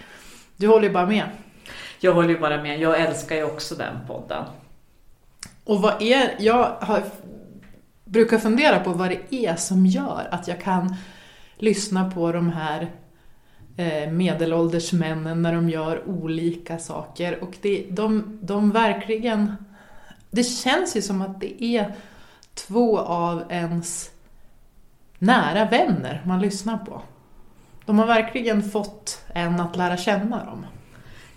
Du 0.56 0.68
håller 0.68 0.88
ju 0.88 0.92
bara 0.92 1.06
med. 1.06 1.24
Jag 2.00 2.12
håller 2.12 2.28
ju 2.28 2.38
bara 2.38 2.62
med, 2.62 2.80
jag 2.80 3.00
älskar 3.00 3.36
ju 3.36 3.44
också 3.44 3.74
den 3.74 3.96
podden. 4.06 4.44
Och 5.64 5.82
vad 5.82 6.02
är, 6.02 6.34
jag 6.38 6.76
har, 6.80 7.02
brukar 8.04 8.38
fundera 8.38 8.80
på 8.80 8.90
vad 8.90 9.08
det 9.08 9.34
är 9.34 9.56
som 9.56 9.86
gör 9.86 10.28
att 10.30 10.48
jag 10.48 10.60
kan 10.60 10.96
lyssna 11.56 12.10
på 12.10 12.32
de 12.32 12.52
här 12.52 12.90
eh, 13.76 14.10
medelålders 14.10 14.92
männen 14.92 15.42
när 15.42 15.54
de 15.54 15.70
gör 15.70 16.08
olika 16.08 16.78
saker. 16.78 17.44
Och 17.44 17.56
det, 17.62 17.86
de, 17.90 18.38
de 18.42 18.70
verkligen... 18.70 19.54
Det 20.30 20.44
känns 20.44 20.96
ju 20.96 21.02
som 21.02 21.22
att 21.22 21.40
det 21.40 21.64
är 21.64 21.94
två 22.54 22.98
av 22.98 23.42
ens 23.48 24.10
nära 25.18 25.64
vänner 25.64 26.22
man 26.26 26.40
lyssnar 26.40 26.78
på. 26.78 27.02
De 27.86 27.98
har 27.98 28.06
verkligen 28.06 28.70
fått 28.70 29.22
en 29.34 29.60
att 29.60 29.76
lära 29.76 29.96
känna 29.96 30.44
dem. 30.44 30.66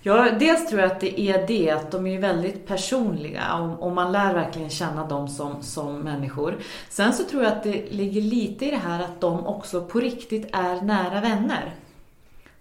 Ja, 0.06 0.30
dels 0.38 0.68
tror 0.68 0.80
jag 0.80 0.92
att 0.92 1.00
det 1.00 1.20
är 1.20 1.46
det 1.46 1.70
att 1.70 1.90
de 1.90 2.06
är 2.06 2.18
väldigt 2.18 2.66
personliga 2.66 3.54
och, 3.80 3.92
man 3.92 4.12
lär 4.12 4.34
verkligen 4.34 4.70
känna 4.70 5.06
dem 5.06 5.28
som, 5.28 5.62
som 5.62 5.98
människor. 5.98 6.58
Sen 6.88 7.12
så 7.12 7.24
tror 7.24 7.44
jag 7.44 7.52
att 7.52 7.62
det 7.62 7.92
ligger 7.92 8.20
lite 8.20 8.66
i 8.66 8.70
det 8.70 8.76
här 8.76 9.02
att 9.02 9.20
de 9.20 9.46
också 9.46 9.84
på 9.84 10.00
riktigt 10.00 10.48
är 10.52 10.80
nära 10.80 11.20
vänner. 11.20 11.74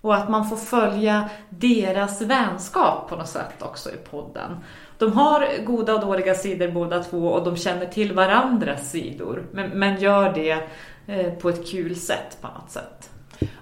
Och 0.02 0.16
att 0.16 0.30
man 0.30 0.50
får 0.50 0.58
följa 0.58 1.30
deras 1.50 2.22
vänskap 2.22 3.10
på 3.10 3.16
något 3.16 3.30
sätt 3.30 3.62
också 3.62 3.90
i 3.90 3.98
podden. 3.98 4.58
De 5.04 5.14
har 5.14 5.64
goda 5.66 5.96
och 5.96 6.02
dåliga 6.02 6.36
sidor 6.36 6.68
båda 6.72 7.04
två 7.04 7.28
och 7.28 7.44
de 7.44 7.58
känner 7.58 7.86
till 7.86 8.14
varandras 8.14 8.92
sidor. 8.92 9.46
Men, 9.52 9.70
men 9.70 10.02
gör 10.02 10.34
det 10.34 10.64
eh, 11.08 11.34
på 11.34 11.50
ett 11.50 11.68
kul 11.68 11.96
sätt 11.96 12.38
på 12.42 12.48
något 12.48 12.72
sätt. 12.72 13.10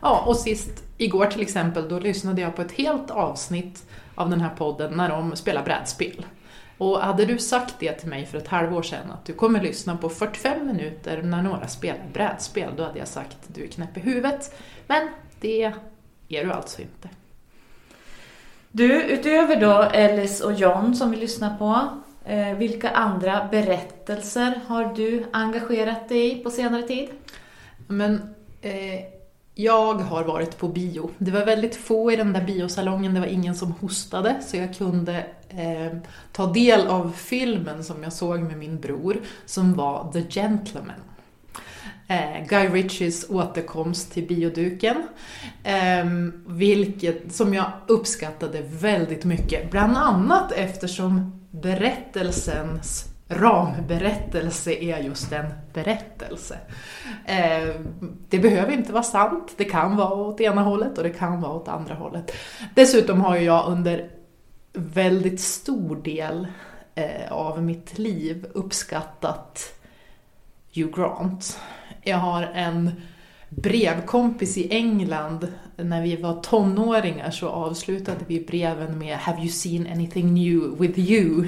Ja, 0.02 0.24
och 0.28 0.36
sist 0.36 0.84
igår 0.98 1.26
till 1.26 1.42
exempel, 1.42 1.90
då 1.90 2.00
lyssnade 2.00 2.42
jag 2.42 2.56
på 2.56 2.62
ett 2.62 2.72
helt 2.72 3.12
avsnitt 3.12 3.86
av 4.16 4.30
den 4.30 4.42
här 4.42 4.50
podden 4.58 4.94
när 4.98 5.10
de 5.10 5.36
spelar 5.36 5.64
brädspel. 5.64 6.26
Och 6.78 7.00
hade 7.00 7.26
du 7.26 7.38
sagt 7.38 7.76
det 7.80 7.94
till 7.94 8.10
mig 8.10 8.26
för 8.26 8.38
ett 8.38 8.48
halvår 8.48 8.82
sedan, 8.82 9.12
att 9.12 9.26
du 9.26 9.34
kommer 9.34 9.62
lyssna 9.62 9.98
på 9.98 10.10
45 10.10 10.68
minuter 10.68 11.22
när 11.22 11.42
några 11.42 11.68
spelar 11.68 12.06
brädspel, 12.14 12.74
då 12.78 12.84
hade 12.84 13.00
jag 13.00 13.08
sagt 13.08 13.38
att 13.50 13.56
du 13.56 13.64
är 13.64 13.68
knäpp 13.68 13.98
i 13.98 14.00
huvudet. 14.00 14.56
Men 14.88 15.10
det 15.40 15.64
är 16.30 16.46
du 16.46 16.52
alltså 16.52 16.82
inte. 16.82 17.10
Du, 18.72 19.04
utöver 19.04 19.62
då 19.62 19.82
Ellis 19.82 20.42
och 20.42 20.54
John 20.54 20.96
som 20.96 21.12
vi 21.12 21.18
lyssnar 21.18 21.58
på, 21.58 21.88
eh, 22.26 22.58
vilka 22.58 22.90
andra 22.90 23.48
berättelser 23.52 24.60
har 24.68 24.94
du 24.96 25.26
engagerat 25.34 26.10
dig 26.10 26.32
i 26.32 26.44
på 26.44 26.50
senare 26.50 26.82
tid? 26.82 27.10
Men 27.88 28.36
eh, 28.62 29.00
jag 29.56 29.94
har 29.94 30.24
varit 30.24 30.58
på 30.58 30.68
bio. 30.68 31.10
Det 31.18 31.32
var 31.32 31.46
väldigt 31.46 31.76
få 31.76 32.12
i 32.12 32.16
den 32.16 32.34
där 32.34 32.44
biosalongen, 32.44 33.14
det 33.14 33.20
var 33.20 33.28
ingen 33.28 33.56
som 33.56 33.72
hostade 33.72 34.36
så 34.42 34.58
jag 34.58 34.76
kunde 34.76 35.26
eh, 35.50 35.98
ta 36.32 36.46
del 36.46 36.88
av 36.88 37.12
filmen 37.16 37.84
som 37.84 38.04
jag 38.04 38.14
såg 38.14 38.40
med 38.40 38.58
min 38.58 38.80
bror 38.80 39.18
som 39.46 39.74
var 39.74 40.12
The 40.12 40.22
Gentleman. 40.22 41.02
Eh, 42.12 42.46
Guy 42.48 42.68
Ritchies 42.68 43.30
återkomst 43.30 44.14
till 44.14 44.28
bioduken. 44.28 45.04
Eh, 45.64 46.06
vilket, 46.46 47.34
som 47.34 47.54
jag 47.54 47.72
uppskattade 47.88 48.62
väldigt 48.62 49.26
mycket. 49.26 49.72
Bland 49.72 49.98
annat 49.98 50.52
eftersom 50.52 51.42
berättelsens 51.52 53.06
ramberättelse 53.28 54.74
är 54.74 54.98
just 54.98 55.32
en 55.32 55.46
berättelse. 55.74 56.58
Eh, 57.26 57.76
det 58.30 58.40
behöver 58.40 58.72
inte 58.74 58.94
vara 58.94 59.04
sant, 59.04 59.54
det 59.58 59.66
kan 59.66 59.96
vara 59.96 60.14
åt 60.14 60.42
ena 60.42 60.62
hållet 60.62 60.98
och 60.98 61.04
det 61.04 61.10
kan 61.10 61.42
vara 61.42 61.54
åt 61.54 61.68
andra 61.68 61.96
hållet. 61.96 62.32
Dessutom 62.76 63.22
har 63.22 63.36
jag 63.36 63.68
under 63.68 64.10
väldigt 64.74 65.42
stor 65.42 65.96
del 65.96 66.48
eh, 66.96 67.32
av 67.32 67.64
mitt 67.64 67.98
liv 68.00 68.46
uppskattat 68.54 69.74
Hugh 70.74 70.96
Grant. 70.96 71.60
Jag 72.04 72.18
har 72.18 72.44
en 72.44 72.92
brevkompis 73.50 74.58
i 74.58 74.76
England. 74.76 75.48
När 75.76 76.02
vi 76.02 76.16
var 76.16 76.42
tonåringar 76.42 77.32
så 77.32 77.50
avslutade 77.50 78.20
vi 78.28 78.40
breven 78.40 78.98
med 78.98 79.18
“Have 79.18 79.40
you 79.40 79.50
seen 79.50 79.88
anything 79.92 80.34
new 80.34 80.80
with 80.80 81.00
you?” 81.00 81.48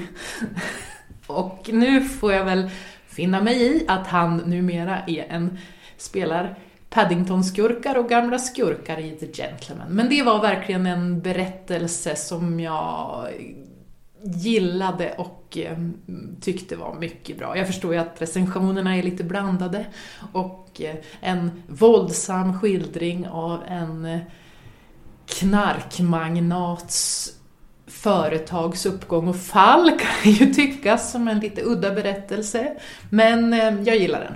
Och 1.26 1.70
nu 1.72 2.00
får 2.00 2.32
jag 2.32 2.44
väl 2.44 2.70
finna 3.06 3.40
mig 3.42 3.62
i 3.62 3.84
att 3.88 4.06
han 4.06 4.36
numera 4.36 4.98
är 5.06 5.26
en, 5.28 5.58
spelar 5.96 6.58
Paddington-skurkar 6.90 7.94
och 7.96 8.08
gamla 8.08 8.38
skurkar 8.38 8.98
i 8.98 9.10
The 9.10 9.42
Gentleman. 9.42 9.88
Men 9.88 10.08
det 10.08 10.22
var 10.22 10.42
verkligen 10.42 10.86
en 10.86 11.20
berättelse 11.20 12.16
som 12.16 12.60
jag 12.60 13.28
gillade 14.24 15.14
och 15.18 15.58
eh, 15.58 15.78
tyckte 16.40 16.76
var 16.76 16.94
mycket 16.94 17.38
bra. 17.38 17.58
Jag 17.58 17.66
förstår 17.66 17.94
ju 17.94 18.00
att 18.00 18.22
recensionerna 18.22 18.96
är 18.96 19.02
lite 19.02 19.24
blandade 19.24 19.86
och 20.32 20.80
eh, 20.80 20.96
en 21.20 21.62
våldsam 21.68 22.60
skildring 22.60 23.28
av 23.28 23.62
en 23.68 24.04
eh, 24.04 24.20
knarkmagnats 25.26 27.30
företags 27.86 28.86
uppgång 28.86 29.28
och 29.28 29.36
fall 29.36 29.90
kan 29.98 30.32
ju 30.32 30.54
tyckas 30.54 31.12
som 31.12 31.28
en 31.28 31.40
lite 31.40 31.62
udda 31.62 31.90
berättelse. 31.90 32.76
Men 33.10 33.52
jag 33.84 33.96
gillar 33.96 34.20
den. 34.20 34.34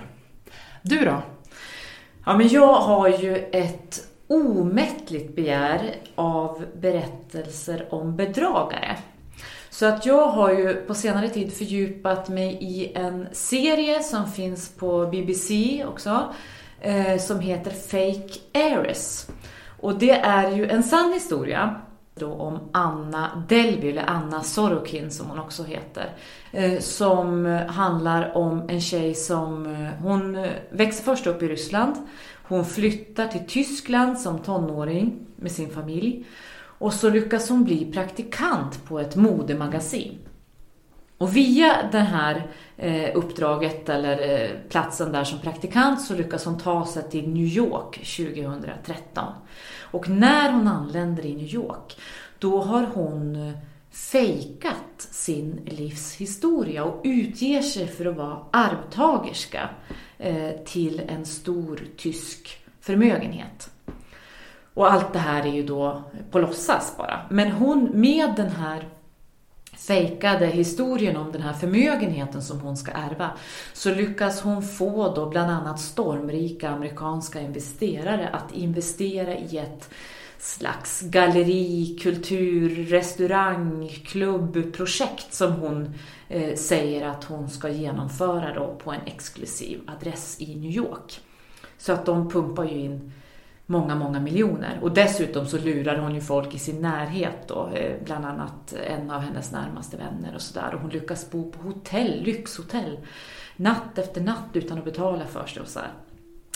Du 0.81 1.05
då? 1.05 1.21
Ja, 2.25 2.37
men 2.37 2.47
jag 2.47 2.73
har 2.73 3.07
ju 3.07 3.35
ett 3.35 4.07
omättligt 4.27 5.35
begär 5.35 5.95
av 6.15 6.65
berättelser 6.81 7.93
om 7.93 8.15
bedragare. 8.15 8.97
Så 9.79 9.85
att 9.85 10.05
jag 10.05 10.27
har 10.27 10.51
ju 10.53 10.73
på 10.73 10.93
senare 10.93 11.29
tid 11.29 11.53
fördjupat 11.53 12.29
mig 12.29 12.57
i 12.61 12.93
en 12.95 13.27
serie 13.31 14.03
som 14.03 14.31
finns 14.31 14.69
på 14.69 15.07
BBC 15.11 15.85
också, 15.85 16.33
eh, 16.81 17.17
som 17.17 17.39
heter 17.39 17.71
Fake 17.71 18.39
Heiress. 18.53 19.29
Och 19.79 19.99
det 19.99 20.11
är 20.11 20.51
ju 20.51 20.69
en 20.69 20.83
sann 20.83 21.13
historia 21.13 21.81
då 22.15 22.33
om 22.33 22.59
Anna 22.71 23.45
Delby, 23.49 23.89
eller 23.89 24.09
Anna 24.09 24.43
Sorokin 24.43 25.11
som 25.11 25.27
hon 25.29 25.39
också 25.39 25.63
heter. 25.63 26.09
Eh, 26.51 26.79
som 26.79 27.45
handlar 27.69 28.37
om 28.37 28.69
en 28.69 28.81
tjej 28.81 29.15
som, 29.15 29.65
eh, 29.65 30.03
hon 30.03 30.47
växer 30.69 31.03
först 31.03 31.27
upp 31.27 31.43
i 31.43 31.47
Ryssland. 31.47 31.95
Hon 32.43 32.65
flyttar 32.65 33.27
till 33.27 33.47
Tyskland 33.47 34.19
som 34.19 34.39
tonåring 34.39 35.19
med 35.35 35.51
sin 35.51 35.69
familj. 35.69 36.25
Och 36.79 36.93
så 36.93 37.09
lyckas 37.09 37.49
hon 37.49 37.63
bli 37.63 37.91
praktikant 37.91 38.85
på 38.85 38.99
ett 38.99 39.15
modemagasin. 39.15 40.17
Och 41.19 41.35
via 41.35 41.89
det 41.91 41.99
här 41.99 42.47
eh, 42.77 43.15
uppdraget 43.15 43.89
eller 43.89 44.41
eh, 44.41 44.49
platsen 44.69 45.11
där 45.11 45.23
som 45.23 45.39
praktikant 45.39 46.01
så 46.01 46.15
lyckas 46.15 46.45
hon 46.45 46.57
ta 46.57 46.85
sig 46.85 47.09
till 47.09 47.29
New 47.29 47.47
York 47.47 47.95
2013. 48.17 49.33
Och 49.79 50.09
när 50.09 50.51
hon 50.51 50.67
anländer 50.67 51.25
i 51.25 51.35
New 51.35 51.53
York 51.53 51.97
då 52.39 52.61
har 52.61 52.83
hon 52.93 53.35
eh, 53.35 53.53
fejkat 53.91 54.95
sin 54.97 55.61
livshistoria 55.65 56.83
och 56.83 57.01
utger 57.03 57.61
sig 57.61 57.87
för 57.87 58.05
att 58.05 58.15
vara 58.15 58.39
arvtagerska 58.51 59.69
till 60.65 61.01
en 61.07 61.25
stor 61.25 61.79
tysk 61.97 62.57
förmögenhet. 62.79 63.71
Och 64.73 64.93
allt 64.93 65.13
det 65.13 65.19
här 65.19 65.45
är 65.45 65.51
ju 65.51 65.63
då 65.63 66.03
på 66.31 66.39
låtsas 66.39 66.97
bara. 66.97 67.19
Men 67.29 67.51
hon 67.51 67.89
med 67.93 68.33
den 68.35 68.49
här 68.49 68.87
fejkade 69.77 70.45
historien 70.45 71.17
om 71.17 71.31
den 71.31 71.41
här 71.41 71.53
förmögenheten 71.53 72.41
som 72.41 72.59
hon 72.59 72.77
ska 72.77 72.91
ärva 72.91 73.31
så 73.73 73.95
lyckas 73.95 74.41
hon 74.41 74.63
få 74.63 75.13
då 75.15 75.29
bland 75.29 75.51
annat 75.51 75.79
stormrika 75.79 76.69
amerikanska 76.69 77.41
investerare 77.41 78.29
att 78.29 78.53
investera 78.53 79.37
i 79.37 79.57
ett 79.57 79.89
slags 80.37 81.01
galleri, 81.01 81.97
kultur, 82.01 82.85
restaurang, 82.85 83.89
klubbprojekt 84.05 85.33
som 85.33 85.53
hon 85.53 85.93
eh, 86.29 86.55
säger 86.55 87.07
att 87.07 87.23
hon 87.23 87.49
ska 87.49 87.69
genomföra 87.69 88.53
då 88.53 88.75
på 88.83 88.91
en 88.91 89.01
exklusiv 89.05 89.81
adress 89.87 90.35
i 90.39 90.55
New 90.55 90.71
York. 90.71 91.19
Så 91.77 91.93
att 91.93 92.05
de 92.05 92.29
pumpar 92.29 92.63
ju 92.63 92.79
in 92.79 93.11
många, 93.69 93.95
många 93.95 94.19
miljoner. 94.19 94.79
Och 94.81 94.91
dessutom 94.91 95.45
så 95.45 95.57
lurar 95.57 95.97
hon 95.97 96.15
ju 96.15 96.21
folk 96.21 96.55
i 96.55 96.59
sin 96.59 96.81
närhet 96.81 97.47
då, 97.47 97.69
eh, 97.73 97.95
bland 98.03 98.25
annat 98.25 98.73
en 98.73 99.11
av 99.11 99.21
hennes 99.21 99.51
närmaste 99.51 99.97
vänner 99.97 100.35
och 100.35 100.41
sådär. 100.41 100.71
Och 100.73 100.81
hon 100.81 100.89
lyckas 100.89 101.31
bo 101.31 101.51
på 101.51 101.63
hotell, 101.63 102.23
lyxhotell, 102.23 102.99
natt 103.55 103.97
efter 103.97 104.21
natt 104.21 104.49
utan 104.53 104.77
att 104.77 104.85
betala 104.85 105.25
för 105.25 105.45
sig 105.45 105.61
och 105.61 105.67
så 105.67 105.79
här. 105.79 105.91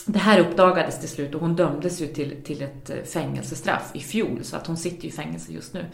Det 0.05 0.19
här 0.19 0.39
uppdagades 0.39 0.99
till 0.99 1.09
slut 1.09 1.35
och 1.35 1.41
hon 1.41 1.55
dömdes 1.55 2.01
ju 2.01 2.07
till, 2.07 2.43
till 2.43 2.61
ett 2.61 2.89
eh, 2.89 3.03
fängelsestraff 3.03 3.91
i 3.93 3.99
fjol 3.99 4.43
så 4.43 4.57
att 4.57 4.67
hon 4.67 4.77
sitter 4.77 5.03
ju 5.03 5.09
i 5.09 5.11
fängelse 5.11 5.51
just 5.51 5.73
nu. 5.73 5.85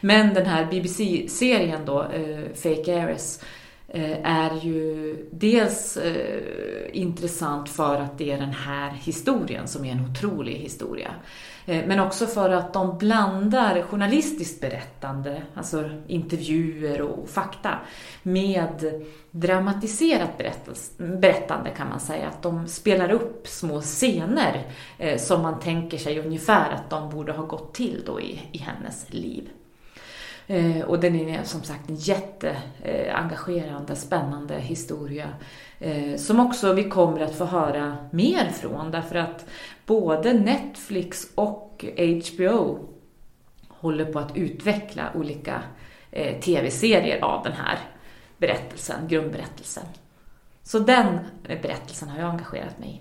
Men 0.00 0.34
den 0.34 0.46
här 0.46 0.66
BBC-serien 0.70 1.84
då, 1.84 2.02
eh, 2.02 2.52
Fake 2.54 2.92
Heiress, 2.92 3.40
Eh, 3.88 4.18
är 4.22 4.50
ju 4.62 5.16
dels 5.30 5.96
eh, 5.96 6.40
intressant 6.92 7.68
för 7.68 8.00
att 8.00 8.18
det 8.18 8.32
är 8.32 8.38
den 8.38 8.52
här 8.52 8.90
historien 8.90 9.68
som 9.68 9.84
är 9.84 9.92
en 9.92 10.10
otrolig 10.10 10.54
historia. 10.54 11.10
Eh, 11.66 11.86
men 11.86 12.00
också 12.00 12.26
för 12.26 12.50
att 12.50 12.72
de 12.72 12.98
blandar 12.98 13.82
journalistiskt 13.82 14.60
berättande, 14.60 15.42
alltså 15.54 15.90
intervjuer 16.06 17.00
och 17.00 17.28
fakta, 17.28 17.78
med 18.22 19.02
dramatiserat 19.30 20.30
berättande 20.96 21.70
kan 21.70 21.88
man 21.88 22.00
säga. 22.00 22.28
Att 22.28 22.42
de 22.42 22.68
spelar 22.68 23.10
upp 23.10 23.48
små 23.48 23.80
scener 23.80 24.62
som 25.18 25.42
man 25.42 25.60
tänker 25.60 25.98
sig 25.98 26.20
ungefär 26.20 26.70
att 26.70 26.90
de 26.90 27.10
borde 27.10 27.32
ha 27.32 27.44
gått 27.46 27.74
till 27.74 28.02
då 28.06 28.20
i, 28.20 28.42
i 28.52 28.58
hennes 28.58 29.06
liv. 29.12 29.48
Eh, 30.46 30.80
och 30.80 31.00
den 31.00 31.16
är 31.16 31.44
som 31.44 31.62
sagt 31.62 31.90
en 31.90 31.96
jätteengagerande, 31.96 33.92
eh, 33.92 33.96
spännande 33.96 34.58
historia 34.58 35.28
eh, 35.78 36.16
som 36.16 36.40
också 36.40 36.72
vi 36.72 36.84
kommer 36.84 37.20
att 37.20 37.34
få 37.34 37.44
höra 37.44 37.96
mer 38.10 38.50
från 38.50 38.90
därför 38.90 39.16
att 39.16 39.46
både 39.86 40.32
Netflix 40.32 41.26
och 41.34 41.84
HBO 41.96 42.78
håller 43.68 44.04
på 44.04 44.18
att 44.18 44.36
utveckla 44.36 45.02
olika 45.14 45.62
eh, 46.10 46.40
tv-serier 46.40 47.24
av 47.24 47.42
den 47.44 47.52
här 47.52 47.78
berättelsen, 48.38 49.08
grundberättelsen. 49.08 49.84
Så 50.62 50.78
den 50.78 51.18
berättelsen 51.42 52.08
har 52.08 52.18
jag 52.20 52.30
engagerat 52.30 52.78
mig 52.78 52.88
i. 52.88 53.00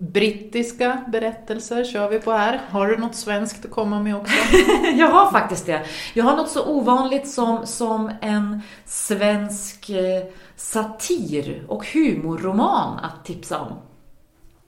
Brittiska 0.00 1.04
berättelser 1.08 1.84
kör 1.84 2.08
vi 2.08 2.18
på 2.18 2.32
här. 2.32 2.60
Har 2.70 2.86
du 2.88 2.96
något 2.96 3.14
svenskt 3.14 3.64
att 3.64 3.70
komma 3.70 4.00
med 4.02 4.16
också? 4.16 4.34
jag 4.96 5.08
har 5.08 5.30
faktiskt 5.30 5.66
det. 5.66 5.82
Jag 6.14 6.24
har 6.24 6.36
något 6.36 6.50
så 6.50 6.66
ovanligt 6.66 7.28
som, 7.28 7.66
som 7.66 8.10
en 8.20 8.62
svensk 8.84 9.90
eh, 9.90 10.22
satir 10.56 11.64
och 11.68 11.86
humorroman 11.86 12.98
att 12.98 13.24
tipsa 13.24 13.60
om. 13.60 13.72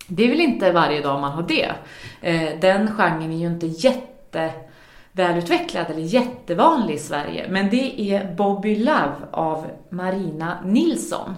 Det 0.07 0.25
är 0.25 0.29
väl 0.29 0.41
inte 0.41 0.73
varje 0.73 1.01
dag 1.01 1.21
man 1.21 1.33
har 1.33 1.43
det. 1.43 1.73
Eh, 2.21 2.61
den 2.61 2.91
genren 2.97 3.33
är 3.33 3.37
ju 3.37 3.47
inte 3.47 3.67
jätte 3.67 4.53
välutvecklad 5.13 5.87
eller 5.91 6.03
jättevanlig 6.03 6.95
i 6.95 6.99
Sverige. 6.99 7.47
Men 7.51 7.71
det 7.71 8.01
är 8.01 8.35
Bobby 8.35 8.77
Love 8.77 9.15
av 9.31 9.67
Marina 9.91 10.59
Nilsson. 10.65 11.35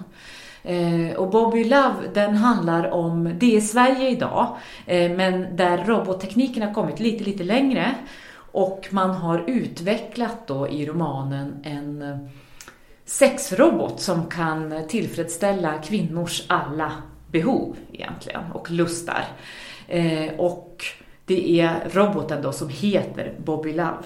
Eh, 0.64 1.16
och 1.16 1.30
Bobby 1.30 1.64
Love, 1.64 1.94
den 2.14 2.36
handlar 2.36 2.90
om, 2.90 3.34
det 3.38 3.56
är 3.56 3.60
Sverige 3.60 4.08
idag, 4.08 4.56
eh, 4.86 5.12
men 5.12 5.56
där 5.56 5.84
robottekniken 5.84 6.62
har 6.62 6.74
kommit 6.74 7.00
lite, 7.00 7.24
lite 7.24 7.44
längre. 7.44 7.94
Och 8.36 8.88
man 8.90 9.10
har 9.10 9.44
utvecklat 9.46 10.46
då 10.46 10.68
i 10.68 10.86
romanen 10.86 11.60
en 11.64 12.02
eh, 12.02 12.16
sexrobot 13.04 14.00
som 14.00 14.26
kan 14.26 14.74
tillfredsställa 14.88 15.82
kvinnors 15.82 16.42
alla 16.46 16.92
behov 17.30 17.76
egentligen 17.92 18.52
och 18.52 18.70
lustar. 18.70 19.24
och 20.38 20.84
det 21.26 21.60
är 21.60 21.88
roboten 21.90 22.42
då 22.42 22.52
som 22.52 22.68
heter 22.68 23.34
Bobby 23.38 23.72
Love. 23.72 24.02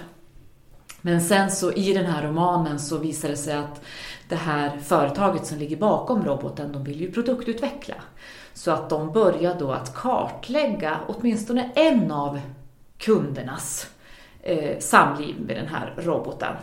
Men 1.01 1.21
sen 1.21 1.51
så 1.51 1.73
i 1.73 1.93
den 1.93 2.07
här 2.07 2.23
romanen 2.23 2.79
så 2.79 2.99
visar 2.99 3.29
det 3.29 3.37
sig 3.37 3.55
att 3.55 3.81
det 4.29 4.37
här 4.37 4.79
företaget 4.79 5.47
som 5.47 5.59
ligger 5.59 5.77
bakom 5.77 6.25
roboten, 6.25 6.73
de 6.73 6.85
vill 6.85 7.01
ju 7.01 7.13
produktutveckla. 7.13 7.95
Så 8.55 8.71
att 8.71 8.91
de 8.91 9.13
börjar 9.13 9.57
då 9.59 9.73
att 9.73 9.95
kartlägga 9.95 10.99
åtminstone 11.07 11.71
en 11.75 12.11
av 12.11 12.41
kundernas 12.99 13.91
eh, 14.43 14.79
samliv 14.79 15.41
med 15.41 15.57
den 15.57 15.67
här 15.67 15.95
roboten. 15.97 16.55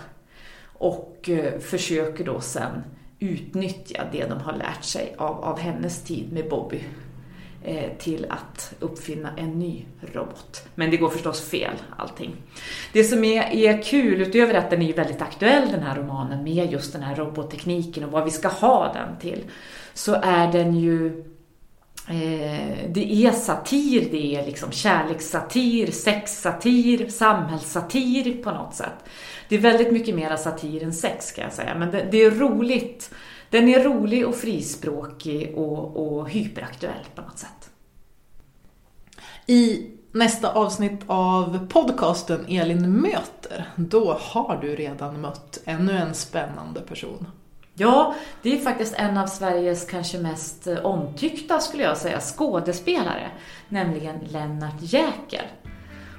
Och 0.64 1.30
eh, 1.30 1.60
försöker 1.60 2.24
då 2.24 2.42
sen 2.42 2.84
utnyttja 3.20 4.04
det 4.12 4.26
de 4.26 4.40
har 4.40 4.54
lärt 4.54 4.84
sig 4.84 5.16
av, 5.18 5.44
av 5.44 5.60
hennes 5.60 6.04
tid 6.04 6.34
med 6.34 6.50
Bobby 6.50 6.84
Eh, 7.68 7.98
till 7.98 8.26
att 8.30 8.74
uppfinna 8.80 9.30
en 9.38 9.60
ny 9.60 9.86
robot. 10.14 10.64
Men 10.76 10.92
det 10.92 10.98
går 10.98 11.10
förstås 11.10 11.50
fel 11.50 11.74
allting. 11.98 12.36
Det 12.94 13.04
som 13.04 13.24
är, 13.24 13.54
är 13.54 13.84
kul, 13.84 14.22
utöver 14.22 14.54
att 14.54 14.70
den 14.70 14.82
är 14.82 14.94
väldigt 14.94 15.22
aktuell 15.22 15.72
den 15.72 15.84
här 15.84 15.96
romanen 15.96 16.44
med 16.44 16.72
just 16.72 16.94
den 16.94 17.04
här 17.04 17.16
robottekniken 17.16 18.04
och 18.04 18.12
vad 18.12 18.26
vi 18.26 18.32
ska 18.32 18.48
ha 18.48 18.94
den 18.94 19.20
till, 19.20 19.44
så 19.94 20.14
är 20.14 20.52
den 20.52 20.76
ju 20.76 21.08
eh, 22.08 22.90
det 22.90 23.14
är 23.14 23.32
satir, 23.32 24.08
det 24.12 24.36
är 24.36 24.46
liksom 24.46 24.72
kärlekssatir, 24.72 25.92
sexsatir, 25.92 27.10
samhällssatir 27.10 28.44
på 28.44 28.52
något 28.52 28.76
sätt. 28.76 29.06
Det 29.50 29.56
är 29.56 29.60
väldigt 29.60 29.92
mycket 29.92 30.16
mera 30.16 30.38
satir 30.38 30.84
än 30.84 30.94
sex 30.94 31.26
ska 31.26 31.42
jag 31.42 31.54
säga, 31.54 31.76
men 31.76 31.92
det, 31.92 32.08
det 32.12 32.24
är 32.24 32.32
roligt 32.32 33.12
den 33.56 33.70
är 33.70 33.84
rolig 33.84 34.28
och 34.28 34.36
frispråkig 34.36 35.58
och, 35.58 36.18
och 36.18 36.30
hyperaktuell 36.30 37.06
på 37.16 37.22
något 37.22 37.38
sätt. 37.38 37.70
I 39.46 39.92
nästa 40.12 40.52
avsnitt 40.52 41.02
av 41.08 41.68
podcasten 41.68 42.46
Elin 42.48 42.92
möter, 42.92 43.70
då 43.76 44.18
har 44.20 44.58
du 44.62 44.76
redan 44.76 45.22
mött 45.22 45.60
ännu 45.66 45.92
en 45.92 46.14
spännande 46.14 46.82
person. 46.82 47.28
Ja, 47.74 48.16
det 48.42 48.54
är 48.54 48.60
faktiskt 48.60 48.94
en 48.94 49.18
av 49.18 49.28
Sveriges 49.28 49.86
kanske 49.86 50.18
mest 50.18 50.68
omtyckta, 50.84 51.60
skulle 51.60 51.84
jag 51.84 51.98
säga, 51.98 52.20
skådespelare, 52.20 53.32
nämligen 53.70 54.20
Lennart 54.20 54.82
Jäkel. 54.82 55.46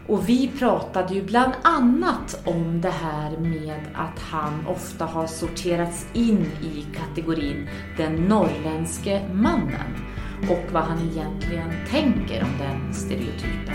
Och 0.08 0.28
vi 0.28 0.50
pratade 0.58 1.14
ju 1.14 1.22
bland 1.22 1.52
annat 1.62 2.42
om 2.44 2.80
det 2.80 2.90
här 2.90 3.36
med 3.38 3.80
att 3.94 4.18
han 4.18 4.66
ofta 4.66 5.04
har 5.04 5.26
sorterats 5.26 6.06
in 6.12 6.46
i 6.62 6.86
kategorin 6.96 7.68
den 7.96 8.14
norrländske 8.14 9.28
mannen 9.32 9.96
och 10.50 10.72
vad 10.72 10.82
han 10.82 10.98
egentligen 10.98 11.70
tänker 11.90 12.42
om 12.42 12.58
den 12.58 12.94
stereotypen. 12.94 13.74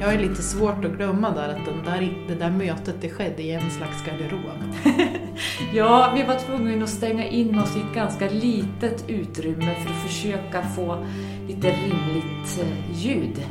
Jag 0.00 0.14
är 0.14 0.18
lite 0.18 0.42
svårt 0.42 0.84
att 0.84 0.96
glömma 0.96 1.30
där 1.30 1.48
att 1.48 1.64
den 1.64 1.84
där, 1.84 2.24
det 2.28 2.34
där 2.34 2.50
mötet 2.50 2.94
det 3.00 3.08
skedde 3.08 3.42
i 3.42 3.52
en 3.52 3.70
slags 3.70 4.04
garderob. 4.04 4.74
ja, 5.74 6.12
vi 6.16 6.22
var 6.22 6.34
tvungna 6.34 6.84
att 6.84 6.90
stänga 6.90 7.26
in 7.26 7.58
oss 7.58 7.76
i 7.76 7.80
ett 7.80 7.94
ganska 7.94 8.30
litet 8.30 9.04
utrymme 9.08 9.74
för 9.74 9.90
att 9.90 10.10
försöka 10.10 10.62
få 10.62 11.06
lite 11.48 11.68
rimligt 11.68 12.60
eh, 12.60 12.92
ljud. 12.92 13.42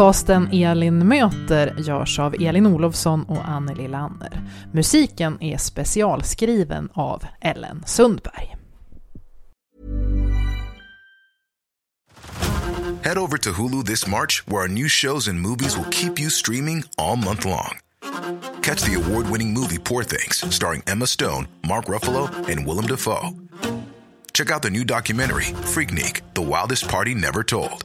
Podcasten 0.00 0.48
Elin 0.52 1.08
möter 1.08 1.74
görs 1.78 2.18
av 2.18 2.34
Elin 2.40 2.66
Olofsson 2.66 3.24
och 3.24 3.48
Anneli 3.48 3.88
Lanner. 3.88 4.42
Musiken 4.72 5.42
är 5.42 5.58
specialskriven 5.58 6.88
av 6.94 7.24
Ellen 7.40 7.82
Sundberg. 7.86 8.56
Head 13.02 13.18
over 13.18 13.38
to 13.38 13.50
Hulu 13.50 13.84
this 13.84 14.06
March 14.06 14.42
where 14.46 14.62
our 14.62 14.68
new 14.68 14.88
shows 14.88 15.28
and 15.28 15.40
movies 15.40 15.76
will 15.76 15.90
keep 15.90 16.20
you 16.20 16.30
streaming 16.30 16.84
all 16.98 17.16
month 17.16 17.44
long. 17.44 17.78
Catch 18.62 18.82
the 18.82 18.94
award-winning 18.94 19.54
movie 19.54 19.78
Poor 19.78 20.04
things 20.04 20.54
starring 20.54 20.82
Emma 20.86 21.06
Stone, 21.06 21.46
Mark 21.68 21.84
Ruffalo 21.88 22.28
and 22.48 22.66
Willem 22.66 22.86
Dafoe. 22.86 23.30
Check 24.32 24.50
out 24.50 24.62
the 24.62 24.70
new 24.70 24.84
documentary 24.84 25.54
Freaknik, 25.74 26.20
The 26.34 26.42
Wildest 26.42 26.88
Party 26.88 27.14
Never 27.14 27.44
Told 27.44 27.84